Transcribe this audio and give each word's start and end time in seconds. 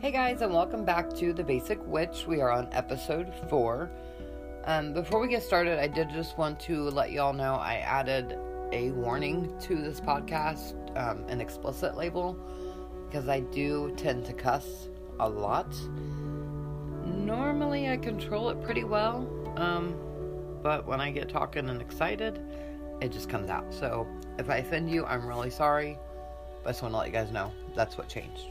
Hey 0.00 0.12
guys, 0.12 0.40
and 0.40 0.54
welcome 0.54 0.86
back 0.86 1.12
to 1.16 1.34
The 1.34 1.44
Basic 1.44 1.78
Witch. 1.86 2.24
We 2.26 2.40
are 2.40 2.50
on 2.50 2.70
episode 2.72 3.34
four. 3.50 3.90
Um, 4.64 4.94
before 4.94 5.20
we 5.20 5.28
get 5.28 5.42
started, 5.42 5.78
I 5.78 5.88
did 5.88 6.08
just 6.08 6.38
want 6.38 6.58
to 6.60 6.84
let 6.88 7.12
y'all 7.12 7.34
know 7.34 7.56
I 7.56 7.74
added 7.84 8.38
a 8.72 8.92
warning 8.92 9.52
to 9.60 9.76
this 9.76 10.00
podcast, 10.00 10.72
um, 10.96 11.28
an 11.28 11.42
explicit 11.42 11.98
label, 11.98 12.34
because 13.06 13.28
I 13.28 13.40
do 13.40 13.92
tend 13.98 14.24
to 14.24 14.32
cuss 14.32 14.88
a 15.18 15.28
lot. 15.28 15.70
Normally, 17.04 17.90
I 17.90 17.98
control 17.98 18.48
it 18.48 18.62
pretty 18.62 18.84
well, 18.84 19.28
um, 19.56 19.94
but 20.62 20.86
when 20.86 21.02
I 21.02 21.10
get 21.10 21.28
talking 21.28 21.68
and 21.68 21.82
excited, 21.82 22.40
it 23.02 23.12
just 23.12 23.28
comes 23.28 23.50
out. 23.50 23.66
So 23.74 24.08
if 24.38 24.48
I 24.48 24.56
offend 24.56 24.90
you, 24.90 25.04
I'm 25.04 25.26
really 25.26 25.50
sorry. 25.50 25.98
But 26.62 26.70
I 26.70 26.72
just 26.72 26.82
want 26.82 26.94
to 26.94 26.98
let 26.98 27.06
you 27.08 27.12
guys 27.12 27.30
know 27.30 27.52
that's 27.74 27.98
what 27.98 28.08
changed. 28.08 28.46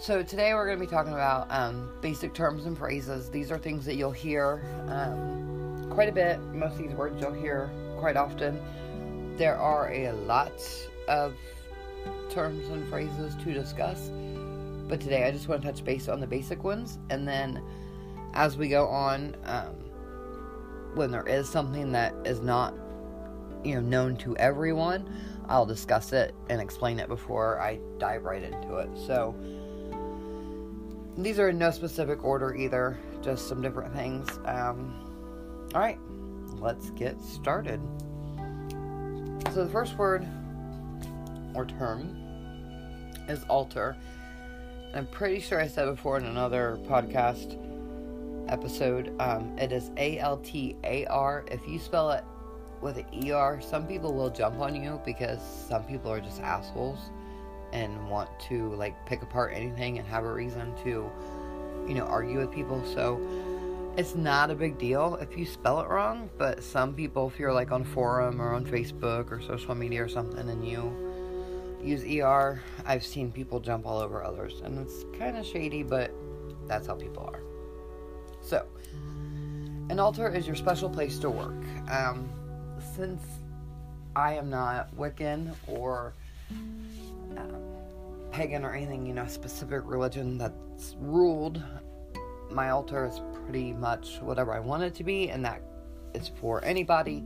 So 0.00 0.22
today 0.22 0.54
we're 0.54 0.64
going 0.64 0.78
to 0.78 0.84
be 0.86 0.90
talking 0.90 1.12
about 1.12 1.46
um, 1.50 1.90
basic 2.00 2.32
terms 2.32 2.64
and 2.64 2.76
phrases. 2.76 3.28
These 3.28 3.50
are 3.50 3.58
things 3.58 3.84
that 3.84 3.96
you'll 3.96 4.10
hear 4.10 4.64
um, 4.88 5.90
quite 5.90 6.08
a 6.08 6.12
bit. 6.12 6.40
Most 6.54 6.72
of 6.72 6.78
these 6.78 6.92
words 6.92 7.20
you'll 7.20 7.34
hear 7.34 7.70
quite 7.98 8.16
often. 8.16 8.58
There 9.36 9.58
are 9.58 9.92
a 9.92 10.12
lot 10.12 10.58
of 11.06 11.34
terms 12.30 12.66
and 12.70 12.88
phrases 12.88 13.34
to 13.44 13.52
discuss, 13.52 14.10
but 14.88 15.02
today 15.02 15.24
I 15.24 15.32
just 15.32 15.48
want 15.48 15.60
to 15.60 15.68
touch 15.68 15.84
base 15.84 16.08
on 16.08 16.18
the 16.18 16.26
basic 16.26 16.64
ones, 16.64 16.98
and 17.10 17.28
then 17.28 17.62
as 18.32 18.56
we 18.56 18.68
go 18.68 18.88
on, 18.88 19.36
um, 19.44 19.74
when 20.94 21.10
there 21.10 21.28
is 21.28 21.46
something 21.46 21.92
that 21.92 22.14
is 22.24 22.40
not, 22.40 22.72
you 23.62 23.74
know, 23.74 23.82
known 23.82 24.16
to 24.16 24.34
everyone, 24.38 25.14
I'll 25.46 25.66
discuss 25.66 26.14
it 26.14 26.34
and 26.48 26.58
explain 26.58 26.98
it 26.98 27.08
before 27.08 27.60
I 27.60 27.80
dive 27.98 28.24
right 28.24 28.42
into 28.42 28.76
it. 28.76 28.88
So 29.06 29.34
these 31.24 31.38
are 31.38 31.48
in 31.48 31.58
no 31.58 31.70
specific 31.70 32.24
order 32.24 32.54
either, 32.54 32.98
just 33.22 33.48
some 33.48 33.60
different 33.60 33.94
things. 33.94 34.28
Um, 34.44 35.68
all 35.74 35.80
right, 35.80 35.98
let's 36.58 36.90
get 36.90 37.20
started. 37.20 37.80
So, 39.52 39.64
the 39.64 39.70
first 39.70 39.96
word 39.96 40.26
or 41.54 41.64
term 41.66 42.16
is 43.28 43.42
altar. 43.44 43.96
I'm 44.94 45.06
pretty 45.06 45.40
sure 45.40 45.60
I 45.60 45.68
said 45.68 45.86
before 45.86 46.18
in 46.18 46.26
another 46.26 46.78
podcast 46.88 47.58
episode, 48.48 49.14
um, 49.20 49.56
it 49.58 49.72
is 49.72 49.90
A 49.96 50.18
L 50.18 50.38
T 50.38 50.76
A 50.84 51.06
R. 51.06 51.44
If 51.50 51.66
you 51.66 51.78
spell 51.78 52.10
it 52.10 52.24
with 52.80 52.96
an 52.96 53.30
ER, 53.30 53.60
some 53.60 53.86
people 53.86 54.14
will 54.14 54.30
jump 54.30 54.58
on 54.58 54.74
you 54.74 55.00
because 55.04 55.40
some 55.68 55.84
people 55.84 56.10
are 56.10 56.20
just 56.20 56.40
assholes 56.40 56.98
and 57.72 58.08
want 58.08 58.28
to 58.40 58.74
like 58.74 58.94
pick 59.06 59.22
apart 59.22 59.52
anything 59.54 59.98
and 59.98 60.06
have 60.08 60.24
a 60.24 60.32
reason 60.32 60.74
to, 60.84 61.10
you 61.86 61.94
know, 61.94 62.04
argue 62.04 62.38
with 62.38 62.50
people. 62.50 62.84
So 62.84 63.20
it's 63.96 64.14
not 64.14 64.50
a 64.50 64.54
big 64.54 64.78
deal 64.78 65.16
if 65.16 65.36
you 65.36 65.44
spell 65.44 65.80
it 65.80 65.88
wrong, 65.88 66.30
but 66.38 66.62
some 66.62 66.94
people, 66.94 67.28
if 67.28 67.38
you're 67.38 67.52
like 67.52 67.72
on 67.72 67.84
forum 67.84 68.40
or 68.40 68.54
on 68.54 68.64
Facebook 68.64 69.30
or 69.30 69.40
social 69.40 69.74
media 69.74 70.04
or 70.04 70.08
something 70.08 70.48
and 70.48 70.66
you 70.66 71.10
use 71.82 72.04
ER, 72.04 72.62
I've 72.84 73.04
seen 73.04 73.32
people 73.32 73.60
jump 73.60 73.86
all 73.86 73.98
over 73.98 74.22
others, 74.22 74.60
and 74.64 74.78
it's 74.78 75.04
kind 75.18 75.36
of 75.36 75.46
shady, 75.46 75.82
but 75.82 76.12
that's 76.66 76.86
how 76.86 76.94
people 76.94 77.24
are. 77.24 77.40
So, 78.42 78.66
an 79.88 79.98
altar 79.98 80.28
is 80.28 80.46
your 80.46 80.56
special 80.56 80.88
place 80.88 81.18
to 81.20 81.30
work. 81.30 81.64
Um, 81.90 82.28
since 82.94 83.22
I 84.14 84.34
am 84.34 84.50
not 84.50 84.94
Wiccan 84.96 85.54
or 85.66 86.14
um, 87.36 87.62
pagan 88.30 88.64
or 88.64 88.72
anything, 88.74 89.06
you 89.06 89.14
know, 89.14 89.26
specific 89.26 89.82
religion 89.84 90.38
that's 90.38 90.96
ruled, 91.00 91.62
my 92.50 92.70
altar 92.70 93.06
is 93.06 93.20
pretty 93.44 93.72
much 93.72 94.18
whatever 94.20 94.52
I 94.52 94.60
want 94.60 94.82
it 94.82 94.94
to 94.96 95.04
be, 95.04 95.30
and 95.30 95.44
that 95.44 95.62
is 96.14 96.30
for 96.40 96.64
anybody. 96.64 97.24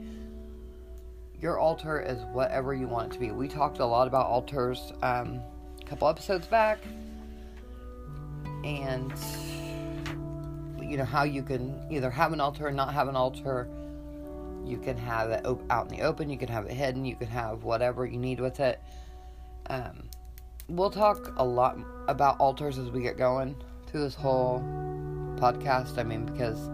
Your 1.41 1.59
altar 1.59 2.01
is 2.01 2.19
whatever 2.33 2.75
you 2.75 2.87
want 2.87 3.11
it 3.11 3.15
to 3.15 3.21
be. 3.21 3.31
We 3.31 3.49
talked 3.49 3.79
a 3.79 3.87
lot 3.87 4.07
about 4.07 4.27
altars 4.27 4.93
um, 5.03 5.41
a 5.81 5.85
couple 5.85 6.09
episodes 6.09 6.47
back, 6.47 6.79
and 8.65 9.13
you 10.81 10.97
know 10.97 11.05
how 11.05 11.25
you 11.25 11.43
can 11.43 11.87
either 11.91 12.11
have 12.11 12.33
an 12.33 12.41
altar 12.41 12.67
or 12.67 12.73
not 12.73 12.95
have 12.95 13.09
an 13.09 13.17
altar. 13.17 13.69
You 14.65 14.79
can 14.79 14.97
have 14.97 15.31
it 15.31 15.45
out 15.69 15.91
in 15.91 15.97
the 15.99 16.03
open. 16.03 16.31
You 16.31 16.39
can 16.39 16.49
have 16.49 16.65
it 16.65 16.73
hidden. 16.73 17.05
You 17.05 17.17
can 17.17 17.27
have 17.27 17.65
whatever 17.65 18.07
you 18.07 18.17
need 18.17 18.41
with 18.41 18.61
it. 18.61 18.81
Um, 19.71 20.09
we'll 20.69 20.91
talk 20.91 21.33
a 21.37 21.45
lot 21.45 21.79
about 22.09 22.39
altars 22.39 22.79
as 22.79 22.91
we 22.91 23.01
get 23.03 23.17
going 23.17 23.57
through 23.87 24.03
this 24.03 24.15
whole 24.15 24.61
podcast. 25.37 25.99
I 25.99 26.03
mean, 26.03 26.27
because 26.27 26.69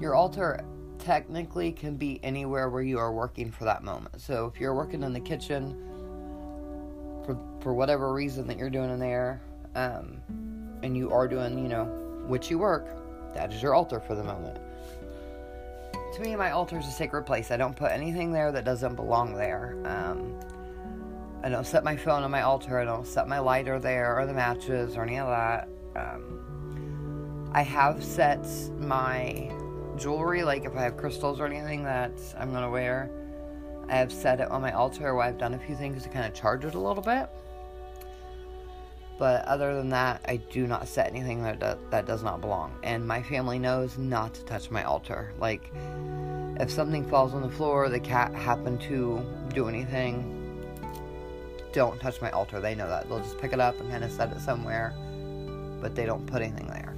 your 0.00 0.14
altar 0.14 0.64
technically 0.98 1.72
can 1.72 1.96
be 1.96 2.20
anywhere 2.22 2.70
where 2.70 2.82
you 2.82 2.98
are 2.98 3.12
working 3.12 3.50
for 3.50 3.64
that 3.64 3.82
moment. 3.82 4.20
So 4.20 4.46
if 4.46 4.60
you're 4.60 4.74
working 4.74 5.02
in 5.02 5.12
the 5.12 5.20
kitchen 5.20 5.76
for 7.24 7.38
for 7.60 7.74
whatever 7.74 8.12
reason 8.12 8.46
that 8.48 8.58
you're 8.58 8.70
doing 8.70 8.90
in 8.90 8.98
there, 8.98 9.40
um, 9.74 10.20
and 10.82 10.96
you 10.96 11.12
are 11.12 11.28
doing, 11.28 11.58
you 11.58 11.68
know, 11.68 11.84
witchy 12.26 12.54
work, 12.54 12.86
that 13.34 13.52
is 13.52 13.62
your 13.62 13.74
altar 13.74 14.00
for 14.00 14.14
the 14.14 14.24
moment. 14.24 14.58
To 16.14 16.20
me, 16.20 16.36
my 16.36 16.50
altar 16.50 16.78
is 16.78 16.86
a 16.86 16.90
sacred 16.90 17.24
place. 17.24 17.50
I 17.50 17.56
don't 17.56 17.74
put 17.74 17.90
anything 17.90 18.32
there 18.32 18.52
that 18.52 18.64
doesn't 18.64 18.96
belong 18.96 19.34
there. 19.34 19.78
Um, 19.86 20.38
I 21.44 21.48
don't 21.48 21.66
set 21.66 21.82
my 21.82 21.96
phone 21.96 22.22
on 22.22 22.30
my 22.30 22.42
altar. 22.42 22.78
I 22.78 22.84
don't 22.84 23.06
set 23.06 23.26
my 23.26 23.40
lighter 23.40 23.80
there 23.80 24.18
or 24.18 24.26
the 24.26 24.34
matches 24.34 24.96
or 24.96 25.02
any 25.02 25.18
of 25.18 25.26
that. 25.26 25.68
Um, 25.96 27.50
I 27.52 27.62
have 27.62 28.02
set 28.02 28.46
my 28.78 29.50
jewelry, 29.96 30.44
like 30.44 30.64
if 30.64 30.76
I 30.76 30.82
have 30.82 30.96
crystals 30.96 31.40
or 31.40 31.46
anything 31.46 31.82
that 31.84 32.12
I'm 32.38 32.50
going 32.50 32.62
to 32.62 32.70
wear, 32.70 33.10
I 33.88 33.96
have 33.96 34.12
set 34.12 34.40
it 34.40 34.50
on 34.50 34.62
my 34.62 34.72
altar 34.72 35.14
where 35.14 35.24
I've 35.24 35.38
done 35.38 35.54
a 35.54 35.58
few 35.58 35.74
things 35.74 36.04
to 36.04 36.08
kind 36.08 36.24
of 36.24 36.32
charge 36.32 36.64
it 36.64 36.74
a 36.74 36.78
little 36.78 37.02
bit. 37.02 37.28
But 39.18 39.44
other 39.44 39.74
than 39.74 39.90
that, 39.90 40.22
I 40.26 40.36
do 40.36 40.66
not 40.66 40.88
set 40.88 41.08
anything 41.08 41.42
that 41.42 41.58
do- 41.60 41.78
that 41.90 42.06
does 42.06 42.22
not 42.22 42.40
belong. 42.40 42.72
And 42.82 43.06
my 43.06 43.22
family 43.22 43.58
knows 43.58 43.98
not 43.98 44.34
to 44.34 44.44
touch 44.44 44.70
my 44.70 44.84
altar. 44.84 45.32
Like, 45.38 45.72
if 46.58 46.70
something 46.70 47.08
falls 47.08 47.34
on 47.34 47.42
the 47.42 47.50
floor, 47.50 47.88
the 47.88 48.00
cat 48.00 48.32
happened 48.32 48.80
to 48.82 49.24
do 49.52 49.68
anything, 49.68 50.41
don't 51.72 52.00
touch 52.00 52.20
my 52.20 52.30
altar. 52.30 52.60
They 52.60 52.74
know 52.74 52.88
that. 52.88 53.08
They'll 53.08 53.20
just 53.20 53.38
pick 53.38 53.52
it 53.52 53.60
up 53.60 53.78
and 53.80 53.90
kind 53.90 54.04
of 54.04 54.10
set 54.10 54.30
it 54.32 54.40
somewhere, 54.40 54.94
but 55.80 55.94
they 55.94 56.06
don't 56.06 56.26
put 56.26 56.42
anything 56.42 56.66
there. 56.66 56.94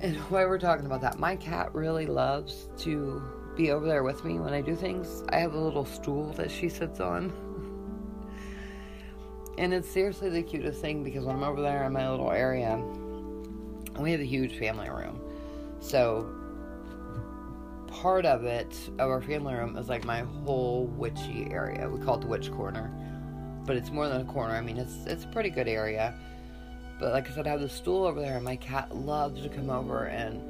And 0.00 0.16
while 0.30 0.46
we're 0.48 0.58
talking 0.58 0.86
about 0.86 1.00
that, 1.00 1.18
my 1.18 1.36
cat 1.36 1.74
really 1.74 2.06
loves 2.06 2.68
to 2.78 3.22
be 3.56 3.72
over 3.72 3.86
there 3.86 4.04
with 4.04 4.24
me 4.24 4.38
when 4.38 4.52
I 4.52 4.60
do 4.60 4.76
things. 4.76 5.24
I 5.30 5.40
have 5.40 5.54
a 5.54 5.58
little 5.58 5.84
stool 5.84 6.32
that 6.34 6.50
she 6.50 6.68
sits 6.68 7.00
on. 7.00 7.32
And 9.58 9.74
it's 9.74 9.88
seriously 9.88 10.30
the 10.30 10.42
cutest 10.42 10.80
thing 10.80 11.02
because 11.02 11.24
when 11.24 11.34
I'm 11.34 11.42
over 11.42 11.60
there 11.60 11.84
in 11.84 11.92
my 11.92 12.08
little 12.08 12.30
area, 12.30 12.80
we 13.98 14.12
have 14.12 14.20
a 14.20 14.24
huge 14.24 14.56
family 14.56 14.88
room. 14.88 15.20
So 15.80 16.32
part 17.88 18.24
of 18.24 18.44
it, 18.44 18.76
of 19.00 19.10
our 19.10 19.20
family 19.20 19.54
room, 19.54 19.76
is 19.76 19.88
like 19.88 20.04
my 20.04 20.20
whole 20.20 20.86
witchy 20.86 21.48
area. 21.50 21.88
We 21.88 21.98
call 22.04 22.16
it 22.16 22.20
the 22.20 22.28
witch 22.28 22.52
corner. 22.52 22.92
But 23.68 23.76
it's 23.76 23.90
more 23.90 24.08
than 24.08 24.22
a 24.22 24.24
corner. 24.24 24.54
I 24.54 24.62
mean, 24.62 24.78
it's 24.78 25.04
it's 25.04 25.24
a 25.24 25.28
pretty 25.28 25.50
good 25.50 25.68
area. 25.68 26.14
But 26.98 27.12
like 27.12 27.30
I 27.30 27.34
said, 27.34 27.46
I 27.46 27.50
have 27.50 27.60
the 27.60 27.68
stool 27.68 28.06
over 28.06 28.18
there, 28.18 28.36
and 28.36 28.44
my 28.44 28.56
cat 28.56 28.96
loves 28.96 29.42
to 29.42 29.50
come 29.50 29.68
over 29.68 30.06
and 30.06 30.40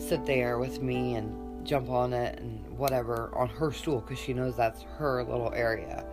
sit 0.00 0.26
there 0.26 0.58
with 0.58 0.82
me 0.82 1.14
and 1.14 1.64
jump 1.64 1.88
on 1.88 2.12
it 2.12 2.40
and 2.40 2.68
whatever 2.76 3.30
on 3.32 3.48
her 3.48 3.70
stool 3.70 4.00
because 4.00 4.18
she 4.18 4.32
knows 4.32 4.56
that's 4.56 4.82
her 4.98 5.22
little 5.22 5.52
area. 5.54 6.04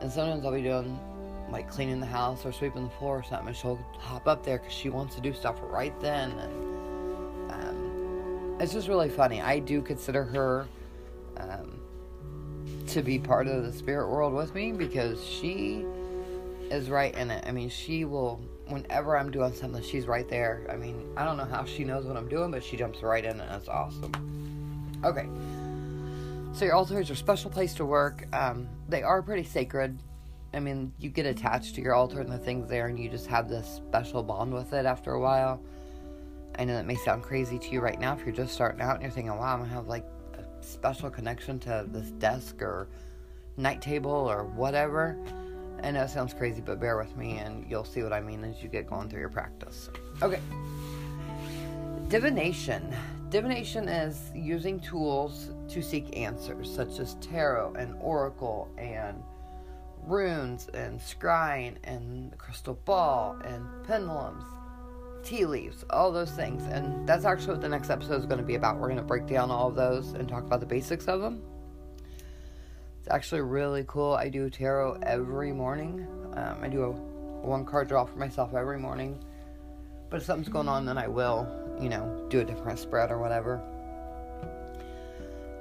And 0.00 0.10
sometimes 0.10 0.44
I'll 0.44 0.52
be 0.52 0.62
doing 0.62 0.98
like 1.52 1.70
cleaning 1.70 2.00
the 2.00 2.06
house 2.06 2.44
or 2.44 2.52
sweeping 2.52 2.82
the 2.82 2.94
floor 2.96 3.20
or 3.20 3.22
something, 3.22 3.46
and 3.46 3.56
she'll 3.56 3.78
hop 3.96 4.26
up 4.26 4.44
there 4.44 4.58
because 4.58 4.74
she 4.74 4.90
wants 4.90 5.14
to 5.14 5.20
do 5.20 5.32
stuff 5.32 5.54
right 5.62 5.98
then. 6.00 6.32
And 6.32 7.52
um, 7.52 8.56
it's 8.58 8.72
just 8.72 8.88
really 8.88 9.08
funny. 9.08 9.40
I 9.40 9.60
do 9.60 9.82
consider 9.82 10.24
her 10.24 10.66
um, 11.36 11.79
to 12.92 13.02
be 13.02 13.18
part 13.18 13.46
of 13.46 13.64
the 13.64 13.72
spirit 13.72 14.08
world 14.08 14.32
with 14.32 14.54
me 14.54 14.72
because 14.72 15.24
she 15.24 15.84
is 16.70 16.90
right 16.90 17.14
in 17.14 17.30
it. 17.30 17.44
I 17.46 17.52
mean, 17.52 17.68
she 17.68 18.04
will, 18.04 18.40
whenever 18.66 19.16
I'm 19.16 19.30
doing 19.30 19.52
something, 19.54 19.82
she's 19.82 20.06
right 20.06 20.28
there. 20.28 20.66
I 20.70 20.76
mean, 20.76 21.08
I 21.16 21.24
don't 21.24 21.36
know 21.36 21.44
how 21.44 21.64
she 21.64 21.84
knows 21.84 22.06
what 22.06 22.16
I'm 22.16 22.28
doing, 22.28 22.50
but 22.50 22.64
she 22.64 22.76
jumps 22.76 23.02
right 23.02 23.24
in 23.24 23.40
and 23.40 23.54
it's 23.54 23.68
awesome. 23.68 24.12
Okay. 25.04 25.26
So 26.52 26.64
your 26.64 26.74
altar 26.74 27.00
is 27.00 27.08
your 27.08 27.16
special 27.16 27.50
place 27.50 27.74
to 27.74 27.84
work. 27.84 28.26
Um, 28.32 28.68
they 28.88 29.02
are 29.02 29.22
pretty 29.22 29.44
sacred. 29.44 29.96
I 30.52 30.58
mean, 30.58 30.92
you 30.98 31.10
get 31.10 31.26
attached 31.26 31.76
to 31.76 31.80
your 31.80 31.94
altar 31.94 32.20
and 32.20 32.30
the 32.30 32.38
things 32.38 32.68
there, 32.68 32.88
and 32.88 32.98
you 32.98 33.08
just 33.08 33.28
have 33.28 33.48
this 33.48 33.66
special 33.68 34.22
bond 34.24 34.52
with 34.52 34.72
it 34.72 34.84
after 34.84 35.12
a 35.12 35.20
while. 35.20 35.62
I 36.58 36.64
know 36.64 36.74
that 36.74 36.86
may 36.86 36.96
sound 36.96 37.22
crazy 37.22 37.58
to 37.58 37.68
you 37.70 37.80
right 37.80 37.98
now 38.00 38.14
if 38.14 38.26
you're 38.26 38.34
just 38.34 38.52
starting 38.52 38.80
out 38.80 38.94
and 38.94 39.02
you're 39.02 39.12
thinking, 39.12 39.36
wow, 39.36 39.54
I'm 39.54 39.60
gonna 39.60 39.72
have 39.72 39.86
like 39.86 40.04
a 40.04 40.19
special 40.60 41.10
connection 41.10 41.58
to 41.60 41.84
this 41.88 42.10
desk 42.12 42.62
or 42.62 42.88
night 43.56 43.82
table 43.82 44.10
or 44.10 44.44
whatever. 44.44 45.16
I 45.82 45.90
know 45.90 46.02
it 46.02 46.10
sounds 46.10 46.34
crazy, 46.34 46.60
but 46.60 46.78
bear 46.80 46.96
with 46.96 47.16
me 47.16 47.38
and 47.38 47.68
you'll 47.70 47.84
see 47.84 48.02
what 48.02 48.12
I 48.12 48.20
mean 48.20 48.44
as 48.44 48.62
you 48.62 48.68
get 48.68 48.86
going 48.86 49.08
through 49.08 49.20
your 49.20 49.30
practice. 49.30 49.88
Okay. 50.22 50.40
Divination. 52.08 52.94
Divination 53.30 53.88
is 53.88 54.30
using 54.34 54.80
tools 54.80 55.50
to 55.68 55.80
seek 55.80 56.16
answers, 56.16 56.74
such 56.74 56.98
as 56.98 57.14
tarot 57.20 57.74
and 57.78 57.94
oracle 58.00 58.68
and 58.76 59.22
runes 60.04 60.68
and 60.74 60.98
scrying 60.98 61.76
and 61.84 62.36
crystal 62.38 62.74
ball 62.84 63.36
and 63.44 63.64
pendulums, 63.86 64.44
tea 65.22 65.44
leaves, 65.44 65.84
all 65.90 66.12
those 66.12 66.30
things. 66.30 66.66
And 66.66 67.06
that's 67.08 67.24
actually 67.24 67.54
what 67.54 67.60
the 67.60 67.68
next 67.68 67.90
episode 67.90 68.18
is 68.20 68.26
going 68.26 68.40
to 68.40 68.46
be 68.46 68.54
about. 68.54 68.78
We're 68.78 68.88
going 68.88 68.96
to 68.96 69.02
break 69.02 69.26
down 69.26 69.50
all 69.50 69.68
of 69.68 69.74
those 69.74 70.12
and 70.12 70.28
talk 70.28 70.44
about 70.44 70.60
the 70.60 70.66
basics 70.66 71.06
of 71.06 71.20
them. 71.20 71.42
It's 72.98 73.08
actually 73.10 73.40
really 73.40 73.84
cool. 73.86 74.14
I 74.14 74.28
do 74.28 74.50
tarot 74.50 75.00
every 75.02 75.52
morning. 75.52 76.06
Um, 76.34 76.58
I 76.62 76.68
do 76.68 76.84
a 76.84 76.90
one 76.90 77.64
card 77.64 77.88
draw 77.88 78.04
for 78.04 78.18
myself 78.18 78.54
every 78.54 78.78
morning. 78.78 79.18
But 80.10 80.18
if 80.18 80.24
something's 80.24 80.48
going 80.48 80.68
on, 80.68 80.84
then 80.84 80.98
I 80.98 81.08
will, 81.08 81.48
you 81.80 81.88
know, 81.88 82.26
do 82.28 82.40
a 82.40 82.44
different 82.44 82.78
spread 82.78 83.10
or 83.10 83.18
whatever. 83.18 83.62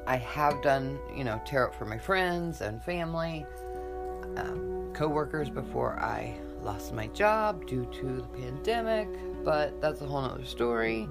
I 0.08 0.18
have 0.18 0.62
done, 0.64 0.98
you 1.16 1.24
know, 1.24 1.40
tarot 1.46 1.74
for 1.74 1.86
my 1.86 2.00
friends 2.00 2.62
and 2.62 2.84
family, 2.84 3.46
um, 4.38 4.90
co 4.94 5.08
workers 5.08 5.50
before 5.52 6.00
I 6.00 6.36
lost 6.64 6.94
my 6.94 7.08
job 7.08 7.68
due 7.68 7.86
to 7.86 8.06
the 8.18 8.42
pandemic, 8.42 9.08
but 9.44 9.80
that's 9.82 10.02
a 10.02 10.06
whole 10.06 10.22
nother 10.22 10.46
story. 10.46 11.08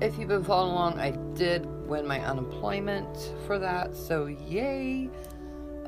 If 0.00 0.18
you've 0.18 0.28
been 0.28 0.44
following 0.44 0.72
along, 0.72 0.98
I 0.98 1.10
did 1.36 1.66
win 1.86 2.06
my 2.06 2.20
unemployment 2.20 3.34
for 3.46 3.58
that, 3.58 3.94
so 3.94 4.26
yay! 4.26 5.10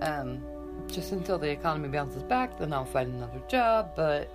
Um, 0.00 0.42
just 0.88 1.12
until 1.12 1.38
the 1.38 1.48
economy 1.48 1.88
bounces 1.88 2.22
back, 2.22 2.58
then 2.58 2.72
I'll 2.72 2.84
find 2.84 3.14
another 3.14 3.40
job. 3.48 3.92
But 3.96 4.30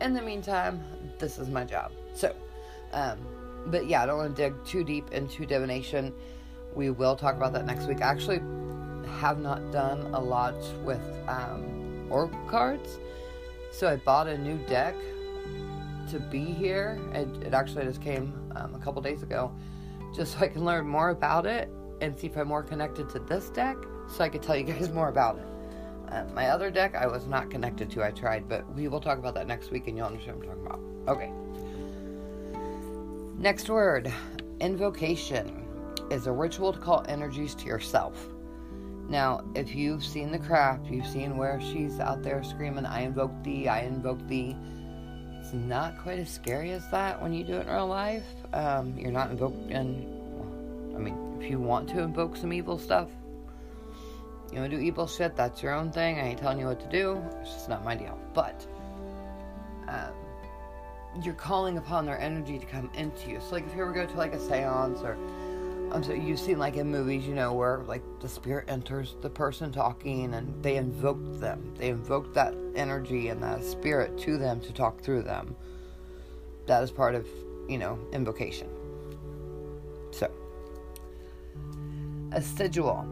in 0.00 0.14
the 0.14 0.22
meantime, 0.22 0.82
this 1.18 1.38
is 1.38 1.48
my 1.48 1.64
job. 1.64 1.92
So, 2.14 2.34
um, 2.92 3.18
but 3.66 3.86
yeah, 3.86 4.02
I 4.02 4.06
don't 4.06 4.18
want 4.18 4.36
to 4.36 4.42
dig 4.42 4.64
too 4.64 4.82
deep 4.82 5.12
into 5.12 5.46
divination. 5.46 6.12
We 6.74 6.90
will 6.90 7.16
talk 7.16 7.36
about 7.36 7.52
that 7.52 7.66
next 7.66 7.86
week. 7.86 8.02
I 8.02 8.06
actually 8.06 8.40
have 9.20 9.38
not 9.38 9.70
done 9.70 10.00
a 10.14 10.20
lot 10.20 10.56
with 10.82 11.02
um, 11.28 12.08
cards, 12.48 12.98
so 13.70 13.88
I 13.88 13.96
bought 13.96 14.26
a 14.26 14.36
new 14.36 14.56
deck 14.66 14.94
to 16.12 16.20
be 16.20 16.44
here. 16.44 17.00
It, 17.12 17.46
it 17.46 17.54
actually 17.54 17.84
just 17.84 18.00
came 18.00 18.34
um, 18.54 18.74
a 18.74 18.78
couple 18.78 19.00
days 19.02 19.22
ago, 19.22 19.50
just 20.14 20.32
so 20.32 20.44
I 20.44 20.48
can 20.48 20.64
learn 20.64 20.86
more 20.86 21.10
about 21.10 21.46
it 21.46 21.70
and 22.00 22.16
see 22.18 22.26
if 22.26 22.36
I'm 22.36 22.48
more 22.48 22.62
connected 22.62 23.08
to 23.10 23.18
this 23.18 23.48
deck 23.50 23.76
so 24.08 24.22
I 24.22 24.28
could 24.28 24.42
tell 24.42 24.56
you 24.56 24.64
guys 24.64 24.90
more 24.92 25.08
about 25.08 25.38
it. 25.38 25.46
Uh, 26.12 26.24
my 26.34 26.48
other 26.48 26.70
deck 26.70 26.94
I 26.94 27.06
was 27.06 27.26
not 27.26 27.50
connected 27.50 27.90
to, 27.92 28.04
I 28.04 28.10
tried, 28.10 28.48
but 28.48 28.70
we 28.74 28.88
will 28.88 29.00
talk 29.00 29.18
about 29.18 29.34
that 29.34 29.46
next 29.46 29.70
week 29.70 29.88
and 29.88 29.96
you'll 29.96 30.06
understand 30.06 30.38
what 30.38 30.48
I'm 30.48 30.64
talking 30.64 31.02
about. 31.04 31.16
Okay. 31.16 31.32
Next 33.38 33.70
word 33.70 34.12
invocation 34.60 35.66
is 36.10 36.26
a 36.26 36.32
ritual 36.32 36.72
to 36.74 36.78
call 36.78 37.04
energies 37.08 37.54
to 37.54 37.64
yourself. 37.64 38.28
Now, 39.08 39.42
if 39.54 39.74
you've 39.74 40.04
seen 40.04 40.30
the 40.30 40.38
craft, 40.38 40.86
you've 40.90 41.06
seen 41.06 41.36
where 41.36 41.60
she's 41.60 41.98
out 41.98 42.22
there 42.22 42.42
screaming, 42.44 42.86
I 42.86 43.00
invoke 43.00 43.32
thee, 43.42 43.66
I 43.68 43.80
invoke 43.80 44.26
thee. 44.28 44.56
Not 45.52 45.98
quite 46.02 46.18
as 46.18 46.30
scary 46.30 46.72
as 46.72 46.88
that 46.90 47.20
when 47.20 47.34
you 47.34 47.44
do 47.44 47.56
it 47.56 47.66
in 47.66 47.72
real 47.72 47.86
life. 47.86 48.24
Um, 48.52 48.96
you're 48.96 49.12
not 49.12 49.30
invoking, 49.30 49.70
I 50.94 50.98
mean, 50.98 51.38
if 51.40 51.50
you 51.50 51.58
want 51.58 51.88
to 51.90 52.00
invoke 52.00 52.36
some 52.36 52.52
evil 52.52 52.78
stuff, 52.78 53.08
you 54.50 54.58
want 54.58 54.70
to 54.70 54.76
do 54.76 54.82
evil 54.82 55.06
shit, 55.06 55.36
that's 55.36 55.62
your 55.62 55.74
own 55.74 55.90
thing. 55.90 56.18
I 56.18 56.28
ain't 56.28 56.38
telling 56.38 56.58
you 56.58 56.66
what 56.66 56.80
to 56.80 56.88
do. 56.88 57.22
It's 57.40 57.52
just 57.52 57.68
not 57.68 57.84
my 57.84 57.94
deal. 57.94 58.18
But 58.34 58.66
um, 59.88 60.12
you're 61.22 61.34
calling 61.34 61.78
upon 61.78 62.06
their 62.06 62.20
energy 62.20 62.58
to 62.58 62.66
come 62.66 62.90
into 62.94 63.30
you. 63.30 63.40
So, 63.40 63.54
like, 63.54 63.66
if 63.66 63.74
you 63.74 63.82
ever 63.82 63.92
go 63.92 64.06
to 64.06 64.16
like 64.16 64.32
a 64.32 64.40
seance 64.40 65.00
or 65.00 65.16
so 66.00 66.12
you've 66.12 66.38
seen 66.38 66.58
like 66.58 66.76
in 66.76 66.90
movies, 66.90 67.26
you 67.26 67.34
know, 67.34 67.52
where 67.52 67.78
like 67.86 68.02
the 68.20 68.28
spirit 68.28 68.66
enters 68.68 69.16
the 69.20 69.28
person 69.28 69.72
talking 69.72 70.32
and 70.34 70.62
they 70.62 70.76
invoke 70.76 71.40
them. 71.40 71.74
They 71.76 71.88
invoke 71.90 72.32
that 72.34 72.54
energy 72.74 73.28
and 73.28 73.42
that 73.42 73.64
spirit 73.64 74.16
to 74.20 74.38
them 74.38 74.60
to 74.60 74.72
talk 74.72 75.02
through 75.02 75.22
them. 75.22 75.54
That 76.66 76.82
is 76.82 76.90
part 76.90 77.14
of, 77.14 77.26
you 77.68 77.78
know, 77.78 77.98
invocation. 78.12 78.68
So, 80.12 80.30
a 82.32 82.40
sigil 82.40 83.04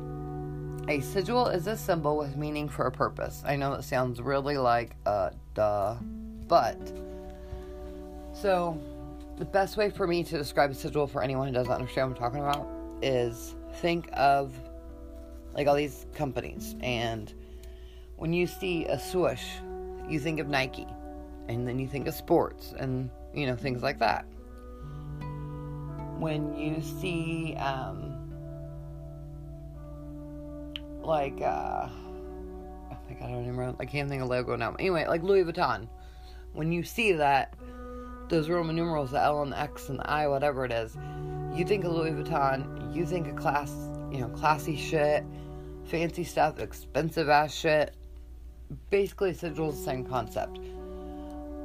a 0.91 1.01
sigil 1.01 1.47
is 1.47 1.67
a 1.69 1.77
symbol 1.77 2.17
with 2.17 2.37
meaning 2.37 2.69
for 2.69 2.87
a 2.87 2.91
purpose. 2.91 3.43
I 3.47 3.57
know 3.57 3.75
it 3.75 3.85
sounds 3.85 4.21
really 4.21 4.59
like, 4.59 4.97
uh, 5.07 5.31
duh, 5.55 5.97
but. 6.49 6.79
So, 8.33 8.77
the 9.41 9.47
best 9.47 9.79
way 9.79 9.89
for 9.89 10.07
me 10.07 10.23
to 10.23 10.37
describe 10.37 10.71
a 10.71 10.75
sigil 10.75 11.07
for 11.07 11.23
anyone 11.23 11.49
who 11.49 11.55
doesn't 11.55 11.73
understand 11.73 12.11
what 12.11 12.17
I'm 12.19 12.23
talking 12.23 12.41
about 12.41 12.69
is 13.03 13.55
think 13.77 14.11
of 14.13 14.53
like 15.55 15.67
all 15.67 15.75
these 15.75 16.07
companies, 16.15 16.77
and 16.81 17.33
when 18.17 18.35
you 18.35 18.47
see 18.47 18.85
a 18.85 19.01
swoosh, 19.01 19.43
you 20.09 20.21
think 20.21 20.41
of 20.41 20.49
Nike, 20.49 20.87
and 21.49 21.67
then 21.67 21.79
you 21.79 21.89
think 21.89 22.07
of 22.07 22.15
sports, 22.15 22.75
and 22.79 23.11
you 23.35 23.47
know, 23.47 23.57
things 23.57 23.83
like 23.83 23.99
that. 23.99 24.27
When 26.19 26.55
you 26.55 26.83
see, 26.83 27.57
um, 27.57 28.15
like 31.03 31.41
uh 31.41 31.89
oh 31.89 32.99
my 33.09 33.15
god, 33.15 33.25
I 33.25 33.33
don't 33.33 33.47
remember 33.47 33.75
I 33.81 33.87
can't 33.87 34.09
think 34.11 34.23
of 34.23 34.29
logo 34.29 34.55
now. 34.55 34.75
Anyway, 34.79 35.07
like 35.07 35.23
Louis 35.23 35.45
Vuitton. 35.45 35.89
When 36.53 36.73
you 36.73 36.83
see 36.83 37.13
that 37.13 37.55
those 38.31 38.49
Roman 38.49 38.75
numerals, 38.75 39.11
the 39.11 39.21
L 39.21 39.43
and 39.43 39.53
the 39.53 39.59
X 39.59 39.89
and 39.89 39.99
the 39.99 40.11
I, 40.11 40.27
whatever 40.29 40.65
it 40.65 40.73
is, 40.73 40.97
you 41.55 41.65
think 41.65 41.85
of 41.85 41.93
Louis 41.93 42.13
Vuitton, 42.13 42.95
you 42.95 43.05
think 43.05 43.29
of 43.29 43.37
class 43.37 43.71
you 44.11 44.19
know, 44.19 44.29
classy 44.29 44.77
shit, 44.77 45.25
fancy 45.85 46.25
stuff, 46.25 46.59
expensive 46.59 47.29
ass 47.29 47.55
shit. 47.55 47.95
Basically 48.89 49.33
sigils 49.33 49.73
the 49.73 49.85
same 49.85 50.05
concept. 50.07 50.59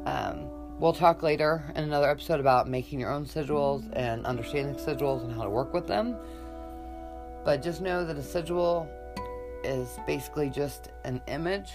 Um 0.06 0.50
We'll 0.78 0.92
talk 0.92 1.24
later 1.24 1.64
in 1.74 1.86
another 1.86 2.10
episode 2.10 2.42
about 2.42 2.68
making 2.68 3.00
your 3.00 3.10
own 3.10 3.26
sigils 3.26 3.90
and 3.94 4.26
understanding 4.26 4.76
sigils 4.76 5.24
and 5.24 5.34
how 5.34 5.44
to 5.44 5.50
work 5.50 5.74
with 5.74 5.88
them. 5.88 6.18
But 7.46 7.64
just 7.64 7.80
know 7.80 8.04
that 8.04 8.18
a 8.18 8.22
sigil 8.22 8.86
is 9.64 9.88
basically 10.06 10.50
just 10.50 10.92
an 11.06 11.22
image 11.28 11.72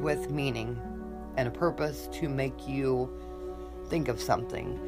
with 0.00 0.30
meaning 0.30 0.80
and 1.36 1.46
a 1.46 1.50
purpose 1.50 2.08
to 2.12 2.28
make 2.30 2.66
you 2.66 3.12
think 3.92 4.08
of 4.08 4.18
something. 4.18 4.80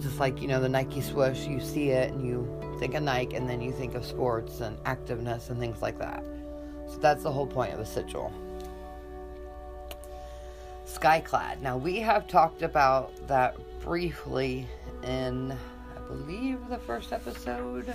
Just 0.00 0.18
like, 0.18 0.40
you 0.40 0.48
know, 0.48 0.58
the 0.58 0.70
Nike 0.70 1.02
swoosh, 1.02 1.46
you 1.46 1.60
see 1.60 1.90
it 1.90 2.10
and 2.10 2.26
you 2.26 2.48
think 2.78 2.94
of 2.94 3.02
Nike 3.02 3.36
and 3.36 3.46
then 3.46 3.60
you 3.60 3.72
think 3.72 3.94
of 3.94 4.06
sports 4.06 4.60
and 4.60 4.78
activeness 4.84 5.50
and 5.50 5.60
things 5.60 5.82
like 5.82 5.98
that. 5.98 6.24
So 6.88 6.96
that's 6.96 7.22
the 7.22 7.30
whole 7.30 7.46
point 7.46 7.74
of 7.74 7.78
a 7.78 7.84
sigil. 7.84 8.32
Skyclad. 10.86 11.60
Now, 11.60 11.76
we 11.76 11.98
have 11.98 12.26
talked 12.26 12.62
about 12.62 13.14
that 13.28 13.54
briefly 13.80 14.66
in, 15.02 15.52
I 15.52 16.00
believe, 16.08 16.58
the 16.70 16.78
first 16.78 17.12
episode 17.12 17.94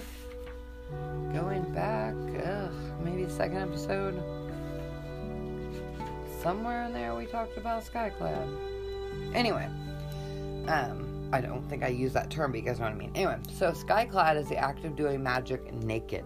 going 1.33 1.63
back, 1.73 2.13
ugh, 2.45 2.71
maybe 3.03 3.25
the 3.25 3.33
second 3.33 3.57
episode. 3.57 4.21
Somewhere 6.43 6.83
in 6.83 6.93
there 6.93 7.15
we 7.15 7.25
talked 7.25 7.57
about 7.57 7.83
Skyclad. 7.83 8.78
Anyway, 9.33 9.67
um, 10.67 11.29
I 11.31 11.41
don't 11.41 11.67
think 11.69 11.83
I 11.83 11.87
use 11.87 12.13
that 12.13 12.29
term, 12.29 12.51
but 12.51 12.59
you 12.59 12.65
guys 12.65 12.79
know 12.79 12.85
what 12.85 12.93
I 12.93 12.97
mean. 12.97 13.11
Anyway, 13.15 13.37
so 13.51 13.71
Skyclad 13.71 14.37
is 14.37 14.49
the 14.49 14.57
act 14.57 14.85
of 14.85 14.95
doing 14.95 15.21
magic 15.21 15.73
naked. 15.73 16.25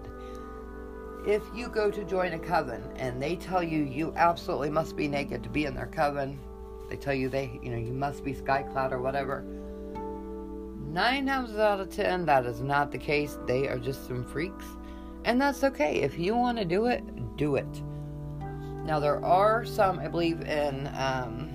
If 1.25 1.43
you 1.55 1.69
go 1.69 1.89
to 1.89 2.03
join 2.03 2.33
a 2.33 2.39
coven 2.39 2.83
and 2.98 3.22
they 3.22 3.36
tell 3.36 3.63
you 3.63 3.83
you 3.83 4.13
absolutely 4.15 4.69
must 4.69 4.95
be 4.95 5.07
naked 5.07 5.43
to 5.43 5.50
be 5.50 5.65
in 5.65 5.74
their 5.74 5.88
coven, 5.88 6.39
they 6.89 6.98
tell 6.98 7.13
you 7.13 7.29
they, 7.29 7.60
you 7.63 7.72
know, 7.72 7.77
you 7.77 7.93
must 7.93 8.24
be 8.24 8.33
Skyclad 8.33 8.91
or 8.91 9.01
whatever 9.01 9.45
Nine 10.93 11.25
times 11.25 11.57
out 11.57 11.79
of 11.79 11.89
ten, 11.89 12.24
that 12.27 12.45
is 12.45 12.62
not 12.62 12.91
the 12.91 13.00
case. 13.00 13.39
They 13.48 13.67
are 13.67 13.79
just 13.79 14.07
some 14.07 14.24
freaks. 14.24 14.65
And 15.25 15.41
that's 15.41 15.63
okay. 15.63 16.01
If 16.01 16.19
you 16.19 16.36
want 16.36 16.60
to 16.60 16.65
do 16.65 16.86
it, 16.86 17.03
do 17.36 17.55
it. 17.55 17.81
Now, 18.86 19.00
there 19.00 19.25
are 19.25 19.65
some, 19.65 19.98
I 19.98 20.07
believe, 20.07 20.41
in 20.41 20.88
um, 20.95 21.52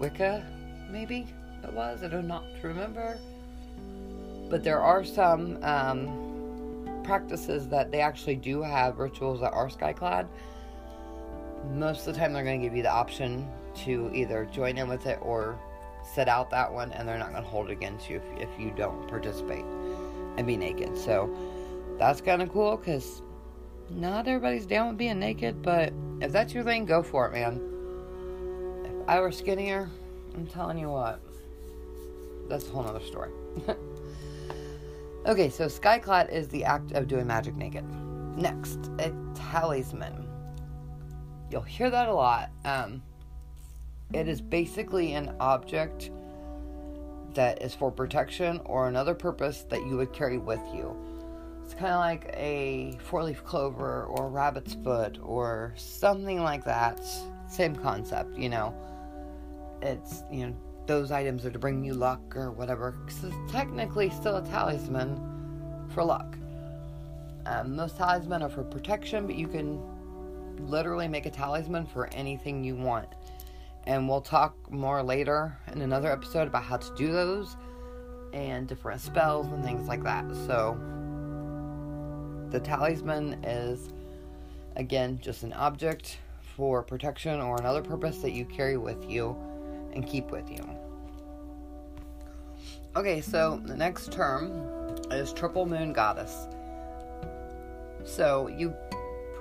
Wicca, 0.00 0.44
maybe 0.90 1.26
it 1.62 1.72
was. 1.72 2.02
I 2.02 2.08
do 2.08 2.22
not 2.22 2.44
remember. 2.62 3.18
But 4.48 4.64
there 4.64 4.80
are 4.80 5.04
some 5.04 5.62
um, 5.62 7.02
practices 7.04 7.68
that 7.68 7.92
they 7.92 8.00
actually 8.00 8.36
do 8.36 8.62
have 8.62 8.98
rituals 8.98 9.40
that 9.40 9.52
are 9.52 9.68
skyclad. 9.68 10.26
Most 11.74 12.08
of 12.08 12.14
the 12.14 12.20
time, 12.20 12.32
they're 12.32 12.42
going 12.42 12.60
to 12.60 12.66
give 12.66 12.74
you 12.74 12.82
the 12.82 12.90
option 12.90 13.46
to 13.84 14.10
either 14.14 14.48
join 14.52 14.78
in 14.78 14.88
with 14.88 15.06
it 15.06 15.18
or 15.20 15.58
set 16.14 16.28
out 16.28 16.50
that 16.50 16.72
one 16.72 16.90
and 16.92 17.06
they're 17.06 17.18
not 17.18 17.30
going 17.30 17.44
to 17.44 17.48
hold 17.48 17.68
it 17.68 17.72
against 17.72 18.08
you 18.08 18.16
if, 18.16 18.48
if 18.48 18.60
you 18.60 18.72
don't 18.76 19.06
participate 19.06 19.64
and 20.38 20.46
be 20.46 20.56
naked. 20.56 20.96
So 20.96 21.32
that's 21.98 22.20
kind 22.20 22.42
of 22.42 22.50
cool 22.50 22.78
because 22.78 23.22
not 23.90 24.26
everybody's 24.26 24.66
down 24.66 24.88
with 24.88 24.98
being 24.98 25.18
naked, 25.18 25.62
but 25.62 25.92
if 26.20 26.32
that's 26.32 26.54
your 26.54 26.64
thing, 26.64 26.86
go 26.86 27.02
for 27.02 27.26
it, 27.28 27.32
man. 27.32 27.69
I 29.10 29.18
were 29.18 29.32
skinnier, 29.32 29.90
I'm 30.36 30.46
telling 30.46 30.78
you 30.78 30.88
what, 30.88 31.20
that's 32.48 32.68
a 32.68 32.70
whole 32.70 32.84
nother 32.84 33.04
story. 33.04 33.32
okay, 35.26 35.48
so 35.48 35.66
skyclad 35.66 36.30
is 36.30 36.46
the 36.46 36.62
act 36.62 36.92
of 36.92 37.08
doing 37.08 37.26
magic 37.26 37.56
naked. 37.56 37.84
Next, 38.36 38.78
a 39.00 39.12
talisman. 39.34 40.28
You'll 41.50 41.60
hear 41.60 41.90
that 41.90 42.08
a 42.08 42.14
lot. 42.14 42.50
Um, 42.64 43.02
it 44.14 44.28
is 44.28 44.40
basically 44.40 45.14
an 45.14 45.34
object 45.40 46.12
that 47.34 47.60
is 47.62 47.74
for 47.74 47.90
protection 47.90 48.60
or 48.64 48.86
another 48.86 49.16
purpose 49.16 49.64
that 49.70 49.80
you 49.88 49.96
would 49.96 50.12
carry 50.12 50.38
with 50.38 50.62
you. 50.72 50.96
It's 51.64 51.74
kind 51.74 51.94
of 51.94 51.98
like 51.98 52.32
a 52.36 52.96
four 53.02 53.24
leaf 53.24 53.42
clover 53.42 54.04
or 54.04 54.28
rabbit's 54.28 54.74
foot 54.84 55.18
or 55.20 55.74
something 55.76 56.44
like 56.44 56.64
that. 56.64 57.04
Same 57.48 57.74
concept, 57.74 58.38
you 58.38 58.48
know. 58.48 58.72
It's, 59.82 60.22
you 60.30 60.46
know, 60.46 60.56
those 60.86 61.10
items 61.10 61.46
are 61.46 61.50
to 61.50 61.58
bring 61.58 61.84
you 61.84 61.94
luck 61.94 62.36
or 62.36 62.50
whatever. 62.50 62.92
Because 63.04 63.24
it's 63.24 63.52
technically 63.52 64.10
still 64.10 64.36
a 64.36 64.42
talisman 64.42 65.20
for 65.94 66.04
luck. 66.04 66.36
Um, 67.46 67.76
most 67.76 67.96
talisman 67.96 68.42
are 68.42 68.48
for 68.48 68.64
protection, 68.64 69.26
but 69.26 69.36
you 69.36 69.48
can 69.48 69.80
literally 70.68 71.08
make 71.08 71.26
a 71.26 71.30
talisman 71.30 71.86
for 71.86 72.08
anything 72.12 72.64
you 72.64 72.76
want. 72.76 73.08
And 73.84 74.08
we'll 74.08 74.20
talk 74.20 74.70
more 74.70 75.02
later 75.02 75.56
in 75.72 75.80
another 75.80 76.10
episode 76.12 76.48
about 76.48 76.64
how 76.64 76.76
to 76.76 76.94
do 76.96 77.12
those 77.12 77.56
and 78.32 78.68
different 78.68 79.00
spells 79.00 79.46
and 79.46 79.64
things 79.64 79.88
like 79.88 80.02
that. 80.04 80.24
So, 80.46 80.78
the 82.50 82.60
talisman 82.60 83.44
is 83.44 83.92
again 84.76 85.18
just 85.22 85.44
an 85.44 85.52
object 85.54 86.18
for 86.56 86.82
protection 86.82 87.40
or 87.40 87.56
another 87.58 87.82
purpose 87.82 88.18
that 88.18 88.32
you 88.32 88.44
carry 88.44 88.76
with 88.76 89.08
you 89.08 89.36
and 89.92 90.06
keep 90.06 90.30
with 90.30 90.50
you. 90.50 90.64
Okay, 92.96 93.20
so 93.20 93.60
the 93.64 93.76
next 93.76 94.10
term 94.10 94.50
is 95.10 95.32
triple 95.32 95.66
moon 95.66 95.92
goddess. 95.92 96.48
So, 98.04 98.48
you've 98.48 98.74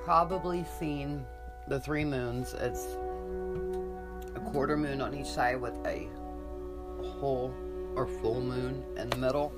probably 0.03 0.65
seen 0.79 1.25
the 1.67 1.79
three 1.79 2.05
moons. 2.05 2.53
It's 2.53 2.85
a 4.35 4.39
quarter 4.51 4.77
moon 4.77 5.01
on 5.01 5.15
each 5.15 5.27
side 5.27 5.59
with 5.59 5.75
a 5.85 6.07
whole 7.01 7.53
or 7.95 8.05
full 8.05 8.41
moon 8.41 8.83
in 8.97 9.09
the 9.09 9.17
middle. 9.17 9.53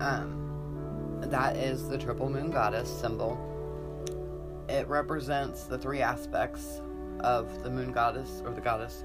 Um, 0.00 1.20
that 1.22 1.56
is 1.56 1.88
the 1.88 1.98
triple 1.98 2.28
moon 2.28 2.50
goddess 2.50 2.88
symbol. 2.88 3.38
It 4.68 4.86
represents 4.88 5.64
the 5.64 5.78
three 5.78 6.00
aspects 6.00 6.80
of 7.20 7.62
the 7.62 7.70
moon 7.70 7.92
goddess 7.92 8.42
or 8.44 8.52
the 8.52 8.60
goddess 8.60 9.04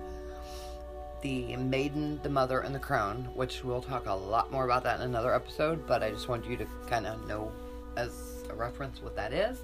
the 1.22 1.56
maiden, 1.58 2.20
the 2.24 2.30
mother, 2.30 2.60
and 2.62 2.74
the 2.74 2.80
crone, 2.80 3.28
which 3.34 3.64
we'll 3.64 3.82
talk 3.82 4.06
a 4.08 4.14
lot 4.14 4.52
more 4.52 4.66
about 4.66 4.84
that 4.84 5.00
in 5.00 5.06
another 5.06 5.34
episode, 5.34 5.86
but 5.86 6.04
I 6.04 6.12
just 6.12 6.28
want 6.28 6.46
you 6.46 6.58
to 6.58 6.66
kind 6.88 7.06
of 7.06 7.28
know 7.28 7.52
as 7.98 8.44
a 8.50 8.56
reference 8.56 9.02
what 9.02 9.16
that 9.16 9.34
is 9.34 9.60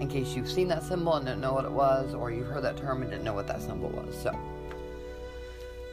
in 0.00 0.08
case 0.08 0.34
you've 0.34 0.50
seen 0.50 0.68
that 0.68 0.82
symbol 0.82 1.14
and 1.14 1.26
didn't 1.26 1.40
know 1.40 1.52
what 1.52 1.64
it 1.64 1.70
was, 1.70 2.14
or 2.14 2.30
you've 2.30 2.46
heard 2.46 2.64
that 2.64 2.76
term 2.76 3.02
and 3.02 3.10
didn't 3.10 3.24
know 3.24 3.34
what 3.34 3.46
that 3.46 3.62
symbol 3.62 3.88
was. 3.90 4.20
So, 4.20 4.30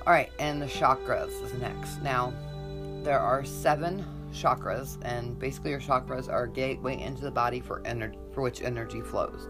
all 0.08 0.14
right, 0.14 0.32
and 0.40 0.62
the 0.62 0.66
chakras 0.66 1.44
is 1.44 1.54
next. 1.54 2.02
Now, 2.02 2.34
there 3.04 3.20
are 3.20 3.44
seven 3.46 4.06
chakras, 4.34 4.98
and 5.04 5.38
basically, 5.38 5.72
your 5.72 5.80
chakras 5.80 6.30
are 6.30 6.44
a 6.44 6.50
gateway 6.50 7.00
into 7.00 7.22
the 7.22 7.32
body 7.32 7.60
for 7.60 7.82
energy, 7.86 8.18
for 8.34 8.42
which 8.42 8.62
energy 8.62 9.02
flows. 9.02 9.48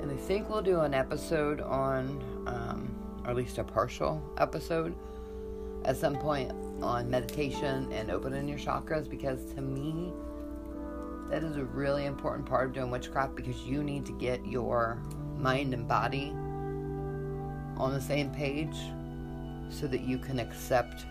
And 0.00 0.10
I 0.10 0.16
think 0.16 0.48
we'll 0.48 0.62
do 0.62 0.80
an 0.80 0.94
episode 0.94 1.60
on, 1.60 2.22
um, 2.46 2.94
or 3.24 3.30
at 3.30 3.36
least 3.36 3.58
a 3.58 3.64
partial 3.64 4.22
episode, 4.38 4.94
at 5.84 5.96
some 5.96 6.16
point 6.16 6.52
on 6.82 7.08
meditation 7.10 7.90
and 7.92 8.10
opening 8.10 8.48
your 8.48 8.58
chakras 8.58 9.08
because 9.08 9.52
to 9.54 9.60
me 9.60 10.12
that 11.30 11.42
is 11.42 11.56
a 11.56 11.64
really 11.64 12.04
important 12.04 12.44
part 12.46 12.66
of 12.66 12.72
doing 12.74 12.90
witchcraft 12.90 13.34
because 13.34 13.62
you 13.62 13.82
need 13.82 14.04
to 14.04 14.12
get 14.12 14.44
your 14.46 14.98
mind 15.38 15.72
and 15.72 15.88
body 15.88 16.32
on 17.78 17.92
the 17.94 18.00
same 18.00 18.30
page 18.30 18.76
so 19.70 19.86
that 19.86 20.02
you 20.02 20.18
can 20.18 20.38
accept 20.38 21.06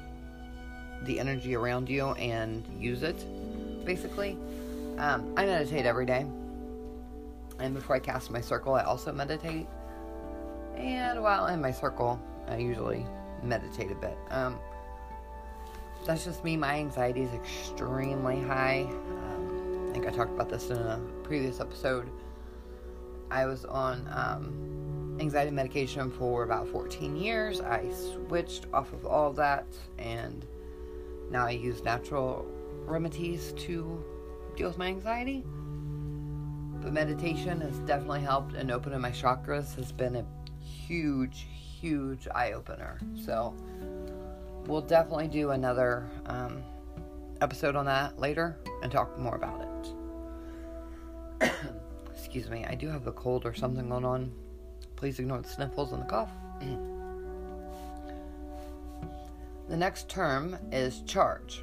the 1.03 1.19
energy 1.19 1.55
around 1.55 1.89
you 1.89 2.11
and 2.11 2.63
use 2.79 3.03
it, 3.03 3.25
basically. 3.83 4.37
Um, 4.97 5.33
I 5.35 5.45
meditate 5.45 5.85
every 5.85 6.05
day. 6.05 6.25
And 7.59 7.73
before 7.73 7.95
I 7.95 7.99
cast 7.99 8.29
my 8.31 8.41
circle, 8.41 8.75
I 8.75 8.83
also 8.83 9.11
meditate. 9.11 9.67
And 10.77 11.21
while 11.21 11.47
in 11.47 11.61
my 11.61 11.71
circle, 11.71 12.19
I 12.47 12.57
usually 12.57 13.05
meditate 13.43 13.91
a 13.91 13.95
bit. 13.95 14.17
Um, 14.29 14.59
that's 16.05 16.25
just 16.25 16.43
me. 16.43 16.57
My 16.57 16.75
anxiety 16.75 17.21
is 17.21 17.33
extremely 17.33 18.41
high. 18.41 18.87
I 19.91 19.93
think 19.93 20.07
I 20.07 20.09
talked 20.09 20.31
about 20.31 20.49
this 20.49 20.69
in 20.69 20.77
a 20.77 21.01
previous 21.23 21.59
episode. 21.59 22.09
I 23.29 23.45
was 23.45 23.65
on 23.65 24.07
um, 24.13 25.17
anxiety 25.19 25.51
medication 25.51 26.09
for 26.09 26.43
about 26.43 26.67
14 26.69 27.15
years. 27.15 27.59
I 27.61 27.89
switched 27.91 28.67
off 28.73 28.93
of 28.93 29.05
all 29.05 29.33
that, 29.33 29.65
and 29.97 30.45
now 31.29 31.45
I 31.45 31.51
use 31.51 31.83
natural 31.83 32.45
remedies 32.85 33.53
to 33.57 34.03
deal 34.55 34.69
with 34.69 34.77
my 34.77 34.87
anxiety. 34.87 35.43
But 36.81 36.93
meditation 36.93 37.61
has 37.61 37.77
definitely 37.79 38.21
helped, 38.21 38.55
and 38.55 38.71
opening 38.71 39.01
my 39.01 39.11
chakras 39.11 39.75
has 39.75 39.91
been 39.91 40.15
a 40.15 40.25
huge, 40.91 41.47
huge 41.79 42.27
eye 42.35 42.51
opener. 42.51 42.99
So, 43.25 43.55
we'll 44.67 44.81
definitely 44.81 45.29
do 45.29 45.51
another 45.51 46.09
um, 46.25 46.61
episode 47.39 47.77
on 47.77 47.85
that 47.85 48.19
later 48.19 48.57
and 48.83 48.91
talk 48.91 49.17
more 49.17 49.35
about 49.35 49.61
it. 51.41 51.51
Excuse 52.13 52.49
me, 52.49 52.65
I 52.65 52.75
do 52.75 52.89
have 52.89 53.07
a 53.07 53.13
cold 53.13 53.45
or 53.45 53.53
something 53.53 53.87
going 53.87 54.03
on. 54.03 54.33
Please 54.97 55.17
ignore 55.17 55.39
the 55.39 55.47
sniffles 55.47 55.93
and 55.93 56.01
the 56.01 56.07
cough. 56.07 56.31
the 59.69 59.77
next 59.77 60.09
term 60.09 60.57
is 60.73 61.03
charge. 61.03 61.61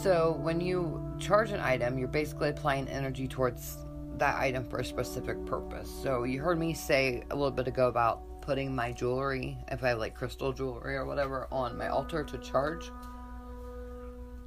So, 0.00 0.38
when 0.40 0.60
you 0.60 1.02
charge 1.18 1.50
an 1.50 1.58
item, 1.60 1.98
you're 1.98 2.06
basically 2.06 2.50
applying 2.50 2.86
energy 2.86 3.26
towards 3.26 3.78
that 4.22 4.38
item 4.38 4.64
for 4.64 4.78
a 4.78 4.84
specific 4.84 5.44
purpose. 5.46 5.90
So, 6.02 6.22
you 6.22 6.40
heard 6.40 6.56
me 6.56 6.74
say 6.74 7.24
a 7.30 7.34
little 7.34 7.50
bit 7.50 7.66
ago 7.66 7.88
about 7.88 8.22
putting 8.40 8.72
my 8.74 8.92
jewelry, 8.92 9.58
if 9.68 9.82
I 9.82 9.88
have 9.88 9.98
like 9.98 10.14
crystal 10.14 10.52
jewelry 10.52 10.94
or 10.94 11.06
whatever, 11.06 11.48
on 11.50 11.76
my 11.76 11.88
altar 11.88 12.22
to 12.22 12.38
charge 12.38 12.90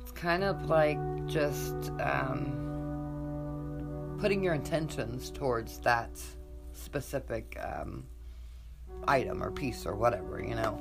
It's 0.02 0.12
kind 0.12 0.44
of 0.46 0.70
like 0.70 1.00
just 1.26 1.92
um, 2.00 2.56
putting 4.20 4.42
your 4.42 4.54
intentions 4.54 5.30
towards 5.30 5.80
that 5.80 6.22
specific 6.72 7.58
um, 7.62 8.06
item 9.10 9.44
or 9.44 9.52
piece 9.52 9.86
or 9.86 9.96
whatever, 9.96 10.42
you 10.42 10.56
know. 10.56 10.80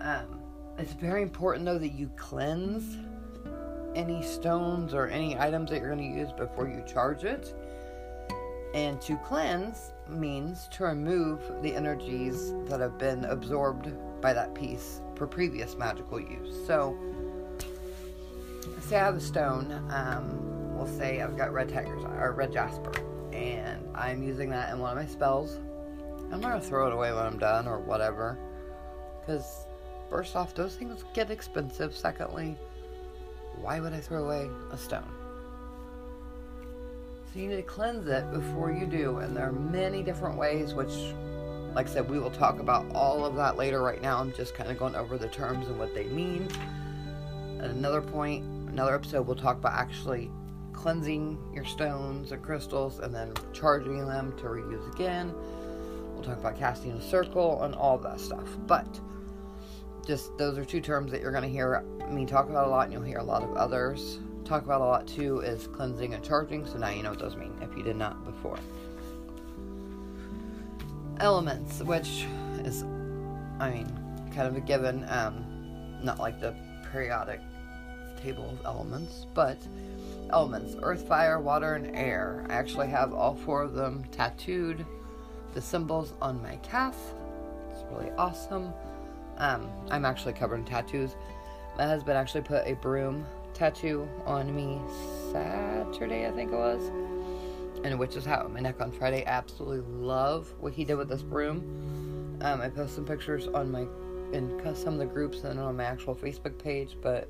Um, 0.00 0.40
it's 0.78 0.94
very 0.94 1.22
important 1.22 1.64
though 1.64 1.78
that 1.78 1.92
you 1.92 2.10
cleanse 2.16 2.96
any 3.94 4.22
stones 4.22 4.94
or 4.94 5.06
any 5.06 5.38
items 5.38 5.70
that 5.70 5.80
you're 5.80 5.94
going 5.94 6.12
to 6.12 6.18
use 6.20 6.32
before 6.32 6.68
you 6.68 6.82
charge 6.92 7.24
it. 7.24 7.54
And 8.74 9.00
to 9.02 9.16
cleanse 9.16 9.92
means 10.08 10.68
to 10.72 10.84
remove 10.84 11.40
the 11.62 11.74
energies 11.74 12.52
that 12.66 12.80
have 12.80 12.98
been 12.98 13.24
absorbed 13.24 13.92
by 14.20 14.32
that 14.32 14.54
piece 14.54 15.00
for 15.14 15.26
previous 15.26 15.76
magical 15.76 16.20
use. 16.20 16.66
So, 16.66 16.96
say 18.88 18.96
I 18.96 19.04
have 19.04 19.16
a 19.16 19.20
stone, 19.20 19.72
um, 19.90 20.76
we'll 20.76 20.86
say 20.86 21.20
I've 21.20 21.36
got 21.36 21.52
red 21.52 21.68
tigers 21.68 22.02
or 22.04 22.32
red 22.32 22.52
jasper, 22.52 22.92
and 23.32 23.86
I'm 23.94 24.22
using 24.22 24.48
that 24.50 24.72
in 24.72 24.78
one 24.78 24.96
of 24.96 25.04
my 25.04 25.10
spells. 25.10 25.58
I'm 26.32 26.40
gonna 26.40 26.60
throw 26.60 26.86
it 26.86 26.92
away 26.92 27.12
when 27.12 27.24
I'm 27.24 27.38
done 27.38 27.66
or 27.66 27.78
whatever, 27.80 28.38
because 29.20 29.66
first 30.08 30.36
off, 30.36 30.54
those 30.54 30.76
things 30.76 31.04
get 31.14 31.30
expensive. 31.30 31.94
Secondly, 31.94 32.56
why 33.60 33.80
would 33.80 33.92
I 33.92 34.00
throw 34.00 34.24
away 34.24 34.48
a 34.70 34.78
stone? 34.78 35.17
So 37.32 37.40
you 37.40 37.48
need 37.48 37.56
to 37.56 37.62
cleanse 37.62 38.06
it 38.06 38.30
before 38.32 38.72
you 38.72 38.86
do, 38.86 39.18
and 39.18 39.36
there 39.36 39.48
are 39.48 39.52
many 39.52 40.02
different 40.02 40.38
ways, 40.38 40.72
which, 40.72 40.94
like 41.74 41.86
I 41.86 41.92
said, 41.92 42.08
we 42.08 42.18
will 42.18 42.30
talk 42.30 42.58
about 42.58 42.90
all 42.94 43.26
of 43.26 43.34
that 43.36 43.58
later. 43.58 43.82
Right 43.82 44.00
now, 44.00 44.18
I'm 44.18 44.32
just 44.32 44.54
kind 44.54 44.70
of 44.70 44.78
going 44.78 44.94
over 44.94 45.18
the 45.18 45.28
terms 45.28 45.68
and 45.68 45.78
what 45.78 45.94
they 45.94 46.04
mean. 46.04 46.48
At 47.60 47.70
another 47.70 48.00
point, 48.00 48.44
another 48.70 48.94
episode, 48.94 49.26
we'll 49.26 49.36
talk 49.36 49.58
about 49.58 49.74
actually 49.74 50.30
cleansing 50.72 51.38
your 51.52 51.66
stones 51.66 52.32
and 52.32 52.42
crystals 52.42 53.00
and 53.00 53.14
then 53.14 53.34
charging 53.52 54.06
them 54.06 54.34
to 54.38 54.44
reuse 54.44 54.90
again. 54.94 55.34
We'll 56.14 56.22
talk 56.22 56.38
about 56.38 56.56
casting 56.58 56.92
a 56.92 57.02
circle 57.02 57.62
and 57.64 57.74
all 57.74 57.98
that 57.98 58.20
stuff. 58.20 58.48
But 58.66 59.00
just 60.06 60.36
those 60.38 60.56
are 60.56 60.64
two 60.64 60.80
terms 60.80 61.12
that 61.12 61.20
you're 61.20 61.32
going 61.32 61.42
to 61.42 61.48
hear 61.48 61.84
me 62.08 62.24
talk 62.24 62.48
about 62.48 62.68
a 62.68 62.70
lot, 62.70 62.84
and 62.84 62.94
you'll 62.94 63.02
hear 63.02 63.18
a 63.18 63.22
lot 63.22 63.42
of 63.42 63.54
others 63.54 64.20
talk 64.48 64.64
about 64.64 64.80
a 64.80 64.84
lot 64.84 65.06
too 65.06 65.40
is 65.40 65.66
cleansing 65.68 66.14
and 66.14 66.24
charging. 66.24 66.66
So 66.66 66.78
now 66.78 66.88
you 66.88 67.02
know 67.02 67.10
what 67.10 67.18
those 67.18 67.36
mean 67.36 67.54
if 67.60 67.76
you 67.76 67.82
did 67.82 67.96
not 67.96 68.24
before. 68.24 68.58
Elements, 71.20 71.82
which 71.82 72.24
is, 72.64 72.84
I 73.60 73.70
mean, 73.70 73.86
kind 74.34 74.48
of 74.48 74.56
a 74.56 74.60
given, 74.60 75.04
um, 75.08 75.44
not 76.02 76.18
like 76.18 76.40
the 76.40 76.54
periodic 76.90 77.40
table 78.22 78.48
of 78.48 78.64
elements, 78.64 79.26
but 79.34 79.58
elements 80.30 80.76
earth, 80.82 81.06
fire, 81.06 81.40
water, 81.40 81.74
and 81.74 81.94
air. 81.94 82.46
I 82.48 82.54
actually 82.54 82.88
have 82.88 83.12
all 83.12 83.34
four 83.34 83.62
of 83.62 83.74
them 83.74 84.04
tattooed, 84.12 84.86
the 85.54 85.60
symbols 85.60 86.14
on 86.22 86.42
my 86.42 86.56
calf. 86.56 86.96
It's 87.70 87.82
really 87.90 88.10
awesome. 88.12 88.72
Um, 89.38 89.68
I'm 89.90 90.04
actually 90.04 90.32
covered 90.32 90.60
in 90.60 90.64
tattoos. 90.64 91.16
My 91.76 91.86
husband 91.86 92.16
actually 92.16 92.42
put 92.42 92.66
a 92.66 92.74
broom 92.74 93.24
tattoo 93.54 94.08
on 94.24 94.54
me 94.54 94.80
Saturday, 95.32 96.26
I 96.26 96.30
think 96.30 96.52
it 96.52 96.56
was, 96.56 96.90
and 97.84 97.98
witch's 97.98 98.24
hat 98.24 98.44
on 98.44 98.52
my 98.52 98.60
neck 98.60 98.80
on 98.80 98.92
Friday. 98.92 99.24
Absolutely 99.26 99.80
love 100.00 100.52
what 100.60 100.72
he 100.72 100.84
did 100.84 100.94
with 100.94 101.08
this 101.08 101.22
broom. 101.22 102.38
Um, 102.40 102.60
I 102.60 102.68
post 102.68 102.94
some 102.94 103.04
pictures 103.04 103.48
on 103.48 103.70
my 103.70 103.86
in 104.32 104.60
some 104.74 104.92
of 104.94 104.98
the 104.98 105.06
groups 105.06 105.44
and 105.44 105.58
on 105.58 105.76
my 105.76 105.84
actual 105.84 106.14
Facebook 106.14 106.58
page, 106.62 106.96
but 107.00 107.28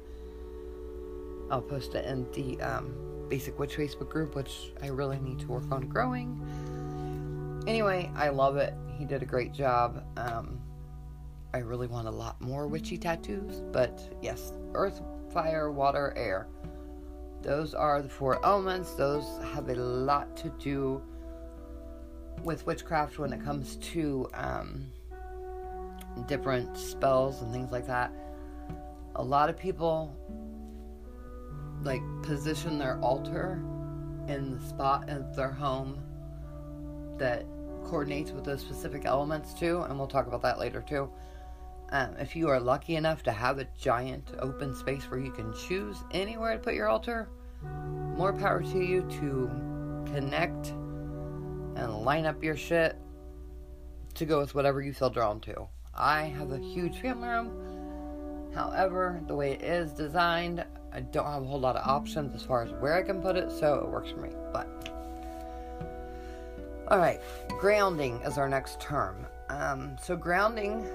I'll 1.50 1.62
post 1.62 1.94
it 1.94 2.04
in 2.04 2.26
the 2.32 2.60
um, 2.60 2.92
Basic 3.28 3.58
Witch 3.58 3.76
Facebook 3.76 4.08
group, 4.08 4.34
which 4.34 4.72
I 4.82 4.88
really 4.88 5.18
need 5.20 5.38
to 5.40 5.46
work 5.46 5.70
on 5.70 5.88
growing. 5.88 7.64
Anyway, 7.66 8.10
I 8.16 8.30
love 8.30 8.56
it. 8.56 8.75
He 8.98 9.04
did 9.04 9.22
a 9.22 9.26
great 9.26 9.52
job. 9.52 10.02
Um, 10.16 10.58
I 11.54 11.58
really 11.58 11.87
want 11.87 12.08
a 12.08 12.10
lot 12.10 12.40
more 12.40 12.66
witchy 12.66 12.98
tattoos, 12.98 13.62
but 13.72 14.00
yes, 14.22 14.52
earth, 14.75 15.00
fire, 15.32 15.70
water, 15.70 16.12
air. 16.16 16.49
Those 17.42 17.75
are 17.75 18.02
the 18.02 18.08
four 18.08 18.44
elements. 18.44 18.94
Those 18.94 19.25
have 19.52 19.68
a 19.68 19.75
lot 19.75 20.37
to 20.38 20.50
do 20.58 21.02
with 22.44 22.66
witchcraft 22.66 23.18
when 23.18 23.32
it 23.32 23.44
comes 23.44 23.76
to 23.76 24.28
um, 24.35 24.87
different 26.26 26.76
spells 26.76 27.42
and 27.42 27.52
things 27.52 27.73
like 27.73 27.87
that. 27.87 28.12
A 29.16 29.23
lot 29.23 29.49
of 29.49 29.58
people 29.58 30.16
like 31.82 32.02
position 32.23 32.78
their 32.78 32.99
altar 33.00 33.62
in 34.26 34.58
the 34.58 34.66
spot 34.66 35.08
of 35.08 35.35
their 35.35 35.50
home 35.50 35.99
that 37.18 37.47
coordinates 37.85 38.30
with 38.32 38.44
those 38.44 38.61
specific 38.61 39.04
elements 39.04 39.54
too, 39.54 39.80
and 39.82 39.99
we'll 39.99 40.08
talk 40.08 40.26
about 40.26 40.42
that 40.42 40.58
later 40.58 40.82
too. 40.82 41.11
Um, 41.90 42.14
if 42.18 42.37
you 42.37 42.49
are 42.49 42.61
lucky 42.61 42.97
enough 42.97 43.23
to 43.23 43.33
have 43.33 43.59
a 43.59 43.66
giant 43.80 44.33
open 44.40 44.75
space 44.75 45.11
where 45.11 45.21
you 45.21 45.30
can 45.30 45.52
choose 45.54 45.97
anywhere 46.11 46.52
to 46.52 46.59
put 46.59 46.75
your 46.75 46.88
altar, 46.88 47.28
more 48.16 48.33
power 48.33 48.62
to 48.62 48.78
you 48.78 49.02
to 49.21 49.50
connect 50.12 50.68
and 51.76 52.04
line 52.04 52.26
up 52.26 52.42
your 52.42 52.57
shit 52.57 52.97
to 54.14 54.26
go 54.26 54.40
with 54.40 54.54
whatever 54.54 54.83
you 54.83 54.92
feel 54.92 55.09
drawn 55.09 55.40
to. 55.40 55.66
I 55.95 56.25
have 56.25 56.52
a 56.52 56.59
huge 56.59 57.00
family 57.00 57.28
room. 57.28 58.52
However, 58.54 59.21
the 59.26 59.35
way 59.35 59.52
it 59.52 59.62
is 59.62 59.92
designed, 59.92 60.64
I 60.92 61.00
don't 61.00 61.26
have 61.26 61.42
a 61.42 61.47
whole 61.47 61.61
lot 61.61 61.76
of 61.76 61.88
options 61.88 62.35
as 62.35 62.42
far 62.42 62.62
as 62.62 62.71
where 62.80 62.95
I 62.95 63.02
can 63.02 63.23
put 63.23 63.37
it, 63.37 63.50
so 63.50 63.75
it 63.76 63.88
works 63.88 64.11
for 64.11 64.18
me. 64.18 64.30
But 64.52 64.66
all 66.88 66.99
right, 66.99 67.21
grounding 67.61 68.21
is 68.23 68.38
our 68.38 68.49
next 68.49 68.80
term. 68.80 69.26
Um, 69.49 69.97
so 70.02 70.16
grounding 70.16 70.87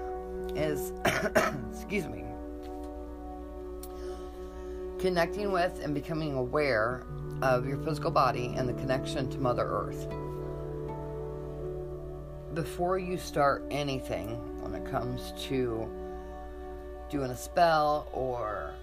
is, 0.56 0.92
excuse 1.72 2.08
me, 2.08 2.24
connecting 5.00 5.52
with 5.52 5.80
and 5.84 5.94
becoming 5.94 6.34
aware 6.36 7.04
of 7.42 7.68
your 7.68 7.78
physical 7.80 8.12
body 8.12 8.54
and 8.56 8.70
the 8.70 8.74
connection 8.74 9.30
to 9.30 9.38
Mother 9.38 9.66
Earth. 9.66 10.08
Before 12.53 12.98
you 12.98 13.18
start 13.18 13.66
anything, 13.70 14.29
when 14.62 14.74
it 14.75 14.90
comes 14.90 15.34
to 15.48 15.90
doing 17.10 17.32
a 17.32 17.36
spell 17.36 18.08
or 18.14 18.74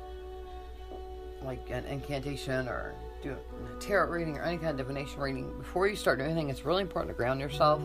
like 1.43 1.71
an 1.71 1.87
incantation 1.87 2.69
or 2.69 2.95
doing 3.23 3.39
a 3.75 3.81
tarot 3.81 4.11
reading 4.11 4.37
or 4.37 4.43
any 4.43 4.59
kind 4.59 4.71
of 4.71 4.77
divination 4.77 5.21
reading, 5.21 5.57
before 5.59 5.87
you 5.89 5.97
start 5.97 6.19
doing 6.19 6.33
anything, 6.33 6.51
it's 6.51 6.65
really 6.65 6.83
important 6.83 7.11
to 7.11 7.17
ground 7.17 7.41
yourself 7.41 7.81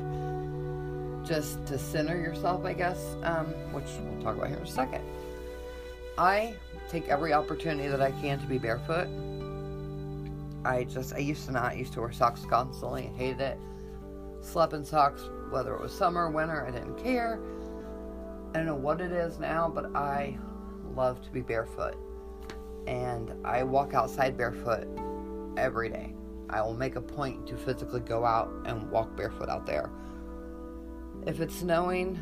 just 1.25 1.65
to 1.65 1.77
center 1.77 2.19
yourself, 2.19 2.65
I 2.65 2.73
guess, 2.73 3.15
um, 3.23 3.47
which 3.73 3.85
we'll 3.99 4.21
talk 4.21 4.35
about 4.35 4.47
here 4.47 4.57
in 4.57 4.63
a 4.63 4.67
second. 4.67 5.03
I 6.17 6.55
take 6.89 7.07
every 7.09 7.33
opportunity 7.33 7.87
that 7.89 8.01
I 8.01 8.11
can 8.11 8.39
to 8.39 8.45
be 8.45 8.57
barefoot. 8.57 9.07
I 10.63 10.85
just, 10.85 11.13
I 11.13 11.19
used 11.19 11.45
to 11.47 11.51
not, 11.51 11.71
I 11.71 11.73
used 11.73 11.93
to 11.93 12.01
wear 12.01 12.11
socks 12.11 12.45
constantly, 12.45 13.11
I 13.13 13.17
hated 13.17 13.41
it. 13.41 13.59
Slept 14.41 14.73
in 14.73 14.85
socks, 14.85 15.29
whether 15.49 15.75
it 15.75 15.81
was 15.81 15.91
summer, 15.91 16.29
winter, 16.29 16.65
I 16.65 16.71
didn't 16.71 16.97
care. 16.97 17.39
I 18.53 18.57
don't 18.57 18.67
know 18.67 18.75
what 18.75 19.01
it 19.01 19.11
is 19.11 19.39
now, 19.39 19.69
but 19.73 19.95
I 19.95 20.37
love 20.95 21.21
to 21.23 21.31
be 21.31 21.41
barefoot. 21.41 21.97
And 22.87 23.33
I 23.43 23.63
walk 23.63 23.93
outside 23.93 24.37
barefoot 24.37 24.87
every 25.57 25.89
day. 25.89 26.13
I 26.49 26.61
will 26.61 26.75
make 26.75 26.95
a 26.95 27.01
point 27.01 27.47
to 27.47 27.57
physically 27.57 27.99
go 27.99 28.23
out 28.23 28.51
and 28.65 28.89
walk 28.91 29.15
barefoot 29.17 29.49
out 29.49 29.65
there. 29.65 29.89
If 31.25 31.39
it's 31.39 31.55
snowing, 31.55 32.19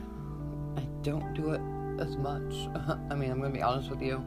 I 0.78 0.82
don't 1.04 1.34
do 1.34 1.52
it 1.52 1.62
as 2.00 2.16
much. 2.16 2.54
I 3.10 3.16
mean, 3.16 3.32
I'm 3.32 3.42
gonna 3.42 3.54
be 3.54 3.62
honest 3.62 3.90
with 3.90 4.02
you. 4.02 4.24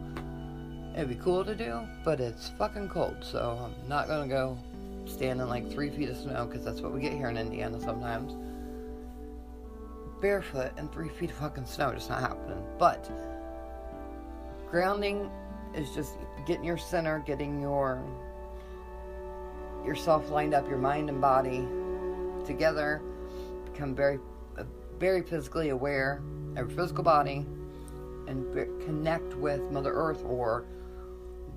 It'd 0.95 1.09
be 1.09 1.15
cool 1.15 1.45
to 1.45 1.55
do, 1.55 1.81
but 2.05 2.21
it's 2.21 2.51
fucking 2.59 2.91
cold, 2.91 3.17
so 3.23 3.59
I'm 3.65 3.89
not 3.89 4.07
gonna 4.07 4.29
go 4.29 4.59
stand 5.07 5.41
in 5.41 5.49
like 5.49 5.71
three 5.71 5.89
feet 5.89 6.11
of 6.11 6.17
snow 6.17 6.47
because 6.47 6.65
that's 6.65 6.81
what 6.81 6.93
we 6.93 7.01
get 7.01 7.13
here 7.13 7.29
in 7.29 7.39
Indiana 7.39 7.81
sometimes. 7.81 8.35
Barefoot 10.21 10.73
and 10.77 10.93
three 10.93 11.09
feet 11.09 11.31
of 11.31 11.37
fucking 11.37 11.67
snow, 11.67 11.93
just 11.93 12.11
not 12.11 12.21
happening. 12.21 12.63
But 12.79 13.11
grounding 14.71 15.31
is 15.75 15.91
just 15.95 16.19
getting 16.47 16.65
your 16.65 16.79
center, 16.79 17.21
getting 17.21 17.63
your 17.63 18.03
yourself 19.87 20.31
lined 20.31 20.53
up, 20.53 20.69
your 20.69 20.79
mind 20.79 21.09
and 21.09 21.21
body 21.21 21.67
together, 22.45 23.01
become 23.73 23.95
very 23.95 24.19
very 24.99 25.23
physically 25.23 25.71
aware 25.71 26.21
of 26.57 26.69
your 26.69 26.77
physical 26.77 27.05
body 27.05 27.47
and 28.27 28.55
connect 28.85 29.35
with 29.35 29.61
Mother 29.71 29.93
Earth 29.93 30.23
or 30.25 30.65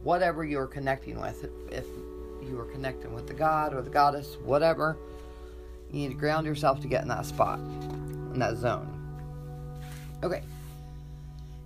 whatever 0.03 0.45
you're 0.45 0.67
connecting 0.67 1.19
with. 1.19 1.43
If, 1.43 1.73
if 1.73 1.85
you 2.47 2.59
are 2.59 2.65
connecting 2.65 3.13
with 3.13 3.27
the 3.27 3.33
God 3.33 3.73
or 3.73 3.81
the 3.81 3.89
goddess, 3.89 4.37
whatever, 4.43 4.97
you 5.91 6.01
need 6.01 6.09
to 6.09 6.13
ground 6.15 6.45
yourself 6.45 6.79
to 6.81 6.87
get 6.87 7.01
in 7.01 7.07
that 7.07 7.25
spot, 7.25 7.59
in 7.59 8.39
that 8.39 8.57
zone. 8.57 8.95
Okay. 10.23 10.43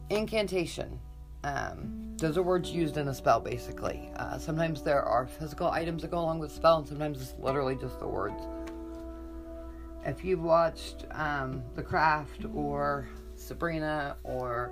Incantation. 0.10 1.00
Um, 1.44 2.16
those 2.18 2.38
are 2.38 2.44
words 2.44 2.72
used 2.72 2.98
in 2.98 3.08
a 3.08 3.14
spell, 3.14 3.40
basically. 3.40 4.10
Uh, 4.16 4.38
sometimes 4.38 4.82
there 4.82 5.04
are 5.04 5.28
physical 5.28 5.70
items 5.70 6.04
that 6.04 6.12
go 6.12 6.20
along 6.20 6.40
with 6.40 6.52
the 6.52 6.56
spell, 6.56 6.78
and 6.78 6.88
sometimes 6.88 7.22
it's 7.22 7.34
literally 7.40 7.76
just 7.76 8.00
the 8.00 8.08
words 8.08 8.42
if 10.06 10.24
you've 10.24 10.44
watched 10.44 11.06
um, 11.12 11.64
The 11.76 11.84
Craft 11.84 12.46
or 12.54 13.08
Sabrina 13.36 14.16
or 14.24 14.72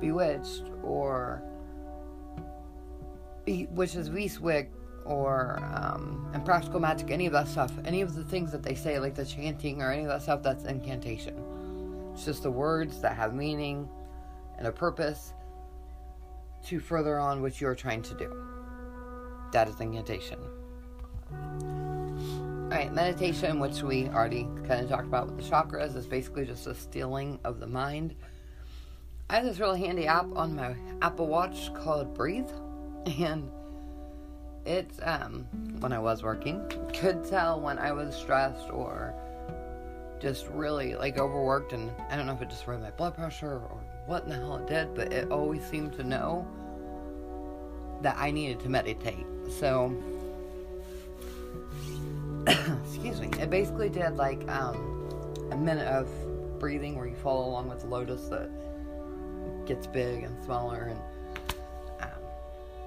Bewitched 0.00 0.64
or 0.82 1.42
Witches 3.46 4.08
of 4.08 4.14
Eastwick 4.14 4.68
or 5.04 5.58
um, 5.74 6.28
and 6.34 6.44
Practical 6.44 6.80
Magic, 6.80 7.10
any 7.10 7.26
of 7.26 7.32
that 7.32 7.48
stuff, 7.48 7.72
any 7.84 8.00
of 8.00 8.14
the 8.14 8.24
things 8.24 8.50
that 8.52 8.62
they 8.62 8.74
say, 8.74 8.98
like 8.98 9.14
the 9.14 9.24
chanting 9.24 9.80
or 9.80 9.92
any 9.92 10.02
of 10.02 10.08
that 10.08 10.22
stuff, 10.22 10.42
that's 10.42 10.64
incantation. 10.64 11.42
It's 12.12 12.24
just 12.24 12.42
the 12.42 12.50
words 12.50 13.00
that 13.02 13.14
have 13.14 13.34
meaning 13.34 13.88
and 14.58 14.66
a 14.66 14.72
purpose 14.72 15.32
to 16.66 16.80
further 16.80 17.18
on 17.18 17.42
what 17.42 17.60
you're 17.60 17.74
trying 17.74 18.02
to 18.02 18.14
do. 18.14 18.34
That 19.52 19.68
is 19.68 19.80
incantation. 19.80 20.38
Alright, 22.66 22.92
meditation, 22.92 23.60
which 23.60 23.82
we 23.82 24.08
already 24.08 24.48
kind 24.66 24.82
of 24.82 24.88
talked 24.88 25.06
about 25.06 25.28
with 25.28 25.36
the 25.36 25.48
chakras, 25.48 25.94
is 25.94 26.04
basically 26.04 26.44
just 26.44 26.66
a 26.66 26.74
stealing 26.74 27.38
of 27.44 27.60
the 27.60 27.66
mind. 27.68 28.16
I 29.30 29.36
have 29.36 29.44
this 29.44 29.60
really 29.60 29.78
handy 29.78 30.08
app 30.08 30.26
on 30.34 30.56
my 30.56 30.74
Apple 31.00 31.28
Watch 31.28 31.72
called 31.74 32.12
Breathe, 32.12 32.50
and 33.20 33.48
it's, 34.64 34.98
um, 35.04 35.46
when 35.78 35.92
I 35.92 36.00
was 36.00 36.24
working, 36.24 36.60
could 36.92 37.24
tell 37.24 37.60
when 37.60 37.78
I 37.78 37.92
was 37.92 38.16
stressed 38.16 38.68
or 38.72 39.14
just 40.18 40.48
really 40.48 40.96
like 40.96 41.18
overworked, 41.20 41.72
and 41.72 41.92
I 42.10 42.16
don't 42.16 42.26
know 42.26 42.32
if 42.32 42.42
it 42.42 42.50
just 42.50 42.66
raised 42.66 42.82
my 42.82 42.90
blood 42.90 43.14
pressure 43.14 43.52
or 43.52 43.80
what 44.06 44.24
in 44.24 44.30
the 44.30 44.34
hell 44.34 44.56
it 44.56 44.66
did, 44.66 44.92
but 44.92 45.12
it 45.12 45.30
always 45.30 45.64
seemed 45.64 45.92
to 45.92 46.02
know 46.02 46.44
that 48.02 48.16
I 48.18 48.32
needed 48.32 48.58
to 48.60 48.68
meditate. 48.68 49.24
So, 49.60 49.96
excuse 52.84 53.20
me, 53.20 53.28
it 53.40 53.50
basically 53.50 53.88
did 53.88 54.16
like 54.16 54.48
um, 54.48 55.08
a 55.50 55.56
minute 55.56 55.86
of 55.86 56.08
breathing 56.60 56.96
where 56.96 57.06
you 57.06 57.16
follow 57.16 57.48
along 57.48 57.68
with 57.68 57.80
the 57.80 57.86
lotus 57.86 58.28
that 58.28 58.48
gets 59.66 59.86
big 59.86 60.22
and 60.22 60.44
smaller 60.44 60.92
and 60.92 61.00
um, 62.00 62.08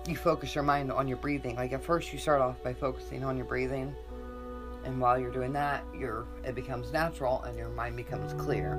you 0.08 0.16
focus 0.16 0.56
your 0.56 0.64
mind 0.64 0.92
on 0.92 1.08
your 1.08 1.18
breathing. 1.18 1.58
Like 1.58 1.74
at 1.74 1.84
first, 1.84 2.14
you 2.14 2.20
start 2.20 2.42
off 2.42 2.62
by 2.64 2.74
focusing 2.74 3.24
on 3.26 3.36
your 3.36 3.46
breathing, 3.46 3.94
and 4.86 5.00
while 5.02 5.20
you're 5.20 5.32
doing 5.32 5.52
that, 5.54 5.84
your 5.98 6.26
it 6.46 6.56
becomes 6.56 6.94
natural 6.94 7.42
and 7.44 7.58
your 7.58 7.70
mind 7.70 7.98
becomes 7.98 8.34
clear. 8.42 8.76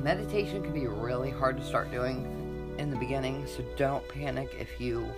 Meditation 0.00 0.62
can 0.62 0.72
be 0.72 0.86
really 0.86 1.30
hard 1.30 1.56
to 1.56 1.64
start 1.64 1.90
doing 1.90 2.74
in 2.78 2.90
the 2.90 2.96
beginning, 2.96 3.46
so 3.46 3.64
don't 3.76 4.06
panic 4.08 4.54
if 4.60 4.80
you 4.80 5.08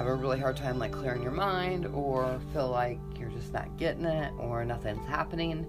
have 0.00 0.08
a 0.08 0.14
really 0.14 0.40
hard 0.40 0.56
time 0.56 0.78
like 0.78 0.92
clearing 0.92 1.22
your 1.22 1.30
mind 1.30 1.84
or 1.88 2.40
feel 2.54 2.70
like 2.70 2.98
you're 3.18 3.28
just 3.28 3.52
not 3.52 3.76
getting 3.76 4.06
it 4.06 4.32
or 4.38 4.64
nothing's 4.64 5.06
happening. 5.06 5.66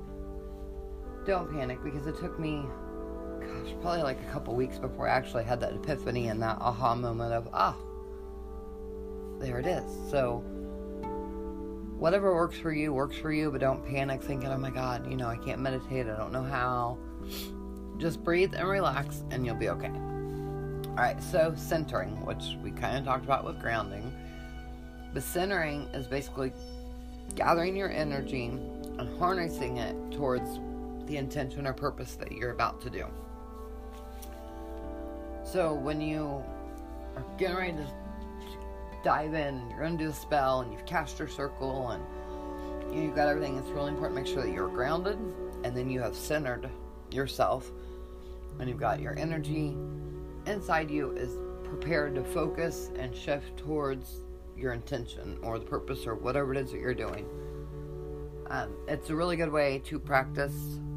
Don't 1.26 1.52
panic 1.52 1.84
because 1.84 2.08
it 2.08 2.18
took 2.18 2.40
me 2.40 2.64
gosh, 3.42 3.74
probably 3.82 4.04
like 4.04 4.22
a 4.22 4.32
couple 4.32 4.56
weeks 4.56 4.80
before 4.80 5.10
I 5.10 5.12
actually 5.12 5.44
had 5.44 5.60
that 5.60 5.74
epiphany 5.74 6.30
and 6.30 6.42
that 6.42 6.60
aha 6.62 6.96
moment 6.96 7.34
of, 7.34 7.50
ah, 7.52 7.76
there 9.42 9.60
it 9.60 9.66
is. 9.66 9.84
So, 10.10 10.38
whatever 12.00 12.34
works 12.34 12.58
for 12.58 12.72
you, 12.72 12.94
works 12.94 13.18
for 13.18 13.34
you, 13.34 13.52
but 13.52 13.60
don't 13.60 13.86
panic 13.86 14.24
thinking, 14.24 14.48
oh 14.48 14.58
my 14.58 14.72
God, 14.72 15.12
you 15.12 15.18
know, 15.18 15.28
I 15.28 15.36
can't 15.36 15.60
meditate, 15.60 16.08
I 16.08 16.16
don't 16.16 16.32
know 16.32 16.44
how. 16.44 16.98
Just 17.98 18.24
breathe 18.24 18.54
and 18.56 18.66
relax, 18.70 19.26
and 19.30 19.46
you'll 19.46 19.56
be 19.56 19.68
okay. 19.68 19.92
All 19.92 20.96
right, 20.96 21.22
so 21.22 21.54
centering, 21.58 22.26
which 22.26 22.56
we 22.64 22.72
kind 22.72 22.98
of 22.98 23.04
talked 23.04 23.26
about 23.26 23.44
with 23.44 23.60
grounding. 23.60 24.14
But 25.14 25.24
centering 25.24 25.90
is 25.94 26.08
basically 26.08 26.54
gathering 27.36 27.76
your 27.76 27.90
energy 27.90 28.46
and 28.46 29.20
harnessing 29.20 29.78
it 29.78 29.96
towards 30.12 30.60
the 31.08 31.18
intention 31.18 31.68
or 31.68 31.74
purpose 31.74 32.16
that 32.16 32.32
you're 32.32 32.52
about 32.52 32.82
to 32.82 32.90
do. 32.90 33.06
So 35.44 35.74
when 35.74 36.00
you 36.00 36.44
are 37.16 37.26
getting 37.38 37.58
ready 37.58 37.74
to 37.74 37.88
dive 39.04 39.34
in 39.34 39.60
you're 39.70 39.80
going 39.80 39.98
to 39.98 40.04
do 40.04 40.10
a 40.12 40.14
spell 40.14 40.62
and 40.62 40.72
you've 40.72 40.86
cast 40.86 41.18
your 41.18 41.28
circle 41.28 41.90
and 41.90 43.04
you've 43.04 43.16
got 43.16 43.28
everything, 43.28 43.58
it's 43.58 43.70
really 43.70 43.90
important 43.90 44.18
to 44.18 44.24
make 44.24 44.32
sure 44.32 44.44
that 44.44 44.54
you're 44.54 44.70
grounded 44.70 45.18
and 45.64 45.76
then 45.76 45.90
you 45.90 46.00
have 46.00 46.16
centered 46.16 46.70
yourself 47.12 47.70
and 48.60 48.70
you've 48.70 48.80
got 48.80 49.00
your 49.00 49.18
energy 49.18 49.76
inside 50.46 50.90
you 50.90 51.12
is 51.12 51.38
prepared 51.64 52.16
to 52.16 52.24
focus 52.24 52.92
and 52.98 53.16
shift 53.16 53.58
towards 53.58 54.22
your 54.62 54.74
intention 54.74 55.38
or 55.42 55.60
the 55.60 55.66
purpose 55.66 56.06
or 56.06 56.16
whatever 56.16 56.54
it 56.54 56.58
is 56.58 56.72
that 56.72 56.80
you're 56.80 56.94
doing. 56.94 57.26
Um, 58.50 58.76
it's 58.88 59.10
a 59.10 59.16
really 59.16 59.38
good 59.38 59.52
way 59.52 59.82
to 59.86 60.00
practice, 60.00 60.54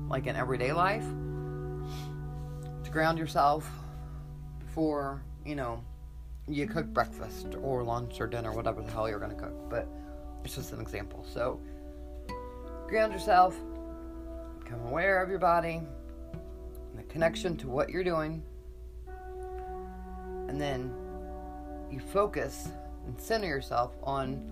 like 0.08 0.26
in 0.26 0.36
everyday 0.36 0.72
life, 0.72 1.04
to 2.84 2.90
ground 2.90 3.18
yourself, 3.18 3.68
before, 4.74 5.22
you 5.46 5.54
know, 5.54 5.82
you 6.48 6.66
cook 6.66 6.86
breakfast 6.86 7.54
or 7.62 7.84
lunch 7.84 8.20
or 8.20 8.26
dinner, 8.26 8.52
whatever 8.52 8.82
the 8.82 8.90
hell 8.90 9.08
you're 9.08 9.20
going 9.20 9.30
to 9.30 9.40
cook. 9.40 9.70
But 9.70 9.88
it's 10.44 10.56
just 10.56 10.72
an 10.72 10.80
example. 10.80 11.24
So, 11.32 11.60
ground 12.88 13.12
yourself, 13.12 13.56
become 14.58 14.84
aware 14.86 15.22
of 15.22 15.30
your 15.30 15.38
body, 15.38 15.80
the 16.96 17.04
connection 17.04 17.56
to 17.58 17.68
what 17.68 17.88
you're 17.88 18.02
doing, 18.02 18.42
and 20.48 20.60
then 20.60 20.92
you 21.90 22.00
focus 22.00 22.68
and 23.06 23.20
center 23.20 23.46
yourself 23.46 23.92
on 24.02 24.42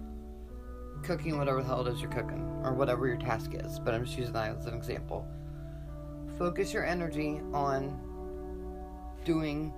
cooking 1.03 1.39
whatever 1.39 1.63
the 1.63 1.67
hell 1.67 1.87
it 1.87 1.93
is 1.93 2.01
you're 2.01 2.11
cooking 2.11 2.61
or 2.63 2.75
whatever 2.75 3.07
your 3.07 3.17
task 3.17 3.53
is. 3.55 3.79
But 3.79 3.95
I'm 3.95 4.05
just 4.05 4.17
using 4.17 4.33
that 4.35 4.57
as 4.57 4.67
an 4.67 4.75
example. 4.75 5.27
Focus 6.39 6.73
your 6.73 6.85
energy 6.85 7.41
on 7.53 7.99
doing 9.25 9.73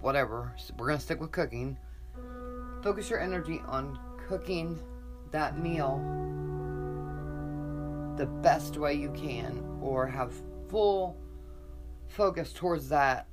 whatever. 0.00 0.52
We're 0.76 0.86
going 0.86 0.98
to 0.98 1.04
stick 1.04 1.20
with 1.20 1.32
cooking. 1.32 1.76
Focus 2.82 3.10
your 3.10 3.20
energy 3.20 3.60
on 3.66 3.98
cooking 4.28 4.78
that 5.32 5.58
meal 5.58 5.98
the 8.16 8.26
best 8.26 8.78
way 8.78 8.94
you 8.94 9.10
can, 9.10 9.62
or 9.82 10.06
have 10.06 10.32
full 10.70 11.16
focus 12.08 12.52
towards 12.52 12.88
that 12.88 13.26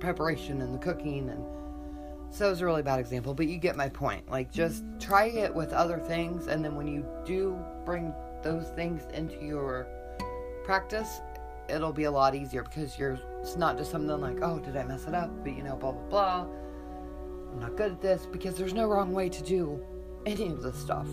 preparation 0.00 0.62
and 0.62 0.74
the 0.74 0.78
cooking 0.78 1.28
and 1.30 1.44
so 2.30 2.50
it's 2.50 2.60
a 2.60 2.64
really 2.64 2.82
bad 2.82 3.00
example 3.00 3.34
but 3.34 3.46
you 3.46 3.58
get 3.58 3.76
my 3.76 3.88
point. 3.88 4.30
Like 4.30 4.50
just 4.50 4.84
try 5.00 5.26
it 5.26 5.54
with 5.54 5.72
other 5.72 5.98
things 5.98 6.46
and 6.46 6.64
then 6.64 6.74
when 6.74 6.86
you 6.86 7.06
do 7.24 7.58
bring 7.84 8.12
those 8.42 8.68
things 8.70 9.02
into 9.14 9.44
your 9.44 9.86
practice 10.64 11.20
it'll 11.68 11.92
be 11.92 12.04
a 12.04 12.10
lot 12.10 12.34
easier 12.34 12.62
because 12.62 12.98
you're 12.98 13.18
it's 13.40 13.56
not 13.56 13.76
just 13.76 13.90
something 13.90 14.20
like 14.20 14.38
oh 14.42 14.58
did 14.58 14.76
i 14.76 14.84
mess 14.84 15.06
it 15.06 15.14
up? 15.14 15.30
But 15.42 15.56
you 15.56 15.62
know 15.62 15.76
blah 15.76 15.92
blah 15.92 16.08
blah. 16.08 16.46
I'm 17.52 17.60
not 17.60 17.76
good 17.76 17.92
at 17.92 18.00
this 18.00 18.26
because 18.26 18.56
there's 18.56 18.74
no 18.74 18.86
wrong 18.86 19.12
way 19.12 19.28
to 19.28 19.42
do 19.42 19.80
any 20.26 20.48
of 20.48 20.62
this 20.62 20.76
stuff. 20.76 21.06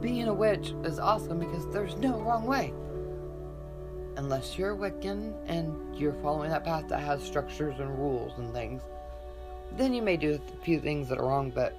Being 0.00 0.28
a 0.28 0.34
witch 0.34 0.74
is 0.84 0.98
awesome 0.98 1.38
because 1.38 1.66
there's 1.72 1.96
no 1.96 2.20
wrong 2.20 2.46
way. 2.46 2.74
Unless 4.16 4.58
you're 4.58 4.76
wiccan 4.76 5.34
and 5.46 5.96
you're 5.96 6.14
following 6.14 6.50
that 6.50 6.64
path 6.64 6.88
that 6.88 7.00
has 7.00 7.22
structures 7.22 7.78
and 7.78 7.98
rules 7.98 8.32
and 8.38 8.52
things 8.52 8.82
then 9.76 9.92
you 9.92 10.02
may 10.02 10.16
do 10.16 10.34
a 10.34 10.64
few 10.64 10.80
things 10.80 11.08
that 11.08 11.18
are 11.18 11.26
wrong 11.26 11.50
but 11.50 11.76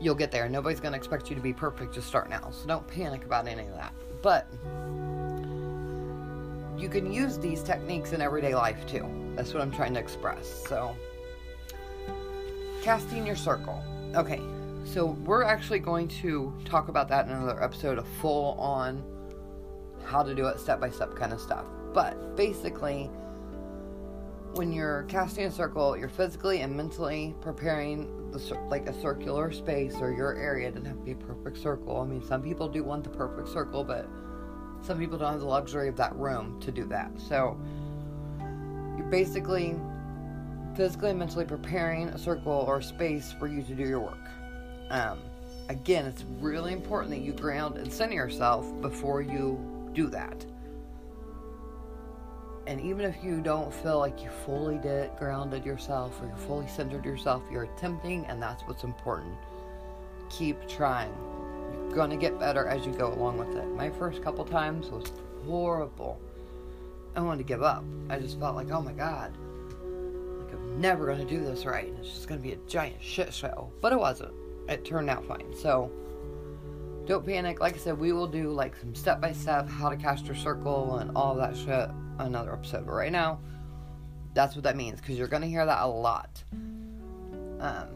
you'll 0.00 0.14
get 0.14 0.30
there 0.30 0.48
nobody's 0.48 0.80
going 0.80 0.92
to 0.92 0.98
expect 0.98 1.28
you 1.30 1.36
to 1.36 1.42
be 1.42 1.52
perfect 1.52 1.94
to 1.94 2.02
start 2.02 2.28
now 2.28 2.50
so 2.50 2.66
don't 2.66 2.86
panic 2.88 3.24
about 3.24 3.46
any 3.46 3.66
of 3.66 3.74
that 3.74 3.92
but 4.22 4.46
you 6.82 6.88
can 6.88 7.12
use 7.12 7.38
these 7.38 7.62
techniques 7.62 8.12
in 8.12 8.20
everyday 8.20 8.54
life 8.54 8.86
too. 8.86 9.06
That's 9.36 9.54
what 9.54 9.62
I'm 9.62 9.70
trying 9.70 9.94
to 9.94 10.00
express. 10.00 10.48
So, 10.68 10.96
casting 12.82 13.26
your 13.26 13.36
circle. 13.36 13.82
Okay, 14.14 14.40
so 14.84 15.16
we're 15.24 15.44
actually 15.44 15.78
going 15.78 16.08
to 16.08 16.52
talk 16.64 16.88
about 16.88 17.08
that 17.08 17.26
in 17.26 17.32
another 17.32 17.62
episode 17.62 17.98
a 17.98 18.02
full 18.02 18.58
on 18.58 19.02
how 20.04 20.24
to 20.24 20.34
do 20.34 20.46
it 20.46 20.58
step 20.58 20.80
by 20.80 20.90
step 20.90 21.14
kind 21.14 21.32
of 21.32 21.40
stuff. 21.40 21.64
But 21.94 22.36
basically, 22.36 23.10
when 24.54 24.72
you're 24.72 25.04
casting 25.04 25.44
a 25.46 25.50
circle, 25.50 25.96
you're 25.96 26.08
physically 26.08 26.60
and 26.60 26.76
mentally 26.76 27.34
preparing 27.40 28.30
the 28.32 28.38
like 28.68 28.86
a 28.86 29.00
circular 29.00 29.50
space 29.50 29.94
or 30.00 30.12
your 30.12 30.34
area. 30.34 30.68
It 30.68 30.74
doesn't 30.74 30.86
have 30.86 30.98
to 30.98 31.04
be 31.04 31.12
a 31.12 31.16
perfect 31.16 31.58
circle. 31.58 32.00
I 32.00 32.04
mean, 32.04 32.22
some 32.26 32.42
people 32.42 32.68
do 32.68 32.84
want 32.84 33.04
the 33.04 33.10
perfect 33.10 33.48
circle, 33.48 33.82
but 33.84 34.08
some 34.82 34.98
people 34.98 35.18
don't 35.18 35.32
have 35.32 35.40
the 35.40 35.46
luxury 35.46 35.88
of 35.88 35.96
that 35.96 36.14
room 36.16 36.60
to 36.60 36.70
do 36.70 36.84
that. 36.86 37.10
So 37.18 37.58
you're 38.96 39.08
basically 39.10 39.76
physically 40.76 41.10
and 41.10 41.18
mentally 41.18 41.44
preparing 41.44 42.08
a 42.08 42.18
circle 42.18 42.64
or 42.66 42.80
space 42.82 43.34
for 43.38 43.46
you 43.46 43.62
to 43.62 43.74
do 43.74 43.84
your 43.84 44.00
work. 44.00 44.28
Um, 44.90 45.18
again, 45.68 46.06
it's 46.06 46.24
really 46.40 46.72
important 46.72 47.10
that 47.10 47.20
you 47.20 47.32
ground 47.32 47.76
and 47.76 47.92
center 47.92 48.14
yourself 48.14 48.66
before 48.80 49.22
you 49.22 49.90
do 49.94 50.08
that. 50.08 50.44
And 52.66 52.80
even 52.80 53.04
if 53.04 53.16
you 53.24 53.40
don't 53.40 53.72
feel 53.72 53.98
like 53.98 54.22
you 54.22 54.30
fully 54.44 54.78
did 54.78 55.10
grounded 55.16 55.64
yourself 55.64 56.20
or 56.22 56.26
you 56.26 56.36
fully 56.36 56.68
centered 56.68 57.04
yourself, 57.04 57.42
you're 57.50 57.64
attempting, 57.64 58.24
and 58.26 58.40
that's 58.40 58.62
what's 58.64 58.84
important. 58.84 59.34
Keep 60.30 60.68
trying 60.68 61.12
You're 61.92 62.06
to 62.06 62.16
get 62.16 62.38
better 62.38 62.66
as 62.66 62.86
you 62.86 62.92
go 62.92 63.12
along 63.12 63.38
with 63.38 63.56
it. 63.56 63.66
My 63.74 63.90
first 63.90 64.22
couple 64.22 64.44
times 64.44 64.88
was 64.90 65.12
horrible. 65.44 66.20
I 67.16 67.20
wanted 67.20 67.38
to 67.38 67.44
give 67.44 67.62
up. 67.62 67.84
I 68.08 68.18
just 68.18 68.38
felt 68.38 68.54
like, 68.54 68.70
oh 68.70 68.80
my 68.80 68.92
god, 68.92 69.36
like 70.38 70.54
I'm 70.54 70.80
never 70.80 71.14
to 71.14 71.24
do 71.24 71.44
this 71.44 71.66
right. 71.66 71.88
And 71.88 71.98
It's 71.98 72.14
just 72.14 72.28
to 72.28 72.36
be 72.36 72.52
a 72.52 72.58
giant 72.68 73.02
shit 73.02 73.34
show. 73.34 73.70
But 73.80 73.92
it 73.92 73.98
wasn't. 73.98 74.32
It 74.68 74.84
turned 74.84 75.10
out 75.10 75.26
fine. 75.26 75.52
So 75.54 75.90
don't 77.06 77.26
panic. 77.26 77.60
Like 77.60 77.74
I 77.74 77.78
said, 77.78 77.98
we 77.98 78.12
will 78.12 78.28
do 78.28 78.50
like 78.50 78.76
some 78.76 78.94
step 78.94 79.20
by 79.20 79.32
step 79.32 79.68
how 79.68 79.90
to 79.90 79.96
cast 79.96 80.26
your 80.26 80.36
circle 80.36 80.98
and 80.98 81.10
all 81.16 81.34
that 81.34 81.56
shit 81.56 81.90
another 82.18 82.52
episode. 82.52 82.86
But 82.86 82.92
right 82.92 83.12
now, 83.12 83.40
that's 84.34 84.54
what 84.54 84.64
that 84.64 84.76
means 84.76 85.00
because 85.00 85.16
you're 85.16 85.28
going 85.28 85.42
to 85.42 85.48
hear 85.48 85.66
that 85.66 85.82
a 85.82 85.86
lot. 85.86 86.42
Um, 87.60 87.88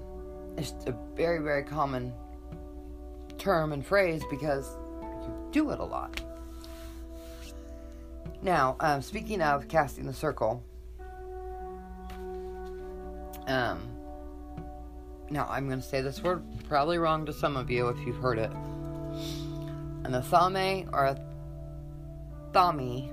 it's 0.56 0.74
a 0.86 0.94
very, 1.14 1.40
very 1.42 1.64
common 1.64 2.12
term 3.38 3.72
and 3.72 3.84
phrase 3.84 4.22
because 4.30 4.66
you 5.02 5.48
do 5.52 5.70
it 5.70 5.78
a 5.78 5.84
lot. 5.84 6.20
Now, 8.42 8.76
um, 8.80 9.02
speaking 9.02 9.42
of 9.42 9.68
casting 9.68 10.06
the 10.06 10.12
circle, 10.12 10.62
um, 13.46 13.88
now 15.30 15.46
I'm 15.50 15.68
going 15.68 15.80
to 15.80 15.86
say 15.86 16.00
this 16.00 16.22
word 16.22 16.44
probably 16.68 16.98
wrong 16.98 17.26
to 17.26 17.32
some 17.32 17.56
of 17.56 17.70
you 17.70 17.88
if 17.88 17.98
you've 18.06 18.16
heard 18.16 18.38
it. 18.38 18.50
An 20.04 20.12
athame 20.12 20.88
or 20.92 21.06
a 21.06 21.20
thami, 22.52 23.10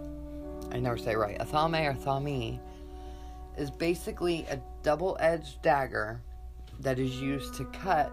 I 0.74 0.80
never 0.80 0.98
say 0.98 1.16
right, 1.16 1.38
a 1.40 1.46
thame 1.46 1.76
or 1.76 1.94
thami 1.94 2.60
is 3.58 3.70
basically 3.70 4.46
a 4.50 4.60
double 4.82 5.16
edged 5.20 5.62
dagger 5.62 6.20
that 6.80 6.98
is 6.98 7.22
used 7.22 7.54
to 7.56 7.66
cut 7.66 8.12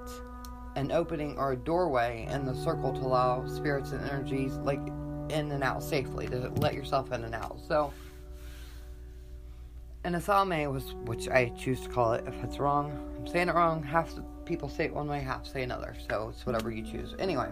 an 0.77 0.93
opening 0.93 1.37
or 1.39 1.53
a 1.53 1.57
doorway 1.57 2.29
in 2.31 2.45
the 2.45 2.55
circle 2.55 2.93
to 2.93 3.01
allow 3.01 3.47
spirits 3.47 3.93
and 3.93 4.09
energies 4.09 4.53
like 4.59 4.81
in 5.31 5.51
and 5.51 5.65
out 5.65 5.83
safely 5.83 6.27
to 6.29 6.51
let 6.57 6.75
yourself 6.75 7.11
in 7.13 7.25
and 7.25 7.35
out. 7.35 7.59
So 7.67 7.93
an 10.05 10.15
athame 10.15 10.71
was, 10.71 10.95
which 11.05 11.29
I 11.29 11.49
choose 11.51 11.81
to 11.83 11.89
call 11.89 12.13
it. 12.13 12.25
If 12.27 12.45
it's 12.45 12.59
wrong, 12.59 12.93
I'm 13.19 13.27
saying 13.27 13.49
it 13.49 13.55
wrong. 13.55 13.83
Half 13.83 14.15
the 14.15 14.23
people 14.45 14.69
say 14.69 14.85
it 14.85 14.95
one 14.95 15.09
way, 15.09 15.21
half 15.21 15.47
say 15.47 15.63
another. 15.63 15.95
So 16.09 16.31
it's 16.31 16.47
whatever 16.47 16.71
you 16.71 16.83
choose. 16.83 17.15
Anyway, 17.19 17.49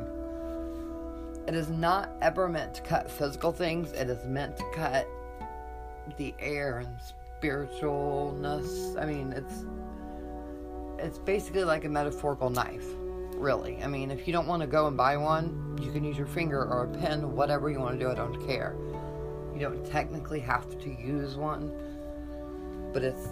it 1.48 1.54
is 1.54 1.70
not 1.70 2.10
ever 2.20 2.46
meant 2.46 2.74
to 2.74 2.82
cut 2.82 3.10
physical 3.10 3.52
things. 3.52 3.92
It 3.92 4.10
is 4.10 4.22
meant 4.26 4.58
to 4.58 4.64
cut 4.74 5.08
the 6.18 6.34
air 6.38 6.80
and 6.80 6.94
spiritualness. 7.40 9.00
I 9.00 9.06
mean, 9.06 9.32
it's 9.32 9.64
it's 10.98 11.16
basically 11.16 11.64
like 11.64 11.86
a 11.86 11.88
metaphorical 11.88 12.50
knife, 12.50 12.84
really. 13.34 13.82
I 13.82 13.86
mean, 13.86 14.10
if 14.10 14.26
you 14.26 14.32
don't 14.34 14.46
want 14.46 14.60
to 14.60 14.66
go 14.66 14.88
and 14.88 14.96
buy 14.96 15.16
one, 15.16 15.78
you 15.80 15.90
can 15.90 16.04
use 16.04 16.18
your 16.18 16.26
finger 16.26 16.66
or 16.66 16.84
a 16.84 16.98
pen, 16.98 17.34
whatever 17.34 17.70
you 17.70 17.80
want 17.80 17.98
to 17.98 18.04
do. 18.04 18.10
I 18.10 18.14
don't 18.14 18.46
care. 18.46 18.76
You 19.54 19.60
don't 19.60 19.86
technically 19.86 20.40
have 20.40 20.78
to 20.80 20.90
use 20.90 21.36
one, 21.36 21.72
but 22.92 23.02
it's 23.02 23.28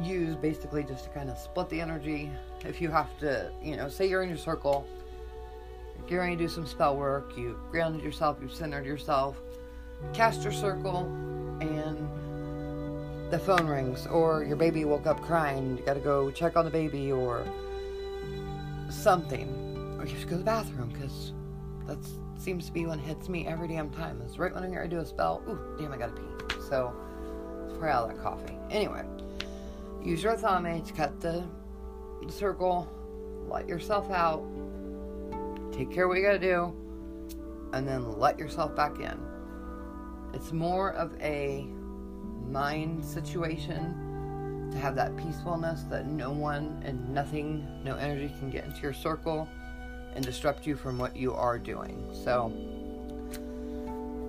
used 0.00 0.40
basically 0.40 0.84
just 0.84 1.04
to 1.04 1.10
kind 1.10 1.28
of 1.28 1.36
split 1.36 1.68
the 1.70 1.80
energy. 1.80 2.30
If 2.64 2.80
you 2.80 2.88
have 2.90 3.18
to, 3.18 3.50
you 3.60 3.76
know, 3.76 3.88
say 3.88 4.08
you're 4.08 4.22
in 4.22 4.28
your 4.28 4.38
circle, 4.38 4.86
you're 6.10 6.24
going 6.24 6.36
to 6.36 6.44
do 6.44 6.48
some 6.48 6.66
spell 6.66 6.96
work, 6.96 7.36
you 7.36 7.58
grounded 7.70 8.02
yourself, 8.02 8.38
you've 8.40 8.52
centered 8.52 8.84
yourself, 8.84 9.36
cast 10.12 10.42
your 10.42 10.52
circle, 10.52 11.04
and 11.60 12.08
the 13.30 13.38
phone 13.38 13.66
rings, 13.66 14.06
or 14.08 14.42
your 14.42 14.56
baby 14.56 14.84
woke 14.84 15.06
up 15.06 15.20
crying, 15.22 15.76
you 15.76 15.84
gotta 15.84 16.00
go 16.00 16.30
check 16.30 16.56
on 16.56 16.64
the 16.64 16.70
baby, 16.70 17.12
or 17.12 17.44
something. 18.90 19.48
Or 19.98 20.04
you 20.04 20.12
have 20.12 20.20
to 20.22 20.26
go 20.26 20.30
to 20.32 20.38
the 20.38 20.44
bathroom, 20.44 20.88
because 20.88 21.32
that 21.86 21.98
seems 22.40 22.66
to 22.66 22.72
be 22.72 22.86
when 22.86 22.98
it 22.98 23.02
hits 23.02 23.28
me 23.28 23.46
every 23.46 23.68
damn 23.68 23.90
time. 23.90 24.20
It's 24.24 24.38
right 24.38 24.52
when 24.52 24.64
I'm 24.64 24.72
gonna 24.72 24.88
do 24.88 24.98
a 24.98 25.06
spell. 25.06 25.42
Ooh, 25.48 25.58
damn, 25.78 25.92
I 25.92 25.98
gotta 25.98 26.12
pee. 26.12 26.54
So, 26.68 26.92
spray 27.74 27.90
out 27.90 28.08
that 28.08 28.20
coffee. 28.20 28.56
Anyway, 28.70 29.04
use 30.02 30.22
your 30.22 30.36
thumb 30.36 30.66
eh, 30.66 30.80
to 30.80 30.92
cut 30.92 31.20
the, 31.20 31.44
the 32.26 32.32
circle, 32.32 32.88
let 33.48 33.68
yourself 33.68 34.10
out, 34.10 34.44
take 35.72 35.90
care 35.90 36.04
of 36.04 36.08
what 36.08 36.18
you 36.18 36.24
gotta 36.24 36.38
do, 36.38 36.74
and 37.72 37.86
then 37.86 38.18
let 38.18 38.38
yourself 38.38 38.74
back 38.74 38.98
in. 38.98 39.18
It's 40.32 40.52
more 40.52 40.92
of 40.92 41.12
a 41.20 41.66
mind 42.48 43.04
situation 43.04 44.68
to 44.72 44.78
have 44.78 44.94
that 44.96 45.16
peacefulness 45.16 45.82
that 45.84 46.06
no 46.06 46.30
one 46.30 46.80
and 46.84 47.12
nothing, 47.12 47.66
no 47.84 47.96
energy 47.96 48.32
can 48.38 48.50
get 48.50 48.64
into 48.64 48.80
your 48.80 48.92
circle 48.92 49.48
and 50.14 50.24
disrupt 50.24 50.66
you 50.66 50.76
from 50.76 50.98
what 50.98 51.16
you 51.16 51.34
are 51.34 51.58
doing. 51.58 52.08
So, 52.12 52.52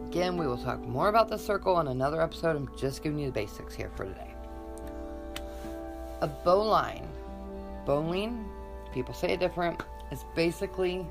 again, 0.09 0.37
we 0.37 0.47
will 0.47 0.57
talk 0.57 0.79
more 0.81 1.09
about 1.09 1.29
the 1.29 1.37
circle 1.37 1.79
in 1.79 1.87
another 1.87 2.21
episode. 2.21 2.55
I'm 2.55 2.69
just 2.77 3.03
giving 3.03 3.19
you 3.19 3.27
the 3.27 3.31
basics 3.31 3.75
here 3.75 3.91
for 3.95 4.05
today. 4.05 4.33
A 6.21 6.27
boline. 6.27 7.07
Boline, 7.85 8.45
people 8.93 9.13
say 9.13 9.33
it 9.33 9.39
different, 9.39 9.81
it's 10.11 10.25
basically 10.35 11.05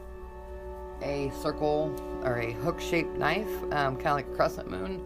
a 1.02 1.30
circle 1.42 1.94
or 2.24 2.38
a 2.38 2.52
hook 2.52 2.80
shaped 2.80 3.16
knife, 3.16 3.50
um, 3.72 3.96
kind 3.96 4.08
of 4.08 4.14
like 4.14 4.26
a 4.26 4.34
crescent 4.36 4.70
moon. 4.70 5.04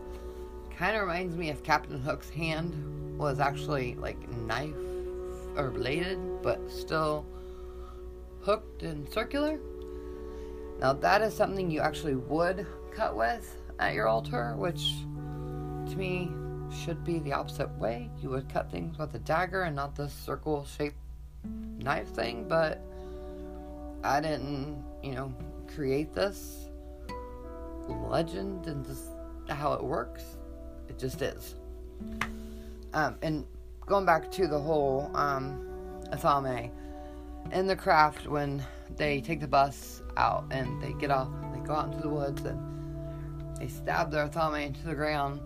Kind 0.77 0.97
of 0.97 1.03
reminds 1.03 1.37
me 1.37 1.51
of 1.51 1.63
Captain 1.63 2.01
Hook's 2.01 2.29
hand 2.31 3.19
was 3.19 3.39
actually 3.39 3.95
like 3.95 4.29
knife 4.41 4.75
or 5.57 5.71
bladed, 5.71 6.19
but 6.43 6.61
still 6.71 7.25
hooked 8.43 8.83
and 8.83 9.09
circular. 9.09 9.59
Now, 10.81 10.93
that 10.95 11.23
is 11.23 11.35
something 11.35 11.71
you 11.71 11.81
actually 11.81 12.17
would 12.17 12.67
cut 12.91 13.17
with 13.17 13.57
at 13.79 13.95
your 13.95 14.09
altar, 14.09 14.55
which 14.57 14.93
to 15.91 15.97
me 15.97 16.31
should 16.83 17.05
be 17.05 17.21
the 17.21 17.33
opposite 17.33 17.71
way. 17.79 18.11
You 18.21 18.31
would 18.31 18.53
cut 18.53 18.71
things 18.71 18.99
with 18.99 19.15
a 19.15 19.19
dagger 19.21 19.63
and 19.63 19.77
not 19.77 19.95
this 19.95 20.13
circle 20.13 20.65
shaped 20.65 20.97
knife 21.79 22.09
thing, 22.09 22.47
but 22.49 22.83
I 24.03 24.21
didn't, 24.21 24.83
you 25.03 25.13
know, 25.13 25.33
create 25.75 26.15
this 26.15 26.69
legend 27.89 28.67
and 28.67 28.85
just 28.85 29.09
how 29.49 29.73
it 29.73 29.83
works. 29.83 30.37
It 30.89 30.99
just 30.99 31.21
is. 31.23 31.57
Um, 32.93 33.17
and 33.23 33.47
going 33.87 34.07
back 34.07 34.31
to 34.33 34.47
the 34.47 34.59
whole 34.59 35.11
um, 35.15 35.67
athame, 36.13 36.71
in 37.53 37.67
the 37.67 37.77
craft, 37.77 38.27
when 38.27 38.65
they 38.97 39.21
take 39.21 39.41
the 39.41 39.49
bus 39.49 40.03
out 40.17 40.45
and 40.51 40.83
they 40.83 40.93
get 40.95 41.11
off, 41.11 41.29
they 41.53 41.61
go 41.61 41.75
out 41.75 41.87
into 41.87 42.01
the 42.01 42.09
woods 42.09 42.43
and 42.43 43.59
they 43.59 43.69
stab 43.69 44.11
their 44.11 44.29
athame 44.29 44.67
into 44.67 44.85
the 44.85 44.95
ground. 44.95 45.41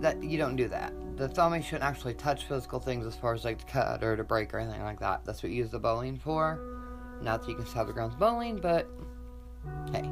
That 0.00 0.22
you 0.22 0.38
don't 0.38 0.56
do 0.56 0.68
that. 0.68 0.92
The 1.16 1.28
athame 1.28 1.62
shouldn't 1.62 1.84
actually 1.84 2.14
touch 2.14 2.44
physical 2.44 2.80
things 2.80 3.04
as 3.04 3.14
far 3.14 3.34
as 3.34 3.44
like 3.44 3.58
to 3.58 3.66
cut 3.66 4.02
or 4.02 4.16
to 4.16 4.24
break 4.24 4.54
or 4.54 4.58
anything 4.58 4.82
like 4.82 5.00
that. 5.00 5.24
That's 5.24 5.42
what 5.42 5.50
you 5.50 5.58
use 5.58 5.70
the 5.70 5.78
boline 5.78 6.18
for. 6.18 6.69
Not 7.22 7.42
that 7.42 7.48
you 7.48 7.56
can 7.56 7.66
stab 7.66 7.86
the 7.86 7.92
ground's 7.92 8.14
boline, 8.14 8.58
but 8.60 8.88
hey, 9.92 10.08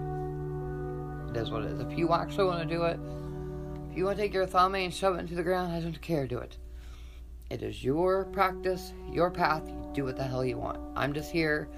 it 1.31 1.37
is 1.37 1.51
what 1.51 1.63
it 1.63 1.73
is. 1.73 1.81
If 1.81 1.99
you 1.99 2.13
actually 2.13 2.45
want 2.45 2.69
to 2.69 2.75
do 2.75 2.85
it, 2.85 2.99
if 3.91 3.97
you 3.97 4.05
want 4.05 4.17
to 4.17 4.23
take 4.23 4.35
your 4.35 4.47
thumb 4.47 4.75
and 4.75 4.93
shove 4.93 5.17
it 5.17 5.21
into 5.21 5.35
the 5.35 5.43
ground, 5.43 5.73
I 5.73 5.81
don't 5.81 6.01
care. 6.03 6.27
Do 6.27 6.39
it. 6.39 6.59
It 7.51 7.63
is 7.63 7.83
your 7.83 8.27
practice, 8.27 8.93
your 9.11 9.31
path. 9.31 9.67
You 9.67 9.91
do 9.95 10.05
what 10.05 10.17
the 10.17 10.25
hell 10.25 10.45
you 10.45 10.59
want. 10.59 10.79
I'm 10.95 11.15
just 11.15 11.31
here 11.31 11.69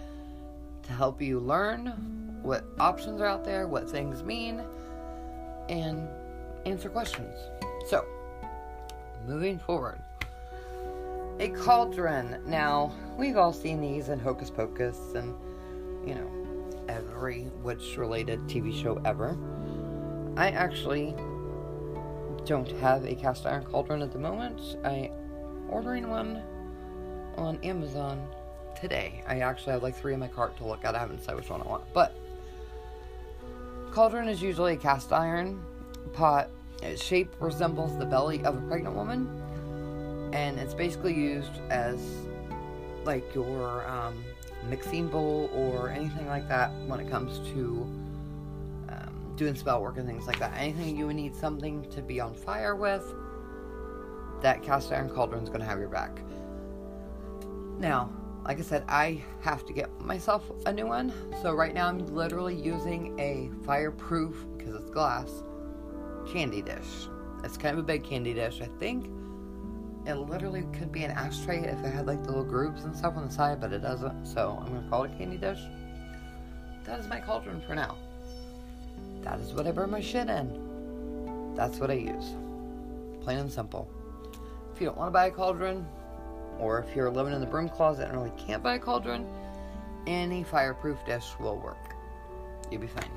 to 0.83 0.93
help 0.93 1.23
you 1.23 1.39
learn 1.39 2.41
what 2.43 2.65
options 2.81 3.21
are 3.21 3.27
out 3.27 3.45
there, 3.45 3.69
what 3.69 3.89
things 3.89 4.25
mean, 4.25 4.63
and 5.69 6.09
answer 6.67 6.89
questions. 6.89 7.37
So, 7.87 8.05
moving 9.27 9.59
forward. 9.59 10.01
A 11.39 11.49
cauldron. 11.51 12.43
Now, 12.47 12.93
we've 13.21 13.37
all 13.37 13.53
seen 13.53 13.83
these 13.83 14.09
in 14.09 14.19
Hocus 14.19 14.49
Pocus 14.49 15.13
and, 15.15 15.35
you 16.07 16.15
know, 16.15 16.29
every 16.89 17.47
witch 17.63 17.99
related 17.99 18.41
TV 18.49 18.75
show 18.83 19.01
ever. 19.05 19.37
I 20.39 20.49
actually 20.51 21.15
don't 22.47 22.71
have 22.79 23.05
a 23.05 23.15
cast 23.15 23.45
iron 23.45 23.65
cauldron 23.65 24.01
at 24.01 24.11
the 24.11 24.19
moment. 24.19 24.79
I'm 24.85 25.13
ordering 25.69 26.09
one 26.09 26.43
on 27.37 27.59
Amazon 27.63 28.27
today. 28.81 29.23
I 29.29 29.41
actually 29.41 29.73
have 29.73 29.83
like 29.83 29.95
three 29.95 30.15
in 30.15 30.21
my 30.21 30.29
cart 30.29 30.57
to 30.57 30.65
look 30.65 30.87
at. 30.87 30.95
I 30.95 30.99
haven't 30.99 31.19
decided 31.19 31.43
which 31.43 31.51
one 31.51 31.61
I 31.61 31.69
want. 31.69 31.85
But 31.93 32.17
cauldron 33.93 34.29
is 34.29 34.41
usually 34.41 34.73
a 34.73 34.79
cast 34.79 35.13
iron 35.13 35.63
pot. 36.15 36.49
Its 36.83 37.05
shape 37.05 37.35
resembles 37.39 37.99
the 37.99 38.07
belly 38.07 38.43
of 38.45 38.57
a 38.57 38.61
pregnant 38.63 38.97
woman, 38.97 39.29
and 40.33 40.59
it's 40.59 40.73
basically 40.73 41.13
used 41.13 41.53
as 41.69 42.01
like 43.05 43.35
your 43.35 43.87
um, 43.89 44.23
mixing 44.69 45.09
bowl 45.09 45.51
or 45.55 45.89
anything 45.89 46.27
like 46.27 46.49
that 46.49 46.71
when 46.87 47.01
it 47.01 47.11
comes 47.11 47.39
to 47.51 47.87
um, 48.89 49.33
doing 49.37 49.55
spell 49.55 49.81
work 49.81 49.97
and 49.97 50.07
things 50.07 50.27
like 50.27 50.39
that. 50.39 50.53
Anything 50.57 50.97
you 50.97 51.07
would 51.07 51.17
need 51.17 51.35
something 51.35 51.89
to 51.91 52.03
be 52.03 52.21
on 52.21 52.35
fire 52.35 52.77
with, 52.77 53.05
that 54.43 54.63
cast 54.63 54.93
iron 54.93 55.09
cauldron 55.09 55.43
is 55.43 55.49
going 55.49 55.61
to 55.61 55.67
have 55.67 55.79
your 55.79 55.89
back. 55.89 56.23
Now, 57.79 58.13
like 58.45 58.59
I 58.59 58.63
said, 58.63 58.85
I 58.89 59.23
have 59.41 59.65
to 59.67 59.73
get 59.73 59.91
myself 60.01 60.51
a 60.67 60.73
new 60.73 60.87
one. 60.87 61.13
So 61.43 61.53
right 61.53 61.75
now 61.75 61.89
I'm 61.89 62.07
literally 62.15 62.55
using 62.55 63.19
a 63.19 63.51
fireproof, 63.65 64.47
because 64.57 64.75
it's 64.75 64.91
glass, 64.91 65.43
candy 66.31 66.63
dish. 66.63 67.09
It's 67.45 67.57
kind 67.57 67.75
of 67.75 67.85
a 67.85 67.87
big 67.87 68.05
candy 68.05 68.35
dish. 68.35 68.61
I 68.61 68.69
think 68.79 69.11
it 70.07 70.15
literally 70.15 70.65
could 70.73 70.91
be 70.91 71.05
an 71.05 71.11
ashtray 71.11 71.59
if 71.59 71.79
it 71.85 71.93
had 71.93 72.07
like 72.07 72.23
the 72.23 72.29
little 72.29 72.45
grooves 72.45 72.85
and 72.85 72.97
stuff 72.97 73.17
on 73.17 73.27
the 73.27 73.33
side, 73.33 73.61
but 73.61 73.73
it 73.73 73.83
doesn't. 73.83 74.27
So 74.27 74.63
I'm 74.65 74.83
to 74.83 74.89
call 74.89 75.05
it 75.05 75.13
a 75.13 75.19
candy 75.19 75.37
dish. 75.37 75.61
That 76.85 76.99
is 76.99 77.07
my 77.07 77.21
cauldron 77.21 77.61
for 77.61 77.75
now. 77.75 77.97
That 79.23 79.39
is 79.41 79.53
what 79.53 79.67
I 79.67 79.73
burn 79.73 79.91
my 79.91 80.01
shit 80.01 80.29
in. 80.29 81.55
That's 81.55 81.79
what 81.79 81.91
I 81.91 81.95
use. 81.95 82.35
Plain 83.23 83.39
and 83.39 83.53
simple. 83.53 83.91
If 84.75 84.81
you 84.81 84.87
don't 84.87 84.97
want 84.97 85.09
to 85.09 85.13
buy 85.13 85.27
a 85.27 85.31
cauldron, 85.31 85.87
or 86.59 86.79
if 86.79 86.97
you're 86.97 87.11
living 87.11 87.35
in 87.35 87.41
the 87.41 87.47
broom 87.47 87.69
closet 87.69 88.09
and 88.09 88.17
really 88.17 88.33
can't 88.39 88.63
buy 88.63 88.75
a 88.75 88.79
cauldron, 88.79 89.27
any 90.07 90.43
fireproof 90.43 90.99
dish 91.05 91.27
will 91.39 91.59
work. 91.59 91.95
You'll 92.71 92.81
be 92.81 92.87
fine. 92.87 93.11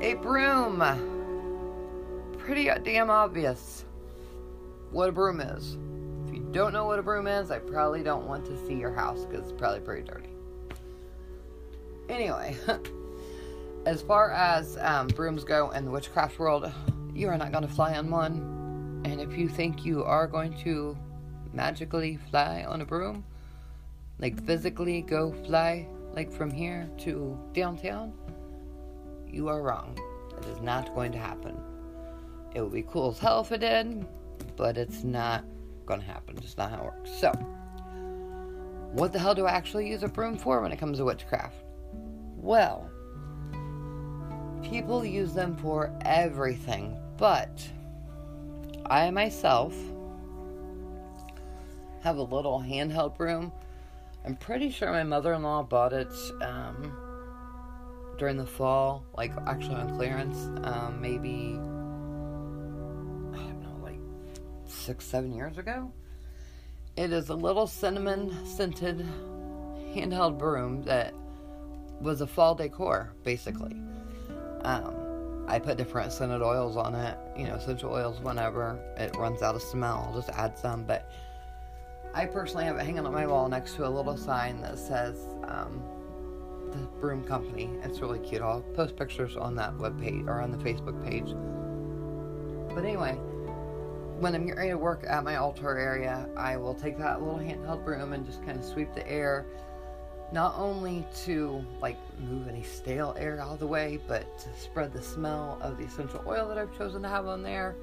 A 0.00 0.14
broom. 0.14 0.78
Pretty 2.38 2.70
damn 2.84 3.10
obvious 3.10 3.84
what 4.92 5.08
a 5.08 5.12
broom 5.12 5.40
is. 5.40 5.78
If 6.26 6.34
you 6.34 6.46
don't 6.52 6.72
know 6.72 6.84
what 6.84 6.98
a 6.98 7.02
broom 7.02 7.26
is, 7.26 7.50
I 7.50 7.58
probably 7.58 8.02
don't 8.02 8.26
want 8.26 8.44
to 8.46 8.66
see 8.66 8.74
your 8.74 8.92
house 8.92 9.24
because 9.24 9.50
it's 9.50 9.58
probably 9.58 9.80
pretty 9.80 10.02
dirty. 10.02 10.28
Anyway, 12.08 12.56
as 13.86 14.02
far 14.02 14.30
as 14.32 14.76
um, 14.78 15.08
brooms 15.08 15.44
go 15.44 15.70
in 15.70 15.84
the 15.86 15.90
witchcraft 15.90 16.38
world, 16.38 16.70
you 17.14 17.28
are 17.28 17.38
not 17.38 17.52
going 17.52 17.66
to 17.66 17.72
fly 17.72 17.94
on 17.94 18.10
one. 18.10 19.02
And 19.04 19.20
if 19.20 19.36
you 19.36 19.48
think 19.48 19.84
you 19.84 20.04
are 20.04 20.26
going 20.26 20.56
to 20.58 20.96
magically 21.52 22.18
fly 22.30 22.64
on 22.68 22.82
a 22.82 22.84
broom, 22.84 23.24
like 24.18 24.44
physically 24.44 25.02
go 25.02 25.32
fly, 25.46 25.88
like 26.12 26.30
from 26.30 26.50
here 26.50 26.88
to 26.98 27.38
downtown, 27.54 28.12
you 29.26 29.48
are 29.48 29.62
wrong. 29.62 29.98
It 30.38 30.46
is 30.48 30.60
not 30.60 30.94
going 30.94 31.12
to 31.12 31.18
happen. 31.18 31.58
It 32.54 32.60
would 32.60 32.72
be 32.72 32.82
cool 32.82 33.10
as 33.10 33.18
hell 33.18 33.40
if 33.40 33.52
it 33.52 33.58
did, 33.58 34.06
but 34.62 34.78
it's 34.78 35.02
not 35.02 35.44
gonna 35.86 36.04
happen. 36.04 36.38
Just 36.40 36.56
not 36.56 36.70
how 36.70 36.76
it 36.76 36.84
works. 36.84 37.10
So, 37.10 37.32
what 38.92 39.12
the 39.12 39.18
hell 39.18 39.34
do 39.34 39.44
I 39.44 39.50
actually 39.50 39.88
use 39.88 40.04
a 40.04 40.08
broom 40.08 40.38
for 40.38 40.60
when 40.60 40.70
it 40.70 40.78
comes 40.78 40.98
to 40.98 41.04
witchcraft? 41.04 41.56
Well, 42.36 42.88
people 44.62 45.04
use 45.04 45.34
them 45.34 45.56
for 45.56 45.92
everything, 46.02 46.96
but 47.16 47.68
I 48.86 49.10
myself 49.10 49.74
have 52.04 52.18
a 52.18 52.22
little 52.22 52.60
handheld 52.60 53.16
broom. 53.16 53.50
I'm 54.24 54.36
pretty 54.36 54.70
sure 54.70 54.92
my 54.92 55.02
mother 55.02 55.32
in 55.32 55.42
law 55.42 55.64
bought 55.64 55.92
it 55.92 56.12
um, 56.40 56.96
during 58.16 58.36
the 58.36 58.46
fall, 58.46 59.04
like 59.16 59.32
actually 59.44 59.74
on 59.74 59.96
clearance, 59.96 60.38
um, 60.62 61.00
maybe, 61.00 61.58
six, 64.72 65.04
seven 65.04 65.34
years 65.34 65.58
ago. 65.58 65.92
It 66.96 67.12
is 67.12 67.28
a 67.28 67.34
little 67.34 67.66
cinnamon 67.66 68.46
scented 68.46 69.06
handheld 69.94 70.38
broom 70.38 70.82
that 70.84 71.14
was 72.00 72.20
a 72.20 72.26
fall 72.26 72.54
decor, 72.54 73.12
basically. 73.24 73.76
Um, 74.62 75.44
I 75.48 75.58
put 75.58 75.76
different 75.76 76.12
scented 76.12 76.42
oils 76.42 76.76
on 76.76 76.94
it, 76.94 77.18
you 77.36 77.46
know, 77.46 77.54
essential 77.54 77.92
oils 77.92 78.20
whenever 78.20 78.78
it 78.96 79.16
runs 79.16 79.42
out 79.42 79.54
of 79.54 79.62
smell. 79.62 80.06
I'll 80.08 80.14
just 80.14 80.30
add 80.30 80.58
some, 80.58 80.84
but 80.84 81.10
I 82.14 82.26
personally 82.26 82.64
have 82.64 82.76
it 82.76 82.84
hanging 82.84 83.06
on 83.06 83.12
my 83.12 83.26
wall 83.26 83.48
next 83.48 83.74
to 83.76 83.86
a 83.86 83.90
little 83.90 84.16
sign 84.16 84.60
that 84.62 84.78
says 84.78 85.18
um, 85.44 85.82
the 86.70 86.78
Broom 87.00 87.24
Company. 87.24 87.70
It's 87.82 88.00
really 88.00 88.18
cute. 88.18 88.42
I'll 88.42 88.60
post 88.74 88.96
pictures 88.96 89.36
on 89.36 89.54
that 89.56 89.76
web 89.78 90.00
page 90.00 90.24
or 90.26 90.40
on 90.40 90.50
the 90.50 90.58
Facebook 90.58 91.02
page. 91.08 91.34
But 92.74 92.84
anyway, 92.84 93.18
when 94.22 94.36
I'm 94.36 94.42
getting 94.46 94.56
ready 94.56 94.70
to 94.70 94.78
work 94.78 95.02
at 95.08 95.24
my 95.24 95.34
altar 95.34 95.76
area, 95.76 96.28
I 96.36 96.56
will 96.56 96.74
take 96.74 96.96
that 96.98 97.20
little 97.20 97.40
handheld 97.40 97.84
broom 97.84 98.12
and 98.12 98.24
just 98.24 98.40
kind 98.46 98.56
of 98.56 98.64
sweep 98.64 98.94
the 98.94 99.04
air, 99.10 99.44
not 100.30 100.54
only 100.56 101.04
to 101.24 101.64
like 101.80 101.96
move 102.20 102.46
any 102.46 102.62
stale 102.62 103.16
air 103.18 103.40
out 103.40 103.54
of 103.54 103.58
the 103.58 103.66
way, 103.66 103.98
but 104.06 104.38
to 104.38 104.48
spread 104.60 104.92
the 104.92 105.02
smell 105.02 105.58
of 105.60 105.76
the 105.76 105.82
essential 105.82 106.22
oil 106.24 106.46
that 106.46 106.56
I've 106.56 106.72
chosen 106.78 107.02
to 107.02 107.08
have 107.08 107.26
on 107.26 107.42
there 107.42 107.74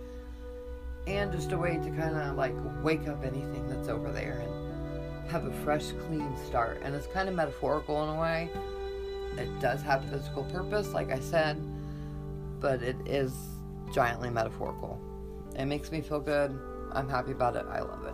and 1.07 1.29
just 1.29 1.51
a 1.51 1.57
way 1.57 1.73
to 1.73 1.89
kind 1.89 2.15
of 2.15 2.37
like 2.37 2.55
wake 2.81 3.05
up 3.09 3.25
anything 3.25 3.67
that's 3.67 3.89
over 3.89 4.09
there 4.09 4.41
and 4.41 5.29
have 5.29 5.43
a 5.43 5.51
fresh, 5.65 5.91
clean 6.07 6.33
start. 6.47 6.79
And 6.85 6.95
it's 6.95 7.07
kind 7.07 7.27
of 7.27 7.35
metaphorical 7.35 8.01
in 8.03 8.15
a 8.15 8.21
way. 8.21 8.49
It 9.37 9.59
does 9.59 9.81
have 9.81 10.05
physical 10.09 10.45
purpose, 10.45 10.93
like 10.93 11.11
I 11.11 11.19
said, 11.19 11.61
but 12.61 12.81
it 12.81 12.95
is 13.05 13.33
giantly 13.93 14.29
metaphorical. 14.29 14.98
It 15.59 15.65
makes 15.65 15.91
me 15.91 15.99
feel 15.99 16.21
good. 16.21 16.57
I'm 16.93 17.09
happy 17.09 17.31
about 17.33 17.57
it. 17.57 17.65
I 17.69 17.81
love 17.81 18.05
it. 18.05 18.13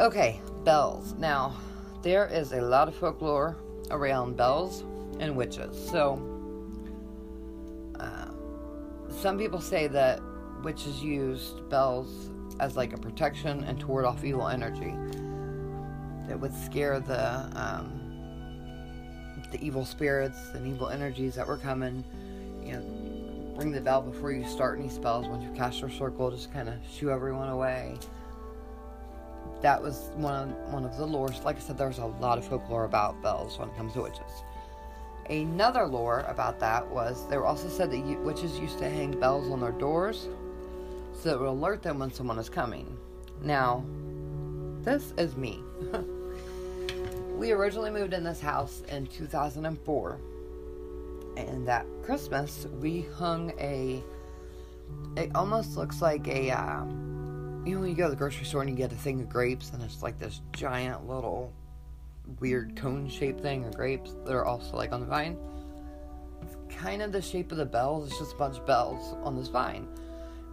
Okay, 0.00 0.40
bells. 0.64 1.14
Now, 1.14 1.56
there 2.02 2.26
is 2.26 2.52
a 2.52 2.60
lot 2.60 2.88
of 2.88 2.96
folklore 2.96 3.56
around 3.90 4.36
bells 4.36 4.82
and 5.20 5.36
witches. 5.36 5.88
So, 5.90 6.20
uh, 8.00 8.30
some 9.08 9.38
people 9.38 9.60
say 9.60 9.86
that 9.86 10.20
witches 10.64 11.02
used 11.02 11.68
bells 11.70 12.30
as 12.58 12.76
like 12.76 12.92
a 12.92 12.98
protection 12.98 13.62
and 13.62 13.78
to 13.78 13.86
ward 13.86 14.04
off 14.04 14.24
evil 14.24 14.48
energy. 14.48 14.92
It 16.28 16.38
would 16.38 16.54
scare 16.64 16.98
the 16.98 17.48
um, 17.54 18.02
the 19.52 19.64
evil 19.64 19.84
spirits 19.84 20.50
and 20.54 20.66
evil 20.66 20.88
energies 20.88 21.36
that 21.36 21.46
were 21.46 21.58
coming. 21.58 22.04
You 22.64 22.72
know, 22.72 23.05
ring 23.56 23.72
the 23.72 23.80
bell 23.80 24.02
before 24.02 24.32
you 24.32 24.46
start 24.46 24.78
any 24.78 24.88
spells. 24.88 25.26
Once 25.26 25.42
you 25.42 25.50
cast 25.50 25.80
your 25.80 25.90
circle, 25.90 26.30
just 26.30 26.52
kind 26.52 26.68
of 26.68 26.74
shoo 26.90 27.10
everyone 27.10 27.48
away. 27.48 27.96
That 29.62 29.82
was 29.82 30.10
one 30.14 30.50
of 30.50 30.72
one 30.72 30.84
of 30.84 30.96
the 30.96 31.06
lores. 31.06 31.42
Like 31.44 31.56
I 31.56 31.60
said, 31.60 31.78
there's 31.78 31.98
a 31.98 32.06
lot 32.06 32.38
of 32.38 32.46
folklore 32.46 32.84
about 32.84 33.20
bells 33.22 33.58
when 33.58 33.68
it 33.68 33.76
comes 33.76 33.94
to 33.94 34.02
witches. 34.02 34.42
Another 35.30 35.86
lore 35.86 36.24
about 36.28 36.60
that 36.60 36.88
was 36.88 37.26
they 37.28 37.36
were 37.36 37.46
also 37.46 37.68
said 37.68 37.90
that 37.90 38.22
witches 38.22 38.58
used 38.58 38.78
to 38.78 38.88
hang 38.88 39.18
bells 39.18 39.50
on 39.50 39.60
their 39.60 39.72
doors 39.72 40.28
so 41.20 41.30
it 41.30 41.40
will 41.40 41.52
alert 41.52 41.82
them 41.82 41.98
when 41.98 42.12
someone 42.12 42.38
is 42.38 42.48
coming. 42.48 42.96
Now, 43.42 43.84
this 44.82 45.12
is 45.16 45.36
me. 45.36 45.60
we 47.36 47.52
originally 47.52 47.90
moved 47.90 48.12
in 48.12 48.22
this 48.22 48.40
house 48.40 48.82
in 48.88 49.06
2004, 49.06 50.20
and 51.36 51.66
that 51.68 51.86
Christmas 52.02 52.66
we 52.80 53.06
hung 53.16 53.52
a. 53.58 54.02
It 55.16 55.34
almost 55.34 55.76
looks 55.76 56.02
like 56.02 56.26
a. 56.28 56.50
Uh, 56.50 56.84
you 57.64 57.74
know, 57.74 57.80
when 57.80 57.90
you 57.90 57.96
go 57.96 58.04
to 58.04 58.10
the 58.10 58.16
grocery 58.16 58.44
store 58.44 58.60
and 58.60 58.70
you 58.70 58.76
get 58.76 58.92
a 58.92 58.96
thing 58.96 59.20
of 59.20 59.28
grapes, 59.28 59.70
and 59.72 59.82
it's 59.82 60.02
like 60.02 60.18
this 60.18 60.40
giant 60.52 61.08
little 61.08 61.52
weird 62.40 62.76
cone 62.76 63.08
shaped 63.08 63.40
thing 63.40 63.64
of 63.64 63.74
grapes 63.74 64.14
that 64.24 64.32
are 64.32 64.44
also 64.44 64.76
like 64.76 64.92
on 64.92 65.00
the 65.00 65.06
vine. 65.06 65.36
It's 66.42 66.56
kind 66.76 67.02
of 67.02 67.10
the 67.10 67.22
shape 67.22 67.50
of 67.50 67.58
the 67.58 67.66
bells, 67.66 68.08
it's 68.08 68.18
just 68.18 68.34
a 68.34 68.36
bunch 68.36 68.58
of 68.58 68.66
bells 68.66 69.16
on 69.24 69.36
this 69.36 69.48
vine 69.48 69.88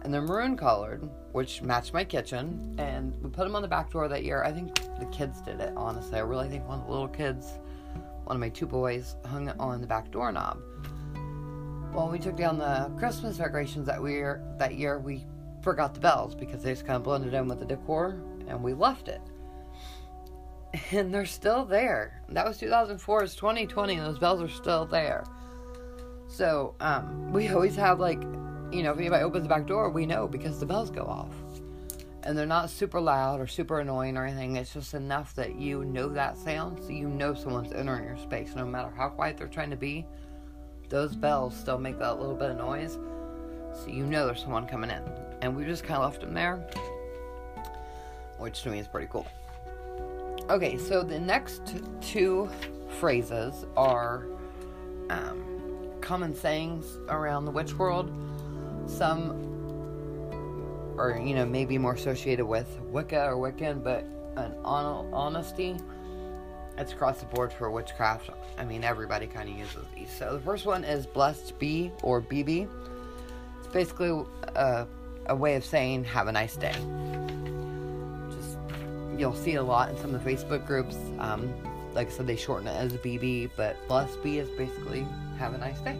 and 0.04 0.12
they're 0.12 0.22
maroon 0.22 0.56
colored, 0.56 1.08
which 1.32 1.62
matched 1.62 1.94
my 1.94 2.04
kitchen. 2.04 2.76
And 2.78 3.14
we 3.22 3.30
put 3.30 3.44
them 3.44 3.56
on 3.56 3.62
the 3.62 3.68
back 3.68 3.90
door 3.90 4.06
that 4.06 4.22
year. 4.22 4.44
I 4.44 4.52
think 4.52 4.74
the 5.00 5.06
kids 5.06 5.40
did 5.40 5.60
it, 5.60 5.72
honestly. 5.76 6.18
I 6.18 6.22
really 6.22 6.48
think 6.48 6.68
one 6.68 6.80
of 6.80 6.86
the 6.86 6.92
little 6.92 7.08
kids, 7.08 7.46
one 8.24 8.36
of 8.36 8.40
my 8.40 8.50
two 8.50 8.66
boys, 8.66 9.16
hung 9.24 9.48
it 9.48 9.56
on 9.58 9.80
the 9.80 9.86
back 9.86 10.10
doorknob. 10.10 10.60
Well, 11.94 12.10
we 12.10 12.18
took 12.18 12.36
down 12.36 12.58
the 12.58 12.90
Christmas 12.98 13.36
decorations 13.36 13.86
that 13.86 14.02
year, 14.02 14.42
that 14.58 14.74
year, 14.74 14.98
we 14.98 15.24
forgot 15.62 15.94
the 15.94 16.00
bells 16.00 16.34
because 16.34 16.62
they 16.62 16.72
just 16.72 16.84
kind 16.84 16.96
of 16.96 17.04
blended 17.04 17.34
in 17.34 17.46
with 17.46 17.60
the 17.60 17.66
decor, 17.66 18.20
and 18.48 18.62
we 18.62 18.74
left 18.74 19.08
it. 19.08 19.20
And 20.90 21.14
they're 21.14 21.24
still 21.24 21.64
there. 21.64 22.20
That 22.30 22.44
was 22.44 22.58
2004. 22.58 23.22
It's 23.22 23.36
2020, 23.36 23.94
and 23.94 24.04
those 24.04 24.18
bells 24.18 24.42
are 24.42 24.48
still 24.48 24.84
there. 24.84 25.24
So 26.26 26.74
um, 26.80 27.32
we 27.32 27.46
always 27.48 27.76
have 27.76 28.00
like 28.00 28.20
you 28.74 28.82
know, 28.82 28.90
if 28.90 28.98
anybody 28.98 29.22
opens 29.22 29.44
the 29.44 29.48
back 29.48 29.66
door, 29.66 29.88
we 29.88 30.04
know 30.04 30.26
because 30.26 30.58
the 30.58 30.66
bells 30.66 30.90
go 30.90 31.04
off. 31.04 31.30
And 32.24 32.36
they're 32.36 32.46
not 32.46 32.70
super 32.70 33.00
loud 33.00 33.38
or 33.40 33.46
super 33.46 33.80
annoying 33.80 34.16
or 34.16 34.24
anything. 34.24 34.56
It's 34.56 34.72
just 34.72 34.94
enough 34.94 35.34
that 35.34 35.56
you 35.56 35.84
know 35.84 36.08
that 36.08 36.36
sound, 36.36 36.80
so 36.82 36.88
you 36.88 37.08
know 37.08 37.34
someone's 37.34 37.72
entering 37.72 38.04
your 38.04 38.16
space. 38.16 38.54
No 38.56 38.64
matter 38.64 38.90
how 38.96 39.10
quiet 39.10 39.36
they're 39.36 39.46
trying 39.46 39.70
to 39.70 39.76
be, 39.76 40.06
those 40.88 41.14
bells 41.14 41.56
still 41.56 41.78
make 41.78 41.98
that 41.98 42.18
little 42.18 42.34
bit 42.34 42.50
of 42.50 42.58
noise, 42.58 42.98
so 43.72 43.88
you 43.88 44.04
know 44.04 44.26
there's 44.26 44.40
someone 44.40 44.66
coming 44.66 44.90
in. 44.90 45.02
And 45.40 45.56
we 45.56 45.64
just 45.64 45.84
kind 45.84 46.02
of 46.02 46.10
left 46.10 46.20
them 46.20 46.34
there, 46.34 46.66
which 48.38 48.62
to 48.62 48.70
me 48.70 48.78
is 48.78 48.88
pretty 48.88 49.08
cool. 49.10 49.26
Okay, 50.50 50.78
so 50.78 51.02
the 51.02 51.18
next 51.18 51.74
two 52.00 52.48
phrases 53.00 53.64
are 53.76 54.26
um, 55.10 55.90
common 56.00 56.34
sayings 56.34 56.98
around 57.08 57.44
the 57.44 57.50
witch 57.50 57.74
world 57.74 58.12
some 58.86 59.50
are, 60.98 61.18
you 61.18 61.34
know, 61.34 61.44
maybe 61.44 61.78
more 61.78 61.94
associated 61.94 62.44
with 62.44 62.78
Wicca 62.90 63.26
or 63.26 63.36
Wiccan, 63.36 63.82
but 63.82 64.04
an 64.36 64.54
on- 64.64 65.12
honesty, 65.12 65.76
it's 66.76 66.92
across 66.92 67.20
the 67.20 67.26
board 67.26 67.52
for 67.52 67.70
witchcraft. 67.70 68.30
I 68.58 68.64
mean, 68.64 68.84
everybody 68.84 69.26
kind 69.26 69.48
of 69.48 69.56
uses 69.56 69.84
these. 69.94 70.10
So 70.10 70.34
the 70.34 70.40
first 70.40 70.66
one 70.66 70.84
is 70.84 71.06
blessed 71.06 71.58
be 71.58 71.92
or 72.02 72.20
BB. 72.20 72.68
It's 73.58 73.68
basically 73.68 74.24
a, 74.56 74.86
a 75.26 75.36
way 75.36 75.54
of 75.54 75.64
saying 75.64 76.04
have 76.04 76.28
a 76.28 76.32
nice 76.32 76.56
day. 76.56 76.74
Just 78.30 78.58
you'll 79.16 79.34
see 79.34 79.54
a 79.54 79.62
lot 79.62 79.90
in 79.90 79.96
some 79.98 80.14
of 80.14 80.22
the 80.24 80.30
Facebook 80.30 80.66
groups. 80.66 80.96
Um, 81.18 81.52
like 81.94 82.08
I 82.08 82.10
said, 82.10 82.26
they 82.26 82.36
shorten 82.36 82.66
it 82.66 82.72
as 82.72 82.92
BB, 82.94 83.50
but 83.56 83.76
blessed 83.86 84.20
be 84.22 84.38
is 84.38 84.48
basically 84.50 85.06
have 85.38 85.54
a 85.54 85.58
nice 85.58 85.78
day. 85.80 85.96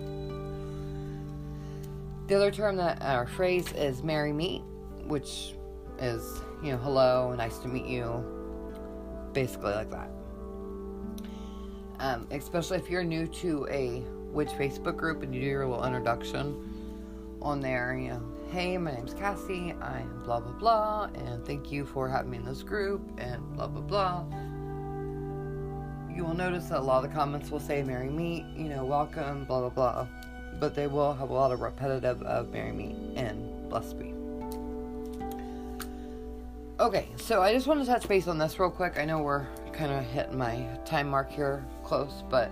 The 2.27 2.37
other 2.37 2.51
term 2.51 2.77
that 2.77 3.01
our 3.03 3.27
phrase 3.27 3.71
is 3.73 4.03
merry 4.03 4.33
meet, 4.33 4.63
which 5.07 5.55
is, 6.01 6.41
you 6.63 6.73
know, 6.73 6.79
hello, 6.79 7.35
nice 7.37 7.59
to 7.59 7.69
meet 7.69 7.87
you, 7.87 8.25
basically 9.33 9.73
like 9.73 9.91
that. 9.91 10.11
Um, 12.05 12.27
especially 12.33 12.77
if 12.77 12.91
you're 12.91 13.03
new 13.03 13.27
to 13.27 13.67
a 13.71 14.03
witch 14.31 14.51
Facebook 14.51 14.95
group 14.95 15.23
and 15.23 15.35
you 15.35 15.41
do 15.41 15.47
your 15.47 15.67
little 15.67 15.87
introduction 15.87 16.55
on 17.41 17.61
there, 17.61 17.97
you 17.97 18.11
know, 18.11 18.23
hey, 18.51 18.77
my 18.77 18.93
name's 18.93 19.15
Cassie, 19.15 19.73
I'm 19.81 20.23
blah 20.23 20.41
blah 20.41 20.53
blah, 20.53 21.05
and 21.15 21.47
thank 21.47 21.73
you 21.73 21.87
for 21.87 22.07
having 22.07 22.31
me 22.31 22.37
in 22.37 22.45
this 22.45 22.63
group, 22.63 23.01
and 23.17 23.41
blah 23.57 23.69
blah 23.69 23.81
blah. 23.81 24.25
You 26.15 26.25
will 26.25 26.35
notice 26.35 26.67
that 26.67 26.81
a 26.81 26.83
lot 26.83 27.03
of 27.03 27.11
the 27.11 27.17
comments 27.17 27.51
will 27.51 27.59
say 27.59 27.83
merry 27.83 28.11
meet, 28.11 28.45
you 28.55 28.69
know, 28.69 28.85
welcome, 28.85 29.47
blah 29.47 29.61
blah 29.61 29.71
blah 29.71 30.07
but 30.61 30.75
they 30.75 30.87
will 30.87 31.15
have 31.15 31.31
a 31.31 31.33
lot 31.33 31.51
of 31.51 31.61
repetitive 31.61 32.23
of 32.23 32.51
merry 32.53 32.71
meet 32.71 32.97
and 33.17 33.69
bless 33.69 33.93
me. 33.95 34.13
Okay, 36.79 37.09
so 37.17 37.41
I 37.41 37.53
just 37.53 37.67
want 37.67 37.81
to 37.81 37.87
touch 37.87 38.07
base 38.07 38.29
on 38.29 38.39
this 38.39 38.59
real 38.59 38.71
quick. 38.71 38.99
I 38.99 39.05
know 39.05 39.21
we're 39.21 39.47
kind 39.73 39.93
of 39.93 40.05
hitting 40.05 40.37
my 40.37 40.67
time 40.85 41.09
mark 41.09 41.31
here 41.31 41.65
close, 41.85 42.23
but 42.29 42.51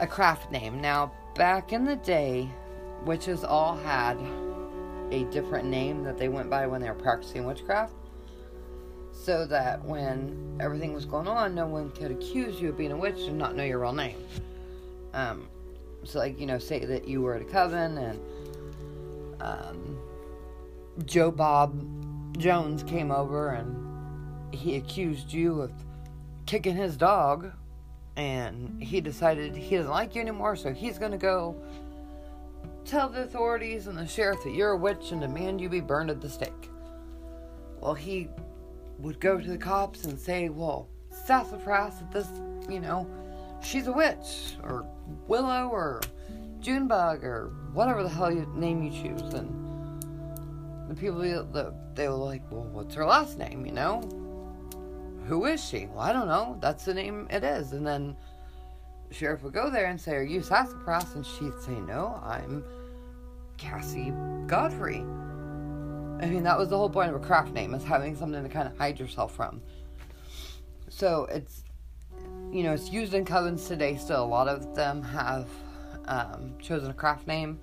a 0.00 0.06
craft 0.06 0.50
name. 0.50 0.80
Now, 0.80 1.12
back 1.34 1.72
in 1.72 1.84
the 1.84 1.96
day, 1.96 2.48
witches 3.04 3.44
all 3.44 3.76
had 3.76 4.18
a 5.10 5.24
different 5.24 5.68
name 5.68 6.02
that 6.04 6.18
they 6.18 6.28
went 6.28 6.50
by 6.50 6.66
when 6.66 6.80
they 6.80 6.88
were 6.88 6.94
practicing 6.94 7.44
witchcraft. 7.44 7.92
So 9.12 9.46
that 9.46 9.84
when 9.84 10.56
everything 10.60 10.92
was 10.92 11.04
going 11.04 11.26
on, 11.26 11.54
no 11.54 11.66
one 11.66 11.90
could 11.90 12.10
accuse 12.10 12.60
you 12.60 12.70
of 12.70 12.78
being 12.78 12.92
a 12.92 12.96
witch 12.96 13.20
and 13.20 13.36
not 13.36 13.56
know 13.56 13.64
your 13.64 13.80
real 13.80 13.92
name. 13.92 14.22
Um, 15.12 15.48
so, 16.04 16.18
like, 16.18 16.38
you 16.38 16.46
know, 16.46 16.58
say 16.58 16.84
that 16.84 17.08
you 17.08 17.22
were 17.22 17.34
at 17.34 17.42
a 17.42 17.44
coven 17.44 17.98
and 17.98 18.20
um, 19.40 19.98
Joe 21.04 21.30
Bob 21.30 21.74
Jones 22.38 22.82
came 22.84 23.10
over 23.10 23.50
and 23.50 24.54
he 24.54 24.76
accused 24.76 25.32
you 25.32 25.62
of 25.62 25.72
kicking 26.46 26.76
his 26.76 26.96
dog 26.96 27.52
and 28.18 28.82
he 28.82 29.00
decided 29.00 29.54
he 29.54 29.76
doesn't 29.76 29.92
like 29.92 30.16
you 30.16 30.20
anymore, 30.20 30.56
so 30.56 30.72
he's 30.72 30.98
to 31.12 31.18
go 31.18 31.54
tell 32.84 33.08
the 33.08 33.22
authorities 33.22 33.86
and 33.86 33.96
the 33.96 34.06
sheriff 34.06 34.42
that 34.42 34.52
you're 34.52 34.72
a 34.72 34.76
witch 34.76 35.12
and 35.12 35.20
demand 35.20 35.60
you 35.60 35.68
be 35.68 35.80
burned 35.80 36.10
at 36.10 36.20
the 36.20 36.28
stake. 36.28 36.68
Well, 37.80 37.94
he 37.94 38.28
would 38.98 39.20
go 39.20 39.38
to 39.38 39.48
the 39.48 39.56
cops 39.56 40.04
and 40.04 40.18
say, 40.18 40.48
well, 40.48 40.88
sassafras 41.10 41.94
that 42.00 42.10
this, 42.10 42.26
you 42.68 42.80
know, 42.80 43.08
she's 43.62 43.86
a 43.86 43.92
witch, 43.92 44.56
or 44.64 44.84
Willow, 45.28 45.68
or 45.68 46.00
Junebug, 46.58 47.22
or 47.22 47.52
whatever 47.72 48.02
the 48.02 48.08
hell 48.08 48.32
you, 48.32 48.50
name 48.56 48.82
you 48.82 48.90
choose. 48.90 49.32
And 49.32 49.48
the 50.88 50.96
people, 50.96 51.20
the, 51.20 51.72
they 51.94 52.08
were 52.08 52.14
like, 52.14 52.42
well, 52.50 52.64
what's 52.72 52.96
her 52.96 53.06
last 53.06 53.38
name, 53.38 53.64
you 53.64 53.72
know? 53.72 54.02
Who 55.28 55.44
is 55.44 55.62
she? 55.62 55.86
Well, 55.92 56.00
I 56.00 56.14
don't 56.14 56.26
know. 56.26 56.56
That's 56.58 56.86
the 56.86 56.94
name 56.94 57.28
it 57.30 57.44
is. 57.44 57.72
And 57.72 57.86
then 57.86 58.16
the 59.08 59.14
sheriff 59.14 59.42
would 59.42 59.52
go 59.52 59.68
there 59.70 59.86
and 59.86 60.00
say, 60.00 60.14
Are 60.14 60.22
you 60.22 60.40
Sassafras? 60.40 61.14
And 61.14 61.24
she'd 61.24 61.60
say, 61.60 61.78
No, 61.80 62.18
I'm 62.24 62.64
Cassie 63.58 64.14
Godfrey. 64.46 65.00
I 66.20 66.26
mean, 66.26 66.42
that 66.44 66.58
was 66.58 66.70
the 66.70 66.78
whole 66.78 66.88
point 66.88 67.10
of 67.10 67.22
a 67.22 67.24
craft 67.24 67.52
name, 67.52 67.74
is 67.74 67.84
having 67.84 68.16
something 68.16 68.42
to 68.42 68.48
kind 68.48 68.66
of 68.66 68.76
hide 68.78 68.98
yourself 68.98 69.36
from. 69.36 69.60
So 70.88 71.26
it's, 71.30 71.62
you 72.50 72.62
know, 72.62 72.72
it's 72.72 72.90
used 72.90 73.12
in 73.12 73.26
covens 73.26 73.68
today 73.68 73.96
still. 73.96 74.24
A 74.24 74.26
lot 74.26 74.48
of 74.48 74.74
them 74.74 75.02
have 75.02 75.46
um, 76.06 76.54
chosen 76.58 76.90
a 76.90 76.94
craft 76.94 77.26
name. 77.26 77.60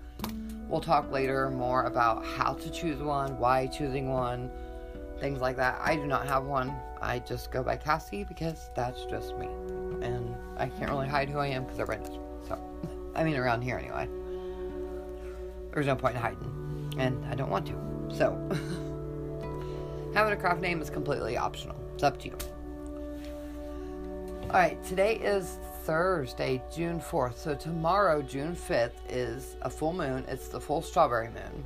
We'll 0.70 0.82
talk 0.82 1.11
later 1.11 1.49
more 1.49 1.86
about 1.86 2.24
how 2.24 2.53
to 2.53 2.70
choose 2.70 3.01
one, 3.01 3.39
why 3.39 3.66
choosing 3.66 4.09
one, 4.09 4.51
things 5.26 5.41
like 5.41 5.55
that. 5.55 5.82
I 5.84 5.95
do 5.95 6.05
not 6.05 6.28
have 6.28 6.43
one. 6.43 6.71
I 7.01 7.17
just 7.17 7.51
go 7.51 7.63
by 7.63 7.78
Cassie 7.78 8.23
because 8.23 8.69
that's 8.76 9.05
just 9.05 9.36
me. 9.39 9.47
And 10.03 10.36
I 10.55 10.67
can't 10.67 10.91
really 10.91 11.07
hide 11.07 11.30
who 11.30 11.39
I 11.39 11.47
am 11.47 11.63
because 11.63 11.80
everybody 11.80 12.07
knows 12.07 12.19
me. 12.19 12.23
So, 12.47 12.59
I 13.15 13.23
mean, 13.23 13.36
around 13.36 13.63
here 13.63 13.76
anyway. 13.76 14.07
There's 15.73 15.88
no 15.88 15.95
point 15.95 16.15
in 16.15 16.21
hiding. 16.21 16.93
And 16.99 17.26
I 17.26 17.34
don't 17.34 17.49
want 17.49 17.65
to. 17.65 18.15
So, 18.15 18.38
having 20.13 20.32
a 20.32 20.38
craft 20.38 20.61
name 20.61 20.80
is 20.80 20.91
completely 20.91 21.38
optional. 21.38 21.76
It's 21.95 22.03
up 22.03 22.19
to 22.19 22.28
you. 22.28 22.38
Alright, 24.43 24.84
today 24.84 25.15
is 25.15 25.57
Thursday, 25.86 26.61
June 26.71 26.99
4th. 26.99 27.38
So, 27.38 27.55
tomorrow, 27.55 28.21
June 28.21 28.55
5th, 28.55 28.91
is 29.09 29.55
a 29.63 29.71
full 29.71 29.91
moon. 29.91 30.23
It's 30.28 30.49
the 30.49 30.61
full 30.61 30.84
strawberry 30.84 31.30
moon. 31.30 31.65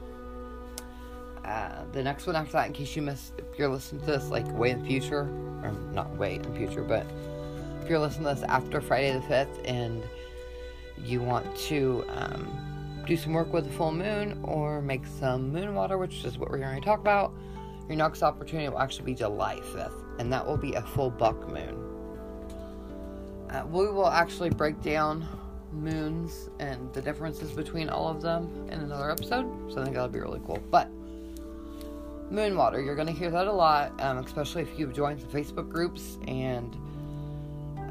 Uh, 1.49 1.83
the 1.93 2.03
next 2.03 2.27
one 2.27 2.35
after 2.35 2.51
that, 2.51 2.67
in 2.67 2.73
case 2.73 2.95
you 2.95 3.01
missed, 3.01 3.33
if 3.39 3.57
you're 3.57 3.67
listening 3.67 3.99
to 4.01 4.05
this 4.05 4.29
like 4.29 4.47
way 4.55 4.69
in 4.69 4.79
the 4.81 4.85
future, 4.85 5.21
or 5.63 5.73
not 5.93 6.15
way 6.15 6.35
in 6.35 6.43
the 6.43 6.51
future, 6.51 6.83
but 6.83 7.07
if 7.81 7.89
you're 7.89 7.97
listening 7.97 8.27
to 8.27 8.35
this 8.35 8.43
after 8.47 8.79
Friday 8.79 9.11
the 9.13 9.19
5th 9.21 9.47
and 9.65 10.03
you 11.03 11.21
want 11.21 11.55
to 11.55 12.05
um, 12.09 13.03
do 13.07 13.17
some 13.17 13.33
work 13.33 13.51
with 13.51 13.65
the 13.65 13.71
full 13.71 13.91
moon 13.91 14.39
or 14.43 14.79
make 14.79 15.01
some 15.19 15.51
moon 15.51 15.73
water, 15.73 15.97
which 15.97 16.23
is 16.23 16.37
what 16.37 16.51
we're 16.51 16.59
going 16.59 16.79
to 16.79 16.85
talk 16.85 16.99
about, 16.99 17.33
your 17.87 17.97
next 17.97 18.21
opportunity 18.21 18.69
will 18.69 18.77
actually 18.77 19.05
be 19.05 19.15
July 19.15 19.55
5th, 19.73 20.19
and 20.19 20.31
that 20.31 20.45
will 20.45 20.57
be 20.57 20.73
a 20.75 20.83
full 20.83 21.09
buck 21.09 21.49
moon. 21.49 21.83
Uh, 23.49 23.65
we 23.65 23.87
will 23.87 24.09
actually 24.09 24.51
break 24.51 24.79
down 24.83 25.27
moons 25.71 26.51
and 26.59 26.93
the 26.93 27.01
differences 27.01 27.51
between 27.51 27.89
all 27.89 28.07
of 28.07 28.21
them 28.21 28.67
in 28.71 28.81
another 28.81 29.09
episode, 29.09 29.47
so 29.71 29.81
I 29.81 29.83
think 29.83 29.95
that'll 29.95 30.09
be 30.09 30.19
really 30.19 30.41
cool. 30.45 30.59
But 30.69 30.91
moon 32.31 32.55
water, 32.55 32.81
you're 32.81 32.95
going 32.95 33.07
to 33.07 33.13
hear 33.13 33.31
that 33.31 33.47
a 33.47 33.51
lot, 33.51 33.99
um, 34.01 34.19
especially 34.19 34.61
if 34.61 34.77
you've 34.77 34.93
joined 34.93 35.19
some 35.19 35.29
Facebook 35.29 35.69
groups, 35.69 36.17
and 36.27 36.75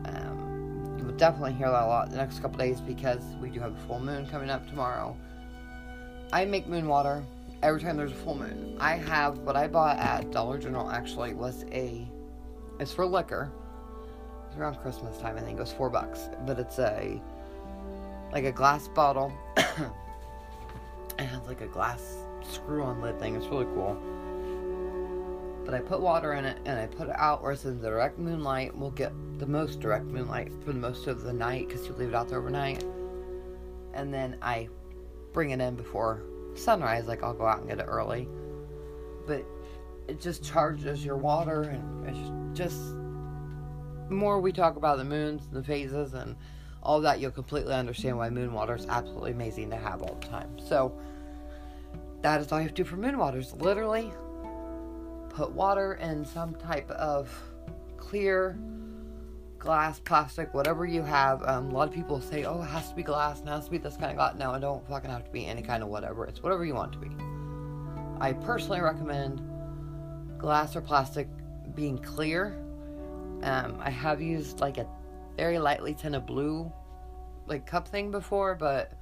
um, 0.07 0.97
you 0.99 1.05
will 1.05 1.16
definitely 1.16 1.55
hear 1.55 1.70
that 1.70 1.82
a 1.82 1.86
lot 1.86 2.11
the 2.11 2.16
next 2.16 2.41
couple 2.41 2.59
days 2.59 2.80
because 2.80 3.22
we 3.41 3.51
do 3.51 3.61
have 3.61 3.72
a 3.72 3.86
full 3.86 4.01
moon 4.01 4.26
coming 4.26 4.51
up 4.51 4.66
tomorrow. 4.68 5.16
I 6.32 6.45
make 6.45 6.66
moon 6.66 6.86
water 6.86 7.24
every 7.62 7.80
time 7.80 7.97
there's 7.97 8.12
a 8.12 8.16
full 8.16 8.36
moon. 8.36 8.76
I 8.78 8.97
have 8.97 9.39
what 9.39 9.57
I 9.57 9.66
bought 9.66 9.99
at 9.99 10.30
Dollar 10.30 10.59
General 10.59 10.91
actually 10.91 11.34
was 11.34 11.64
a 11.72 12.07
it's 12.78 12.93
for 12.93 13.07
liquor. 13.07 13.51
It's 14.47 14.57
around 14.57 14.76
Christmas 14.76 15.18
time, 15.18 15.36
I 15.36 15.41
think 15.41 15.59
it 15.59 15.61
was 15.61 15.72
four 15.72 15.91
bucks. 15.91 16.28
But 16.47 16.59
it's 16.59 16.78
a 16.78 17.20
like 18.30 18.45
a 18.45 18.53
glass 18.53 18.89
bottle. 18.89 19.32
it 19.57 21.24
has 21.24 21.47
like 21.47 21.61
a 21.61 21.66
glass 21.66 22.18
screw 22.49 22.82
on 22.82 23.01
lid 23.01 23.18
thing. 23.18 23.34
It's 23.34 23.47
really 23.47 23.64
cool 23.74 24.01
but 25.68 25.74
I 25.74 25.80
put 25.80 26.00
water 26.00 26.32
in 26.32 26.46
it 26.46 26.56
and 26.64 26.80
I 26.80 26.86
put 26.86 27.10
it 27.10 27.14
out 27.18 27.42
where 27.42 27.52
it's 27.52 27.66
in 27.66 27.78
the 27.78 27.90
direct 27.90 28.18
moonlight. 28.18 28.74
We'll 28.74 28.90
get 28.90 29.12
the 29.38 29.44
most 29.44 29.80
direct 29.80 30.06
moonlight 30.06 30.50
for 30.64 30.72
the 30.72 30.78
most 30.78 31.06
of 31.08 31.24
the 31.24 31.32
night 31.34 31.68
because 31.68 31.86
you 31.86 31.92
leave 31.92 32.08
it 32.08 32.14
out 32.14 32.30
there 32.30 32.38
overnight. 32.38 32.86
And 33.92 34.12
then 34.14 34.38
I 34.40 34.70
bring 35.34 35.50
it 35.50 35.60
in 35.60 35.76
before 35.76 36.22
sunrise. 36.54 37.04
Like 37.04 37.22
I'll 37.22 37.34
go 37.34 37.44
out 37.44 37.58
and 37.58 37.68
get 37.68 37.80
it 37.80 37.82
early. 37.86 38.26
But 39.26 39.44
it 40.08 40.22
just 40.22 40.42
charges 40.42 41.04
your 41.04 41.18
water 41.18 41.60
and 41.64 42.08
it's 42.08 42.58
just 42.58 42.80
more 44.08 44.40
we 44.40 44.52
talk 44.52 44.76
about 44.76 44.96
the 44.96 45.04
moons 45.04 45.48
and 45.48 45.54
the 45.54 45.62
phases 45.62 46.14
and 46.14 46.34
all 46.82 46.98
that, 47.02 47.20
you'll 47.20 47.30
completely 47.30 47.74
understand 47.74 48.16
why 48.16 48.30
moon 48.30 48.54
water 48.54 48.74
is 48.74 48.86
absolutely 48.86 49.32
amazing 49.32 49.68
to 49.68 49.76
have 49.76 50.00
all 50.00 50.14
the 50.18 50.28
time. 50.28 50.58
So 50.66 50.98
that 52.22 52.40
is 52.40 52.50
all 52.50 52.58
you 52.58 52.68
have 52.68 52.74
to 52.74 52.84
do 52.84 52.88
for 52.88 52.96
moon 52.96 53.18
waters. 53.18 53.52
Literally 53.52 54.10
put 55.39 55.53
water 55.53 55.95
in 56.03 56.24
some 56.24 56.53
type 56.57 56.91
of 56.91 57.32
clear 57.97 58.59
glass, 59.57 60.01
plastic, 60.01 60.53
whatever 60.53 60.84
you 60.84 61.01
have. 61.01 61.45
Um, 61.45 61.70
a 61.70 61.74
lot 61.74 61.86
of 61.86 61.95
people 61.95 62.20
say, 62.20 62.43
oh, 62.43 62.61
it 62.61 62.66
has 62.66 62.89
to 62.91 62.97
be 62.97 63.05
glass, 63.05 63.39
and 63.39 63.49
it 63.49 63.53
has 63.53 63.66
to 63.66 63.70
be 63.70 63.78
this 63.78 63.97
kind 63.97 64.11
of 64.11 64.16
glass. 64.16 64.34
No, 64.36 64.53
it 64.55 64.59
don't 64.59 64.84
fucking 64.89 65.09
have 65.09 65.24
to 65.24 65.30
be 65.30 65.47
any 65.47 65.62
kind 65.62 65.84
of 65.84 65.91
whatever. 65.91 66.24
It's 66.24 66.43
whatever 66.43 66.64
you 66.64 66.74
want 66.74 66.93
to 66.95 66.99
be. 66.99 67.09
I 68.20 68.32
personally 68.32 68.80
recommend 68.80 69.41
glass 70.39 70.74
or 70.74 70.80
plastic 70.80 71.28
being 71.76 71.99
clear. 71.99 72.59
Um, 73.45 73.78
I 73.80 73.91
have 73.91 74.20
used 74.20 74.59
like 74.59 74.76
a 74.76 74.89
very 75.36 75.61
lightly 75.61 75.95
tinted 75.95 76.26
blue 76.26 76.72
like 77.47 77.64
cup 77.64 77.86
thing 77.86 78.11
before, 78.11 78.57
but 78.57 79.01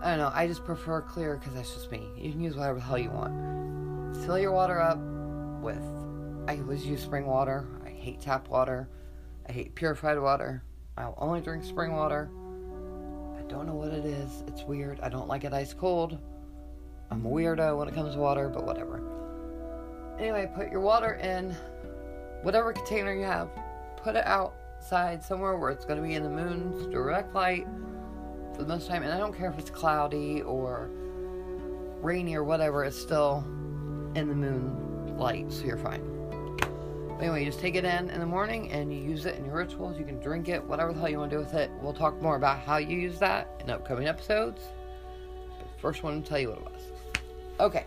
I 0.00 0.10
don't 0.10 0.18
know. 0.18 0.30
I 0.32 0.46
just 0.46 0.64
prefer 0.64 1.00
clear 1.00 1.38
because 1.38 1.54
that's 1.54 1.74
just 1.74 1.90
me. 1.90 2.06
You 2.16 2.30
can 2.30 2.40
use 2.40 2.54
whatever 2.54 2.78
the 2.78 2.84
hell 2.84 2.98
you 2.98 3.10
want. 3.10 4.16
Fill 4.24 4.38
your 4.38 4.52
water 4.52 4.80
up 4.80 5.00
with. 5.64 5.82
I 6.46 6.58
always 6.58 6.84
use 6.84 7.02
spring 7.02 7.26
water. 7.26 7.66
I 7.84 7.88
hate 7.88 8.20
tap 8.20 8.48
water. 8.48 8.88
I 9.48 9.52
hate 9.52 9.74
purified 9.74 10.18
water. 10.18 10.62
I'll 10.96 11.14
only 11.18 11.40
drink 11.40 11.64
spring 11.64 11.92
water. 11.92 12.30
I 13.38 13.42
don't 13.48 13.66
know 13.66 13.74
what 13.74 13.88
it 13.88 14.04
is. 14.04 14.44
It's 14.46 14.62
weird. 14.62 15.00
I 15.00 15.08
don't 15.08 15.26
like 15.26 15.44
it 15.44 15.52
ice 15.52 15.72
cold. 15.72 16.18
I'm 17.10 17.24
a 17.24 17.28
weirdo 17.28 17.78
when 17.78 17.88
it 17.88 17.94
comes 17.94 18.14
to 18.14 18.20
water, 18.20 18.48
but 18.48 18.64
whatever. 18.64 19.02
Anyway, 20.18 20.50
put 20.54 20.70
your 20.70 20.80
water 20.80 21.14
in 21.14 21.56
whatever 22.42 22.72
container 22.72 23.14
you 23.14 23.24
have. 23.24 23.48
Put 23.96 24.16
it 24.16 24.26
outside 24.26 25.22
somewhere 25.22 25.56
where 25.56 25.70
it's 25.70 25.84
going 25.84 26.00
to 26.00 26.06
be 26.06 26.14
in 26.14 26.22
the 26.22 26.30
moon's 26.30 26.86
direct 26.92 27.34
light 27.34 27.66
for 28.54 28.62
the 28.62 28.68
most 28.68 28.86
time. 28.86 29.02
And 29.02 29.12
I 29.12 29.18
don't 29.18 29.36
care 29.36 29.50
if 29.50 29.58
it's 29.58 29.70
cloudy 29.70 30.42
or 30.42 30.90
rainy 32.00 32.34
or 32.34 32.44
whatever, 32.44 32.84
it's 32.84 33.00
still 33.00 33.42
in 34.14 34.28
the 34.28 34.34
moon 34.34 34.83
light, 35.18 35.52
so 35.52 35.64
you're 35.64 35.76
fine. 35.76 36.02
But 37.08 37.20
anyway, 37.20 37.40
you 37.40 37.46
just 37.46 37.60
take 37.60 37.76
it 37.76 37.84
in 37.84 38.10
in 38.10 38.20
the 38.20 38.26
morning 38.26 38.72
and 38.72 38.92
you 38.92 39.00
use 39.00 39.24
it 39.26 39.36
in 39.36 39.44
your 39.44 39.54
rituals. 39.54 39.98
You 39.98 40.04
can 40.04 40.20
drink 40.20 40.48
it, 40.48 40.62
whatever 40.64 40.92
the 40.92 40.98
hell 40.98 41.08
you 41.08 41.18
want 41.18 41.30
to 41.30 41.36
do 41.36 41.42
with 41.42 41.54
it. 41.54 41.70
We'll 41.80 41.92
talk 41.92 42.20
more 42.20 42.36
about 42.36 42.58
how 42.58 42.78
you 42.78 42.98
use 42.98 43.18
that 43.20 43.48
in 43.60 43.70
upcoming 43.70 44.08
episodes. 44.08 44.60
But 45.58 45.80
first, 45.80 46.02
one 46.02 46.22
to 46.22 46.28
tell 46.28 46.38
you 46.38 46.50
what 46.50 46.58
it 46.58 46.64
was. 46.64 46.82
Okay. 47.60 47.86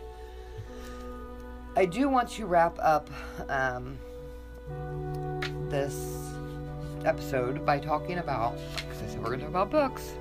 I 1.76 1.86
do 1.86 2.10
want 2.10 2.30
to 2.30 2.46
wrap 2.46 2.78
up 2.82 3.10
um, 3.50 3.98
this 5.70 6.32
episode 7.06 7.66
by 7.66 7.80
talking 7.80 8.18
about, 8.18 8.58
because 8.78 9.04
I 9.04 9.08
said 9.08 9.20
we're 9.20 9.28
going 9.28 9.40
to 9.40 9.46
talk 9.46 9.50
about 9.50 9.70
books. 9.70 10.14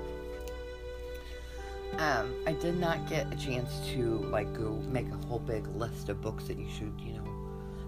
Um, 1.97 2.35
I 2.45 2.53
did 2.53 2.79
not 2.79 3.09
get 3.09 3.31
a 3.33 3.35
chance 3.35 3.79
to 3.93 4.19
like 4.29 4.53
go 4.53 4.81
make 4.89 5.07
a 5.07 5.27
whole 5.27 5.39
big 5.39 5.67
list 5.75 6.09
of 6.09 6.21
books 6.21 6.45
that 6.45 6.57
you 6.57 6.67
should, 6.69 6.93
you 6.99 7.13
know, 7.13 7.23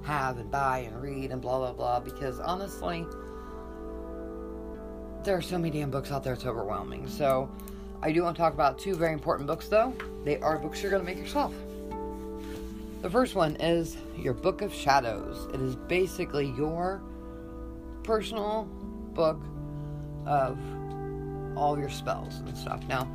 have 0.03 0.37
and 0.37 0.49
buy 0.49 0.79
and 0.79 1.01
read 1.01 1.31
and 1.31 1.41
blah 1.41 1.57
blah 1.57 1.73
blah 1.73 1.99
because 1.99 2.39
honestly, 2.39 3.05
there 5.23 5.35
are 5.35 5.41
so 5.41 5.57
many 5.57 5.79
damn 5.79 5.91
books 5.91 6.11
out 6.11 6.23
there 6.23 6.33
it's 6.33 6.45
overwhelming. 6.45 7.07
So 7.07 7.49
I 8.01 8.11
do 8.11 8.23
want 8.23 8.35
to 8.37 8.41
talk 8.41 8.53
about 8.53 8.79
two 8.79 8.95
very 8.95 9.13
important 9.13 9.47
books, 9.47 9.67
though. 9.67 9.93
They 10.23 10.39
are 10.39 10.57
books 10.57 10.81
you're 10.81 10.91
to 10.91 11.03
make 11.03 11.17
yourself. 11.17 11.53
The 13.01 13.09
first 13.09 13.35
one 13.35 13.55
is 13.57 13.97
your 14.17 14.33
Book 14.33 14.61
of 14.61 14.73
Shadows. 14.73 15.53
It 15.53 15.61
is 15.61 15.75
basically 15.75 16.47
your 16.57 17.01
personal 18.03 18.63
book 19.13 19.41
of 20.25 20.57
all 21.57 21.77
your 21.77 21.89
spells 21.89 22.39
and 22.39 22.57
stuff. 22.57 22.81
Now, 22.87 23.07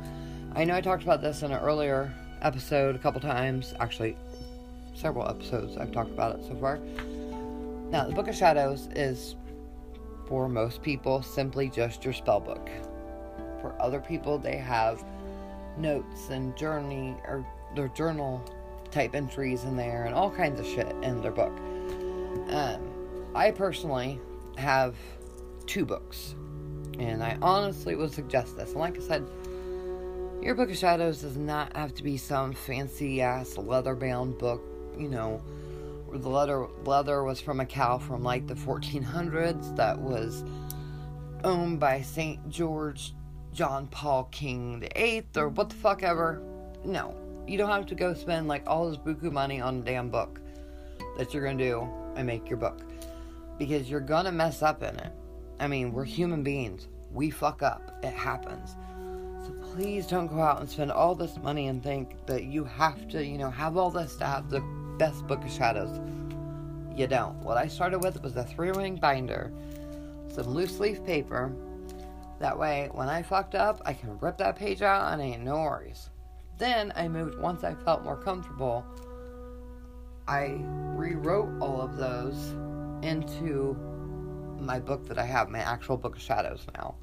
I 0.57 0.63
know 0.63 0.73
I 0.73 0.79
talked 0.79 1.03
about 1.03 1.21
this 1.21 1.43
in 1.43 1.51
an 1.51 1.59
earlier 1.59 2.13
episode 2.41 2.95
a 2.95 2.99
couple 2.99 3.19
times, 3.19 3.73
actually, 3.81 4.15
several 4.93 5.27
episodes 5.27 5.75
I've 5.75 5.91
talked 5.91 6.11
about 6.11 6.39
it 6.39 6.45
so 6.45 6.55
far. 6.55 6.77
Now, 7.91 8.05
the 8.07 8.13
Book 8.13 8.29
of 8.29 8.35
Shadows 8.35 8.87
is 8.95 9.35
for 10.27 10.47
most 10.47 10.81
people 10.81 11.21
simply 11.21 11.69
just 11.69 12.05
your 12.05 12.13
spell 12.13 12.39
book. 12.39 12.69
For 13.59 13.75
other 13.81 13.99
people, 13.99 14.37
they 14.37 14.55
have 14.55 15.03
notes 15.77 16.29
and 16.29 16.55
journey 16.55 17.17
or 17.27 17.45
their 17.75 17.89
journal 17.89 18.41
type 18.91 19.13
entries 19.13 19.65
in 19.65 19.75
there 19.75 20.05
and 20.05 20.15
all 20.15 20.31
kinds 20.31 20.61
of 20.61 20.65
shit 20.65 20.87
in 21.03 21.21
their 21.21 21.31
book. 21.31 21.51
Um, 22.47 22.93
I 23.35 23.51
personally 23.51 24.21
have 24.57 24.95
two 25.65 25.83
books, 25.83 26.33
and 26.97 27.21
I 27.21 27.37
honestly 27.41 27.95
would 27.95 28.13
suggest 28.13 28.55
this. 28.55 28.69
And 28.71 28.79
like 28.79 28.95
I 28.95 29.01
said, 29.01 29.27
your 30.45 30.53
Book 30.53 30.69
of 30.69 30.77
Shadows 30.77 31.21
does 31.21 31.37
not 31.37 31.75
have 31.75 31.95
to 31.95 32.03
be 32.03 32.17
some 32.17 32.53
fancy 32.53 33.19
ass 33.19 33.57
leather 33.57 33.95
bound 33.95 34.37
book, 34.37 34.61
you 34.95 35.09
know, 35.09 35.41
where 36.05 36.19
the 36.19 36.29
leather 36.29 36.67
leather 36.83 37.23
was 37.23 37.41
from 37.41 37.61
a 37.61 37.65
cow 37.65 37.97
from 37.97 38.23
like 38.23 38.45
the 38.45 38.53
1400s 38.53 39.75
that 39.75 39.97
was 39.97 40.45
owned 41.43 41.79
by 41.79 41.99
St. 42.03 42.47
George 42.47 43.15
John 43.53 43.87
Paul 43.87 44.25
King 44.25 44.81
the 44.81 45.01
Eighth 45.01 45.35
or 45.35 45.49
what 45.49 45.69
the 45.69 45.75
fuck 45.75 46.03
ever. 46.03 46.43
No, 46.83 47.15
you 47.47 47.57
don't 47.57 47.71
have 47.71 47.87
to 47.87 47.95
go 47.95 48.13
spend 48.13 48.47
like 48.47 48.65
all 48.67 48.87
this 48.87 48.99
buku 48.99 49.31
money 49.31 49.61
on 49.61 49.79
a 49.79 49.81
damn 49.81 50.11
book 50.11 50.39
that 51.17 51.33
you're 51.33 51.43
gonna 51.43 51.57
do 51.57 51.89
and 52.15 52.27
make 52.27 52.47
your 52.47 52.59
book 52.59 52.81
because 53.57 53.89
you're 53.89 53.99
gonna 53.99 54.31
mess 54.31 54.61
up 54.61 54.83
in 54.83 54.95
it. 54.95 55.11
I 55.59 55.65
mean, 55.65 55.91
we're 55.91 56.03
human 56.03 56.43
beings. 56.43 56.87
We 57.11 57.31
fuck 57.31 57.63
up. 57.63 57.97
It 58.03 58.13
happens. 58.13 58.75
Please 59.75 60.07
don't 60.07 60.27
go 60.27 60.39
out 60.39 60.61
and 60.61 60.69
spend 60.69 60.89
all 60.89 61.15
this 61.15 61.35
money 61.43 61.67
and 61.67 61.83
think 61.83 62.25
that 62.27 62.45
you 62.45 62.63
have 62.63 63.09
to, 63.09 63.21
you 63.25 63.37
know, 63.37 63.49
have 63.49 63.75
all 63.75 63.91
this 63.91 64.15
to 64.15 64.25
have 64.25 64.49
the 64.49 64.61
best 64.97 65.27
book 65.27 65.43
of 65.43 65.51
shadows. 65.51 65.99
You 66.95 67.07
don't. 67.07 67.35
What 67.41 67.57
I 67.57 67.67
started 67.67 67.99
with 67.99 68.23
was 68.23 68.37
a 68.37 68.45
three 68.45 68.71
ring 68.71 68.95
binder, 68.95 69.51
some 70.29 70.47
loose 70.47 70.79
leaf 70.79 71.03
paper. 71.05 71.51
That 72.39 72.57
way, 72.57 72.87
when 72.93 73.09
I 73.09 73.21
fucked 73.21 73.53
up, 73.53 73.81
I 73.85 73.91
can 73.91 74.17
rip 74.19 74.37
that 74.37 74.55
page 74.55 74.81
out 74.81 75.11
and 75.11 75.21
ain't 75.21 75.43
no 75.43 75.55
worries. 75.55 76.09
Then 76.57 76.93
I 76.95 77.09
moved, 77.09 77.37
once 77.37 77.65
I 77.65 77.73
felt 77.73 78.01
more 78.05 78.15
comfortable, 78.15 78.85
I 80.25 80.55
rewrote 80.95 81.49
all 81.61 81.81
of 81.81 81.97
those 81.97 82.53
into 83.01 83.75
my 84.57 84.79
book 84.79 85.05
that 85.09 85.19
I 85.19 85.25
have, 85.25 85.49
my 85.49 85.59
actual 85.59 85.97
book 85.97 86.15
of 86.15 86.21
shadows 86.21 86.65
now. 86.77 86.95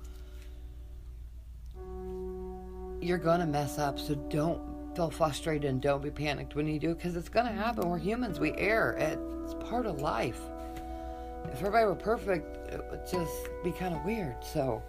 You're 3.02 3.18
gonna 3.18 3.46
mess 3.46 3.78
up, 3.78 3.98
so 3.98 4.14
don't 4.14 4.60
feel 4.94 5.10
frustrated 5.10 5.68
and 5.68 5.82
don't 5.82 6.00
be 6.02 6.10
panicked 6.10 6.54
when 6.54 6.68
you 6.68 6.78
do, 6.78 6.94
because 6.94 7.16
it's 7.16 7.28
gonna 7.28 7.50
happen. 7.50 7.88
We're 7.88 7.98
humans, 7.98 8.38
we 8.38 8.52
err. 8.52 8.92
It's 8.92 9.54
part 9.68 9.86
of 9.86 10.00
life. 10.00 10.40
If 11.46 11.58
everybody 11.58 11.84
were 11.86 11.96
perfect, 11.96 12.72
it 12.72 12.80
would 12.90 13.04
just 13.10 13.48
be 13.64 13.72
kind 13.72 13.96
of 13.96 14.04
weird. 14.04 14.36
So 14.44 14.80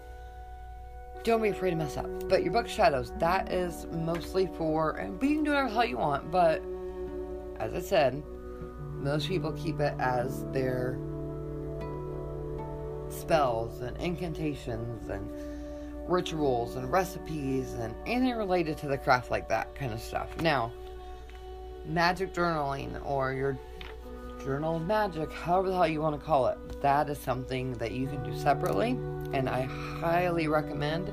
don't 1.23 1.41
be 1.41 1.49
afraid 1.49 1.71
to 1.71 1.75
mess 1.75 1.97
up. 1.97 2.29
But 2.29 2.43
your 2.43 2.53
book 2.53 2.67
shadows, 2.67 3.11
that 3.17 3.51
is 3.51 3.87
mostly 3.91 4.47
for, 4.57 4.97
and 4.97 5.19
you 5.19 5.35
can 5.35 5.43
do 5.43 5.49
whatever 5.49 5.69
the 5.69 5.73
hell 5.73 5.85
you 5.85 5.97
want. 5.97 6.29
But 6.29 6.61
as 7.59 7.73
I 7.73 7.81
said, 7.81 8.21
most 8.91 9.27
people 9.27 9.51
keep 9.53 9.79
it 9.79 9.95
as 9.97 10.45
their 10.51 10.99
spells 13.09 13.81
and 13.81 13.97
incantations 13.97 15.09
and 15.09 15.27
rituals 16.07 16.75
and 16.75 16.91
recipes 16.91 17.73
and 17.73 17.93
anything 18.05 18.37
related 18.37 18.77
to 18.79 18.87
the 18.87 18.97
craft 18.97 19.31
like 19.31 19.47
that 19.49 19.73
kind 19.75 19.93
of 19.93 20.01
stuff. 20.01 20.29
Now, 20.41 20.71
magic 21.85 22.33
journaling 22.33 23.03
or 23.05 23.33
your 23.33 23.57
journal 24.43 24.77
of 24.77 24.85
magic, 24.85 25.31
however 25.31 25.69
the 25.69 25.75
hell 25.75 25.87
you 25.87 26.01
want 26.01 26.19
to 26.19 26.25
call 26.25 26.47
it, 26.47 26.57
that 26.81 27.09
is 27.09 27.17
something 27.17 27.73
that 27.75 27.91
you 27.91 28.07
can 28.07 28.23
do 28.23 28.37
separately, 28.37 28.91
and 29.31 29.49
I 29.49 29.61
highly 29.61 30.47
recommend, 30.47 31.11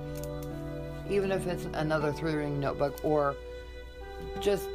even 1.08 1.30
if 1.30 1.46
it's 1.46 1.66
another 1.74 2.12
three 2.12 2.34
ring 2.34 2.58
notebook 2.58 2.98
or 3.04 3.36
just 4.40 4.68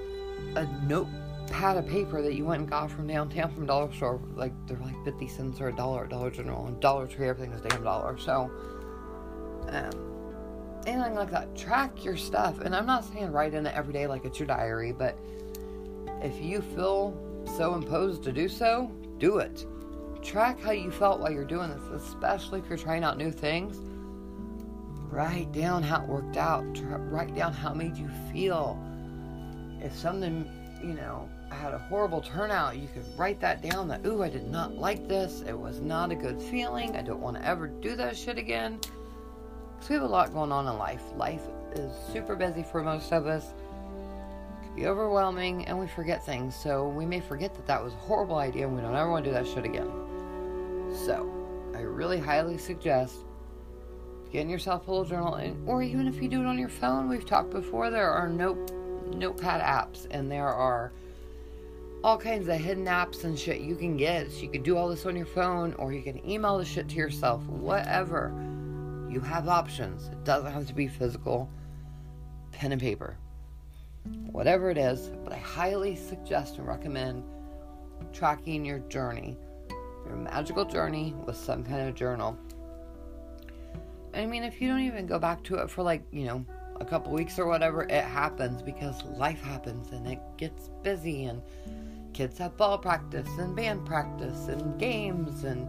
a 0.55 0.66
notepad 0.88 1.78
of 1.78 1.88
paper 1.88 2.22
that 2.22 2.34
you 2.34 2.45
went 2.45 2.61
and 2.61 2.70
got 2.70 2.89
from 2.89 3.07
downtown 3.07 3.53
from 3.53 3.66
Dollar 3.66 3.91
Store, 3.93 4.22
like 4.36 4.53
they're 4.68 4.78
like 4.78 5.03
50 5.03 5.28
cents 5.28 5.61
or 5.61 5.70
a 5.70 5.76
dollar 5.76 6.07
Dollar 6.07 6.32
General, 6.32 6.66
and 6.68 6.80
Dollar 6.80 7.07
Tree, 7.07 7.28
everything 7.28 7.53
is 7.53 7.61
damn 7.61 7.84
dollar. 7.84 8.18
So, 8.18 8.49
um, 9.70 10.82
anything 10.86 11.16
like 11.16 11.32
that, 11.32 11.55
track 11.55 12.03
your 12.03 12.18
stuff. 12.18 12.59
And 12.61 12.76
I'm 12.76 12.86
not 12.86 13.05
saying 13.05 13.32
write 13.32 13.53
in 13.53 13.66
it 13.66 13.76
every 13.76 13.93
day 13.93 14.07
like 14.07 14.26
it's 14.26 14.39
your 14.39 14.47
diary, 14.47 14.91
but 14.91 15.18
if 16.22 16.41
you 16.41 16.61
feel 16.61 17.18
so 17.57 17.76
imposed 17.76 18.24
to 18.24 18.32
do 18.32 18.47
so, 18.47 18.91
do 19.18 19.38
it. 19.38 19.66
Track 20.22 20.59
how 20.59 20.72
you 20.72 20.91
felt 20.91 21.20
while 21.20 21.32
you're 21.32 21.45
doing 21.45 21.70
this, 21.70 22.03
especially 22.03 22.59
if 22.59 22.68
you're 22.68 22.78
trying 22.78 23.03
out 23.03 23.18
new 23.18 23.32
things. 23.32 23.78
Write 25.11 25.51
down 25.51 25.84
how 25.84 26.01
it 26.01 26.07
worked 26.09 26.38
out. 26.38 26.66
write 26.84 27.36
down 27.36 27.53
how 27.53 27.72
it 27.72 27.76
made 27.76 27.95
you 27.95 28.09
feel. 28.34 28.82
If 29.80 29.95
something, 29.95 30.49
you 30.82 30.93
know, 30.93 31.30
had 31.51 31.74
a 31.74 31.78
horrible 31.78 32.22
turnout, 32.22 32.78
you 32.78 32.88
could 32.93 33.05
write 33.18 33.39
that 33.41 33.61
down 33.61 33.88
that, 33.88 34.05
ooh, 34.05 34.24
I 34.24 34.30
did 34.30 34.49
not 34.49 34.76
like 34.76 35.07
this. 35.07 35.41
It 35.47 35.57
was 35.57 35.80
not 35.80 36.11
a 36.11 36.16
good 36.16 36.41
feeling. 36.41 36.95
I 36.95 37.01
don't 37.01 37.22
want 37.22 37.38
to 37.38 37.45
ever 37.45 37.68
do 37.68 37.95
that 37.95 38.18
shit 38.18 38.38
again. 38.38 38.80
Because 39.86 39.98
we 39.98 40.02
have 40.02 40.10
a 40.10 40.12
lot 40.12 40.34
going 40.34 40.52
on 40.52 40.68
in 40.68 40.80
life. 40.80 41.04
Life 41.16 41.44
is 41.76 41.92
super 42.12 42.36
busy 42.36 42.64
for 42.64 42.82
most 42.82 43.14
of 43.14 43.28
us 43.28 43.54
It 44.60 44.66
can 44.66 44.76
be 44.76 44.88
overwhelming 44.88 45.68
and 45.68 45.78
we 45.78 45.86
forget 45.86 46.26
things. 46.26 46.56
So 46.56 46.88
we 46.88 47.06
may 47.06 47.20
forget 47.20 47.54
that 47.54 47.68
that 47.68 47.84
was 47.84 47.94
a 47.94 47.98
horrible 47.98 48.38
idea 48.38 48.66
and 48.66 48.76
we 48.76 48.82
don't 48.82 48.96
ever 48.96 49.12
want 49.12 49.26
to 49.26 49.30
do 49.30 49.36
that 49.36 49.46
shit 49.46 49.64
again. 49.64 49.92
So 51.06 51.32
I 51.76 51.82
really 51.82 52.20
highly 52.20 52.58
suggest 52.58 53.18
getting 54.32 54.50
yourself 54.50 54.88
a 54.88 54.92
little 54.92 55.06
journal, 55.06 55.36
and, 55.36 55.70
or 55.70 55.84
even 55.84 56.08
if 56.08 56.20
you 56.20 56.30
do 56.30 56.42
it 56.42 56.48
on 56.48 56.58
your 56.58 56.68
phone. 56.68 57.08
We've 57.08 57.24
talked 57.24 57.52
before. 57.52 57.92
There 57.92 58.10
are 58.10 58.28
note 58.28 58.72
notepad 59.14 59.62
apps, 59.62 60.08
and 60.10 60.32
there 60.32 60.48
are 60.48 60.94
all 62.04 62.18
kinds 62.18 62.48
of 62.48 62.56
hidden 62.56 62.86
apps 62.86 63.24
and 63.24 63.38
shit 63.38 63.62
you 63.62 63.76
can 63.76 63.98
get. 63.98 64.32
So 64.32 64.40
you 64.40 64.50
can 64.50 64.64
do 64.64 64.78
all 64.78 64.90
this 64.90 65.06
on 65.06 65.16
your 65.16 65.28
phone, 65.28 65.76
or 65.76 65.94
you 65.94 66.02
can 66.02 66.28
email 66.28 66.58
the 66.58 66.66
shit 66.66 66.90
to 66.90 66.96
yourself. 66.96 67.46
Whatever. 67.46 68.34
You 69.16 69.22
have 69.22 69.47
options. 69.47 70.09
It 70.09 70.24
doesn't 70.24 70.51
have 70.51 70.68
to 70.68 70.74
be 70.76 70.88
physical. 70.88 71.49
Pen 72.51 72.72
and 72.72 72.82
paper 72.82 73.18
whatever 74.32 74.70
it 74.70 74.78
is, 74.78 75.09
but 75.24 75.34
I 75.34 75.38
highly 75.38 75.95
suggest 75.95 76.57
and 76.57 76.68
recommend 76.68 77.24
tracking 78.13 78.66
your 78.66 78.80
journey, 78.80 79.38
your 80.05 80.16
magical 80.16 80.66
journey 80.66 81.16
with 81.26 81.38
some 81.38 81.63
kind 81.63 81.88
of 81.88 81.95
journal. 81.95 82.38
I 84.13 84.26
mean, 84.26 84.43
if 84.43 84.61
you 84.61 84.68
don't 84.68 84.82
even 84.82 85.07
go 85.07 85.20
back 85.20 85.43
to 85.45 85.55
it 85.55 85.70
for 85.70 85.84
like, 85.84 86.03
you 86.11 86.26
know, 86.26 86.45
a 86.80 86.86
couple 86.86 87.11
weeks 87.13 87.39
or 87.39 87.47
whatever, 87.47 87.84
it 87.84 88.03
happens 88.03 88.61
because 88.61 89.03
life 89.03 89.41
happens 89.41 89.91
and 89.91 90.05
it 90.07 90.20
gets 90.38 90.70
busy 90.84 91.26
and 91.26 91.41
kids 92.13 92.38
have 92.38 92.55
ball 92.57 92.78
practice 92.78 93.30
and 93.39 93.55
band 93.55 93.86
practice 93.86 94.47
and 94.47 94.80
games 94.80 95.43
and 95.43 95.68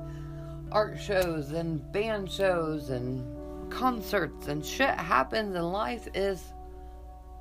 art 0.73 1.01
shows 1.01 1.53
and 1.53 1.91
band 1.93 2.31
shows 2.31 2.91
and 2.91 3.36
concerts 3.71 4.49
and 4.49 4.65
shit 4.65 4.91
happens 4.91 5.55
and 5.55 5.73
life 5.73 6.09
is 6.15 6.53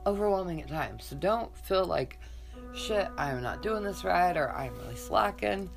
overwhelming 0.05 0.61
at 0.61 0.67
times. 0.67 1.05
So 1.05 1.15
don't 1.15 1.55
feel 1.57 1.85
like, 1.85 2.19
shit, 2.73 3.07
I'm 3.17 3.41
not 3.41 3.61
doing 3.61 3.83
this 3.83 4.03
right 4.03 4.35
or 4.35 4.51
I'm 4.51 4.75
really 4.77 4.95
slacking. 4.95 5.69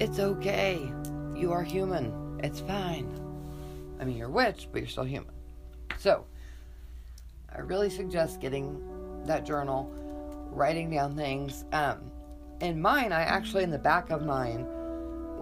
It's 0.00 0.18
okay. 0.18 0.80
You 1.36 1.52
are 1.52 1.62
human. 1.62 2.40
It's 2.42 2.60
fine. 2.60 3.08
I 4.00 4.04
mean, 4.04 4.16
you're 4.16 4.28
a 4.28 4.32
witch, 4.32 4.68
but 4.72 4.80
you're 4.80 4.88
still 4.88 5.04
human. 5.04 5.32
So, 5.98 6.24
I 7.54 7.60
really 7.60 7.90
suggest 7.90 8.40
getting 8.40 8.82
that 9.26 9.46
journal, 9.46 9.92
writing 10.50 10.90
down 10.90 11.14
things. 11.14 11.64
Um, 11.72 12.10
in 12.60 12.80
mine, 12.80 13.12
I 13.12 13.22
actually, 13.22 13.62
in 13.62 13.70
the 13.70 13.78
back 13.78 14.10
of 14.10 14.24
mine, 14.24 14.66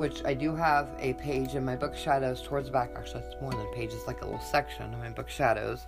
which 0.01 0.25
I 0.25 0.33
do 0.33 0.57
have 0.57 0.89
a 0.99 1.13
page 1.13 1.55
in 1.57 1.63
my 1.63 1.77
book 1.77 1.95
Shadows 1.95 2.41
towards 2.41 2.69
the 2.69 2.73
back. 2.73 2.93
Actually, 2.97 3.23
it's 3.25 3.39
more 3.43 3.51
than 3.51 3.61
a 3.61 3.73
page, 3.75 3.93
it's 3.93 4.07
like 4.07 4.23
a 4.23 4.25
little 4.25 4.41
section 4.41 4.91
in 4.91 4.99
my 4.99 5.11
book 5.11 5.29
Shadows 5.29 5.87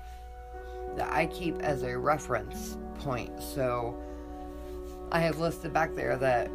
that 0.96 1.10
I 1.10 1.24
keep 1.24 1.58
as 1.62 1.82
a 1.82 1.96
reference 1.96 2.76
point. 2.98 3.42
So 3.42 3.96
I 5.12 5.20
have 5.20 5.38
listed 5.38 5.72
back 5.72 5.94
there 5.94 6.18
that 6.18 6.50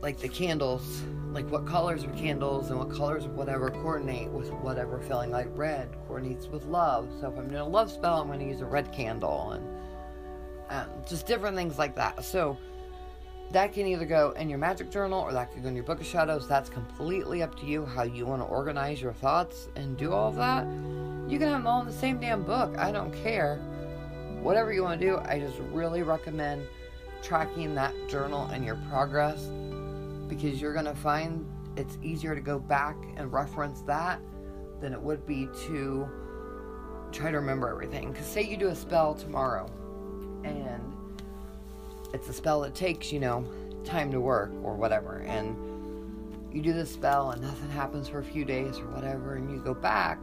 like 0.00 0.18
the 0.18 0.28
candles, 0.28 1.02
like 1.30 1.48
what 1.52 1.68
colors 1.68 2.02
of 2.02 2.16
candles 2.16 2.70
and 2.70 2.80
what 2.80 2.90
colors 2.90 3.26
of 3.26 3.36
whatever 3.36 3.70
coordinate 3.70 4.28
with 4.30 4.50
whatever 4.54 5.00
feeling. 5.00 5.30
Like 5.30 5.46
red 5.56 5.88
coordinates 6.08 6.48
with 6.48 6.64
love. 6.64 7.08
So 7.20 7.30
if 7.30 7.38
I'm 7.38 7.46
doing 7.46 7.60
a 7.60 7.68
love 7.68 7.92
spell, 7.92 8.20
I'm 8.20 8.26
going 8.26 8.40
to 8.40 8.44
use 8.44 8.60
a 8.60 8.66
red 8.66 8.92
candle 8.92 9.52
and 9.52 9.64
um, 10.70 10.88
just 11.08 11.28
different 11.28 11.56
things 11.56 11.78
like 11.78 11.94
that. 11.94 12.24
So 12.24 12.58
that 13.52 13.72
can 13.72 13.86
either 13.86 14.04
go 14.04 14.32
in 14.32 14.48
your 14.48 14.58
magic 14.58 14.90
journal 14.90 15.20
or 15.20 15.32
that 15.32 15.52
can 15.52 15.62
go 15.62 15.68
in 15.68 15.74
your 15.74 15.84
book 15.84 16.00
of 16.00 16.06
shadows. 16.06 16.48
That's 16.48 16.68
completely 16.68 17.42
up 17.42 17.58
to 17.60 17.66
you 17.66 17.84
how 17.84 18.02
you 18.02 18.26
want 18.26 18.42
to 18.42 18.46
organize 18.46 19.00
your 19.00 19.12
thoughts 19.12 19.68
and 19.76 19.96
do 19.96 20.12
all 20.12 20.28
of 20.28 20.36
that. 20.36 20.66
You 21.30 21.38
can 21.38 21.48
have 21.48 21.58
them 21.58 21.66
all 21.66 21.80
in 21.80 21.86
the 21.86 21.92
same 21.92 22.18
damn 22.18 22.42
book. 22.42 22.76
I 22.78 22.92
don't 22.92 23.12
care. 23.12 23.56
Whatever 24.42 24.72
you 24.72 24.82
want 24.82 25.00
to 25.00 25.06
do, 25.06 25.18
I 25.18 25.38
just 25.38 25.58
really 25.72 26.02
recommend 26.02 26.66
tracking 27.22 27.74
that 27.74 27.94
journal 28.08 28.46
and 28.52 28.64
your 28.64 28.76
progress 28.90 29.48
because 30.28 30.60
you're 30.60 30.72
going 30.72 30.84
to 30.84 30.94
find 30.94 31.44
it's 31.76 31.98
easier 32.02 32.34
to 32.34 32.40
go 32.40 32.58
back 32.58 32.96
and 33.16 33.32
reference 33.32 33.82
that 33.82 34.20
than 34.80 34.92
it 34.92 35.00
would 35.00 35.26
be 35.26 35.48
to 35.66 36.08
try 37.12 37.30
to 37.30 37.38
remember 37.38 37.68
everything. 37.68 38.12
Because, 38.12 38.26
say 38.26 38.42
you 38.42 38.56
do 38.56 38.68
a 38.68 38.74
spell 38.74 39.14
tomorrow 39.14 39.70
and 40.44 40.95
it's 42.12 42.28
a 42.28 42.32
spell 42.32 42.60
that 42.60 42.74
takes, 42.74 43.12
you 43.12 43.20
know, 43.20 43.44
time 43.84 44.10
to 44.12 44.20
work 44.20 44.50
or 44.62 44.74
whatever, 44.74 45.18
and 45.26 45.56
you 46.52 46.62
do 46.62 46.72
the 46.72 46.86
spell 46.86 47.30
and 47.32 47.42
nothing 47.42 47.70
happens 47.70 48.08
for 48.08 48.18
a 48.18 48.24
few 48.24 48.44
days 48.44 48.78
or 48.78 48.86
whatever, 48.86 49.34
and 49.34 49.50
you 49.50 49.58
go 49.58 49.74
back 49.74 50.18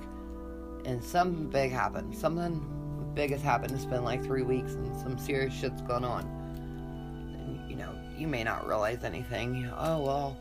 and 0.85 1.03
something 1.03 1.49
big 1.49 1.71
happens. 1.71 2.19
Something 2.19 2.65
big 3.13 3.31
has 3.31 3.41
happened. 3.41 3.71
It's 3.71 3.85
been 3.85 4.03
like 4.03 4.23
three 4.23 4.41
weeks 4.41 4.73
and 4.73 4.99
some 4.99 5.17
serious 5.17 5.53
shit's 5.53 5.81
going 5.81 6.03
on. 6.03 6.23
And, 7.35 7.69
you 7.69 7.75
know, 7.75 7.93
you 8.17 8.27
may 8.27 8.43
not 8.43 8.67
realize 8.67 9.03
anything. 9.03 9.69
Oh, 9.77 10.01
well, 10.01 10.37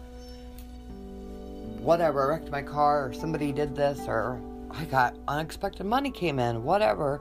whatever, 1.79 2.25
I 2.25 2.29
wrecked 2.37 2.51
my 2.51 2.63
car, 2.63 3.09
or 3.09 3.13
somebody 3.13 3.53
did 3.53 3.77
this, 3.77 4.01
or 4.07 4.41
I 4.71 4.85
got 4.87 5.15
unexpected 5.29 5.85
money 5.85 6.11
came 6.11 6.39
in, 6.39 6.65
whatever. 6.65 7.21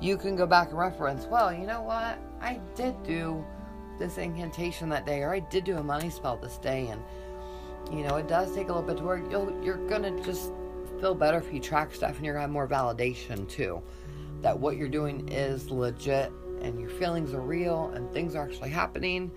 You 0.00 0.16
can 0.16 0.36
go 0.36 0.46
back 0.46 0.70
and 0.70 0.78
reference, 0.78 1.26
well, 1.26 1.52
you 1.52 1.66
know 1.66 1.82
what? 1.82 2.18
I 2.44 2.60
did 2.76 3.02
do 3.02 3.42
this 3.98 4.18
incantation 4.18 4.90
that 4.90 5.06
day, 5.06 5.22
or 5.22 5.32
I 5.32 5.40
did 5.40 5.64
do 5.64 5.78
a 5.78 5.82
money 5.82 6.10
spell 6.10 6.36
this 6.36 6.58
day, 6.58 6.88
and 6.88 7.02
you 7.90 8.06
know, 8.06 8.16
it 8.16 8.28
does 8.28 8.54
take 8.54 8.68
a 8.68 8.72
little 8.72 8.82
bit 8.82 8.98
to 8.98 9.02
work. 9.02 9.22
You'll, 9.30 9.52
you're 9.64 9.88
gonna 9.88 10.22
just 10.22 10.52
feel 11.00 11.14
better 11.14 11.38
if 11.38 11.52
you 11.52 11.58
track 11.58 11.94
stuff 11.94 12.16
and 12.16 12.24
you're 12.24 12.34
gonna 12.34 12.42
have 12.42 12.50
more 12.50 12.68
validation 12.68 13.48
too 13.48 13.82
that 14.42 14.58
what 14.58 14.76
you're 14.76 14.88
doing 14.88 15.26
is 15.30 15.70
legit 15.70 16.30
and 16.60 16.78
your 16.78 16.90
feelings 16.90 17.32
are 17.32 17.40
real 17.40 17.90
and 17.94 18.12
things 18.12 18.34
are 18.34 18.46
actually 18.46 18.68
happening. 18.68 19.30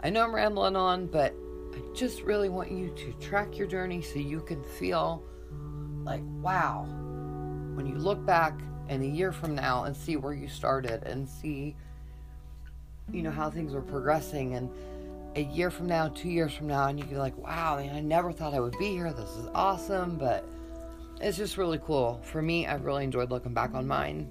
I 0.00 0.10
know 0.10 0.22
I'm 0.22 0.32
rambling 0.32 0.76
on, 0.76 1.06
but 1.06 1.34
I 1.74 1.80
just 1.92 2.22
really 2.22 2.48
want 2.48 2.70
you 2.70 2.90
to 2.90 3.12
track 3.14 3.58
your 3.58 3.66
journey 3.66 4.00
so 4.00 4.20
you 4.20 4.40
can 4.40 4.62
feel 4.62 5.24
like, 6.04 6.22
wow, 6.40 6.86
when 7.74 7.84
you 7.84 7.96
look 7.96 8.24
back 8.24 8.60
in 8.88 9.02
a 9.02 9.06
year 9.06 9.32
from 9.32 9.56
now 9.56 9.84
and 9.84 9.96
see 9.96 10.16
where 10.16 10.34
you 10.34 10.46
started 10.46 11.02
and 11.02 11.28
see, 11.28 11.74
you 13.12 13.22
know, 13.22 13.30
how 13.30 13.50
things 13.50 13.72
were 13.72 13.82
progressing 13.82 14.54
and 14.54 14.70
a 15.36 15.42
year 15.42 15.70
from 15.70 15.86
now, 15.86 16.08
two 16.08 16.28
years 16.28 16.52
from 16.52 16.66
now, 16.66 16.86
and 16.86 16.98
you 16.98 17.04
can 17.04 17.14
be 17.14 17.18
like, 17.18 17.36
wow, 17.38 17.76
man, 17.76 17.94
I 17.94 18.00
never 18.00 18.32
thought 18.32 18.54
I 18.54 18.60
would 18.60 18.76
be 18.78 18.88
here. 18.88 19.12
This 19.12 19.30
is 19.30 19.48
awesome, 19.54 20.16
but 20.16 20.44
it's 21.20 21.36
just 21.36 21.56
really 21.56 21.78
cool. 21.78 22.20
For 22.24 22.42
me, 22.42 22.66
I've 22.66 22.84
really 22.84 23.04
enjoyed 23.04 23.30
looking 23.30 23.54
back 23.54 23.74
on 23.74 23.86
mine. 23.86 24.28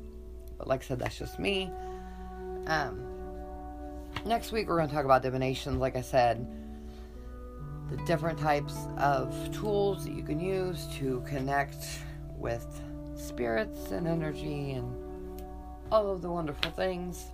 But 0.57 0.67
like 0.67 0.81
I 0.81 0.85
said, 0.85 0.99
that's 0.99 1.17
just 1.17 1.39
me. 1.39 1.71
Um, 2.65 3.05
next 4.25 4.51
week, 4.51 4.67
we're 4.67 4.77
going 4.77 4.89
to 4.89 4.93
talk 4.93 5.05
about 5.05 5.23
divinations. 5.23 5.77
Like 5.77 5.95
I 5.95 6.01
said, 6.01 6.45
the 7.89 7.97
different 8.05 8.37
types 8.37 8.75
of 8.97 9.33
tools 9.53 10.03
that 10.03 10.13
you 10.13 10.23
can 10.23 10.39
use 10.39 10.87
to 10.97 11.23
connect 11.27 11.99
with 12.35 12.81
spirits 13.15 13.91
and 13.91 14.07
energy 14.07 14.71
and 14.71 15.41
all 15.91 16.11
of 16.11 16.21
the 16.21 16.29
wonderful 16.29 16.71
things. 16.71 17.31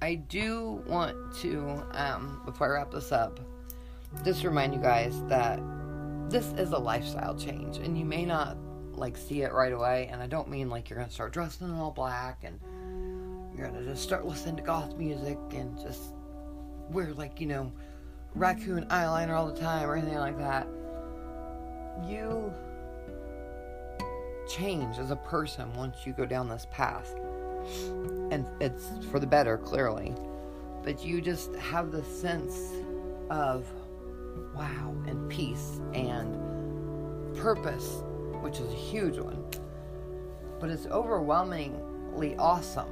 I 0.00 0.14
do 0.14 0.82
want 0.86 1.34
to, 1.40 1.82
um, 1.92 2.40
before 2.44 2.68
I 2.68 2.80
wrap 2.80 2.92
this 2.92 3.10
up, 3.10 3.40
just 4.24 4.44
remind 4.44 4.72
you 4.72 4.80
guys 4.80 5.22
that 5.24 5.60
this 6.30 6.52
is 6.52 6.72
a 6.72 6.78
lifestyle 6.78 7.34
change, 7.34 7.78
and 7.78 7.98
you 7.98 8.04
may 8.04 8.24
not 8.24 8.56
like 8.92 9.16
see 9.16 9.42
it 9.42 9.52
right 9.52 9.72
away. 9.72 10.08
And 10.10 10.22
I 10.22 10.26
don't 10.26 10.48
mean 10.48 10.68
like 10.68 10.90
you're 10.90 10.98
gonna 10.98 11.10
start 11.10 11.32
dressing 11.32 11.68
in 11.68 11.74
all 11.74 11.90
black 11.90 12.44
and 12.44 12.58
you're 13.56 13.66
gonna 13.68 13.84
just 13.84 14.02
start 14.02 14.26
listening 14.26 14.56
to 14.56 14.62
goth 14.62 14.96
music 14.96 15.38
and 15.52 15.78
just 15.78 16.14
wear 16.90 17.12
like 17.14 17.40
you 17.40 17.46
know 17.46 17.72
raccoon 18.34 18.84
eyeliner 18.86 19.36
all 19.36 19.46
the 19.46 19.58
time 19.58 19.88
or 19.88 19.96
anything 19.96 20.18
like 20.18 20.38
that. 20.38 20.66
You 22.06 22.52
change 24.48 24.98
as 24.98 25.10
a 25.10 25.16
person 25.16 25.72
once 25.74 26.06
you 26.06 26.12
go 26.12 26.24
down 26.24 26.48
this 26.48 26.66
path, 26.70 27.14
and 28.30 28.46
it's 28.60 28.90
for 29.10 29.18
the 29.18 29.26
better, 29.26 29.58
clearly. 29.58 30.14
But 30.82 31.04
you 31.04 31.20
just 31.20 31.54
have 31.56 31.90
the 31.90 32.02
sense 32.02 32.72
of 33.30 33.66
wow 34.54 34.94
and 35.06 35.28
peace 35.28 35.80
and 35.94 36.36
purpose, 37.36 38.02
which 38.40 38.58
is 38.60 38.72
a 38.72 38.76
huge 38.76 39.18
one. 39.18 39.44
But 40.60 40.70
it's 40.70 40.86
overwhelmingly 40.86 42.36
awesome. 42.36 42.88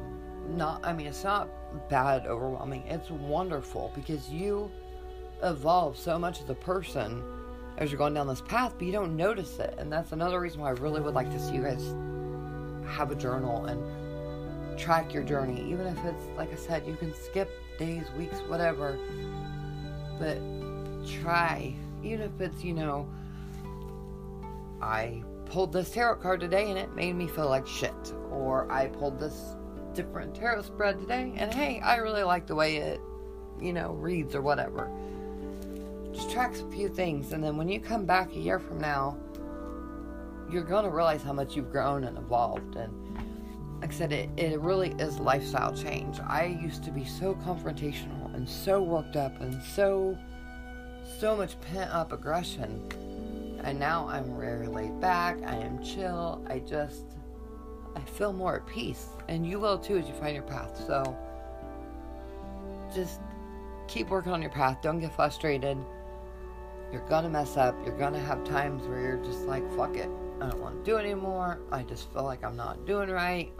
Not, 0.57 0.84
I 0.84 0.93
mean, 0.93 1.07
it's 1.07 1.24
not 1.24 1.49
bad, 1.89 2.26
overwhelming. 2.26 2.82
It's 2.87 3.11
wonderful 3.11 3.93
because 3.95 4.28
you 4.30 4.70
evolve 5.43 5.97
so 5.97 6.18
much 6.18 6.41
as 6.41 6.49
a 6.49 6.55
person 6.55 7.22
as 7.78 7.91
you're 7.91 7.99
going 7.99 8.14
down 8.14 8.26
this 8.26 8.41
path, 8.41 8.74
but 8.78 8.87
you 8.87 8.93
don't 8.93 9.16
notice 9.16 9.59
it. 9.59 9.74
And 9.78 9.93
that's 9.93 10.12
another 10.12 10.41
reason 10.41 10.61
why 10.61 10.68
I 10.68 10.72
really 10.72 11.01
would 11.01 11.14
like 11.14 11.30
to 11.30 11.39
see 11.39 11.55
you 11.55 11.62
guys 11.62 11.95
have 12.97 13.11
a 13.11 13.16
journal 13.16 13.66
and 13.66 13.82
track 14.77 15.12
your 15.12 15.22
journey. 15.22 15.62
Even 15.70 15.87
if 15.87 16.05
it's, 16.05 16.24
like 16.37 16.53
I 16.53 16.57
said, 16.57 16.87
you 16.87 16.95
can 16.95 17.14
skip 17.14 17.51
days, 17.79 18.05
weeks, 18.16 18.39
whatever. 18.49 18.99
But 20.18 20.39
try, 21.22 21.74
even 22.03 22.22
if 22.22 22.41
it's, 22.41 22.64
you 22.64 22.74
know, 22.74 23.09
I 24.81 25.22
pulled 25.47 25.72
this 25.72 25.91
tarot 25.91 26.16
card 26.16 26.41
today 26.41 26.70
and 26.70 26.79
it 26.79 26.95
made 26.95 27.14
me 27.14 27.27
feel 27.27 27.49
like 27.49 27.66
shit. 27.66 27.95
Or 28.31 28.70
I 28.70 28.89
pulled 28.89 29.18
this 29.18 29.55
different 29.95 30.35
tarot 30.35 30.62
spread 30.62 31.01
today 31.01 31.33
and 31.37 31.53
hey, 31.53 31.81
I 31.81 31.97
really 31.97 32.22
like 32.22 32.47
the 32.47 32.55
way 32.55 32.77
it, 32.77 33.01
you 33.61 33.72
know, 33.72 33.93
reads 33.93 34.35
or 34.35 34.43
whatever. 34.43 34.91
Just 36.12 36.31
tracks 36.31 36.61
a 36.61 36.70
few 36.70 36.89
things 36.89 37.33
and 37.33 37.43
then 37.43 37.57
when 37.57 37.68
you 37.68 37.81
come 37.81 38.05
back 38.05 38.31
a 38.33 38.39
year 38.39 38.59
from 38.59 38.81
now, 38.81 39.16
you're 40.51 40.62
going 40.62 40.85
to 40.85 40.91
realize 40.91 41.22
how 41.22 41.33
much 41.33 41.57
you've 41.57 41.72
grown 41.72 42.05
and 42.05 42.16
evolved. 42.18 42.77
And 42.77 42.93
like 43.81 43.93
I 43.93 43.95
said, 43.95 44.12
it, 44.12 44.31
it 44.37 44.59
really 44.61 44.91
is 44.99 45.18
lifestyle 45.18 45.74
change. 45.74 46.18
I 46.20 46.47
used 46.47 46.83
to 46.85 46.91
be 46.91 47.05
so 47.05 47.35
confrontational 47.35 48.35
and 48.35 48.49
so 48.49 48.83
worked 48.83 49.16
up 49.16 49.41
and 49.41 49.62
so 49.62 50.16
so 51.20 51.37
much 51.37 51.61
pent 51.61 51.91
up 51.93 52.12
aggression. 52.12 52.83
And 53.62 53.79
now 53.79 54.07
I'm 54.09 54.39
very 54.39 54.66
laid 54.66 55.01
back. 55.01 55.39
I 55.45 55.57
am 55.57 55.83
chill. 55.83 56.45
I 56.49 56.61
just, 56.61 57.05
I 57.95 58.01
feel 58.01 58.33
more 58.33 58.57
at 58.57 58.66
peace. 58.66 59.09
And 59.29 59.47
you 59.47 59.59
will 59.59 59.79
too 59.79 59.97
as 59.99 60.07
you 60.07 60.14
find 60.14 60.35
your 60.35 60.45
path. 60.45 60.83
So 60.87 61.16
just 62.95 63.20
keep 63.89 64.09
working 64.09 64.33
on 64.33 64.43
your 64.43 64.51
path. 64.51 64.79
Don't 64.83 65.01
get 65.01 65.14
frustrated. 65.14 65.79
You're 66.93 67.07
gonna 67.09 67.29
mess 67.29 67.57
up. 67.57 67.74
You're 67.85 67.99
gonna 67.99 68.20
have 68.20 68.45
times 68.45 68.87
where 68.87 69.01
you're 69.01 69.24
just 69.24 69.43
like, 69.47 69.68
fuck 69.77 69.97
it. 69.97 70.09
I 70.41 70.51
don't 70.51 70.61
want 70.61 70.85
to 70.85 70.91
do 70.91 70.97
it 70.99 71.01
anymore. 71.01 71.61
I 71.72 71.83
just 71.83 72.12
feel 72.12 72.24
like 72.24 72.45
I'm 72.45 72.57
not 72.57 72.87
doing 72.87 73.11
right. 73.11 73.51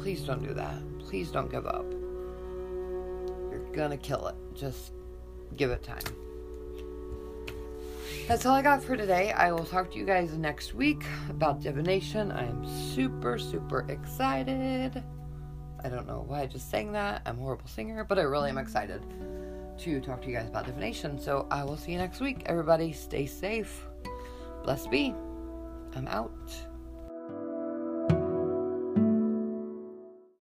Please 0.00 0.22
don't 0.22 0.46
do 0.46 0.54
that. 0.54 0.76
Please 0.98 1.30
don't 1.30 1.50
give 1.50 1.66
up. 1.66 1.90
You're 3.50 3.66
gonna 3.72 3.96
kill 3.96 4.28
it. 4.28 4.36
Just 4.54 4.92
give 5.56 5.70
it 5.70 5.82
time 5.82 6.02
that's 8.30 8.46
all 8.46 8.54
I 8.54 8.62
got 8.62 8.80
for 8.80 8.96
today. 8.96 9.32
I 9.32 9.50
will 9.50 9.64
talk 9.64 9.90
to 9.90 9.98
you 9.98 10.04
guys 10.04 10.32
next 10.34 10.72
week 10.72 11.04
about 11.28 11.60
divination. 11.60 12.30
I 12.30 12.44
am 12.44 12.64
super, 12.94 13.38
super 13.38 13.84
excited. 13.88 15.02
I 15.82 15.88
don't 15.88 16.06
know 16.06 16.24
why 16.28 16.42
I 16.42 16.46
just 16.46 16.70
sang 16.70 16.92
that. 16.92 17.22
I'm 17.26 17.38
a 17.38 17.40
horrible 17.40 17.66
singer, 17.66 18.04
but 18.04 18.20
I 18.20 18.22
really 18.22 18.50
am 18.50 18.58
excited 18.58 19.02
to 19.78 20.00
talk 20.00 20.22
to 20.22 20.28
you 20.28 20.36
guys 20.36 20.46
about 20.46 20.66
divination. 20.66 21.18
So 21.18 21.48
I 21.50 21.64
will 21.64 21.76
see 21.76 21.90
you 21.90 21.98
next 21.98 22.20
week. 22.20 22.44
Everybody, 22.46 22.92
stay 22.92 23.26
safe. 23.26 23.84
Blessed 24.62 24.92
be. 24.92 25.12
I'm 25.96 26.06
out. 26.06 26.30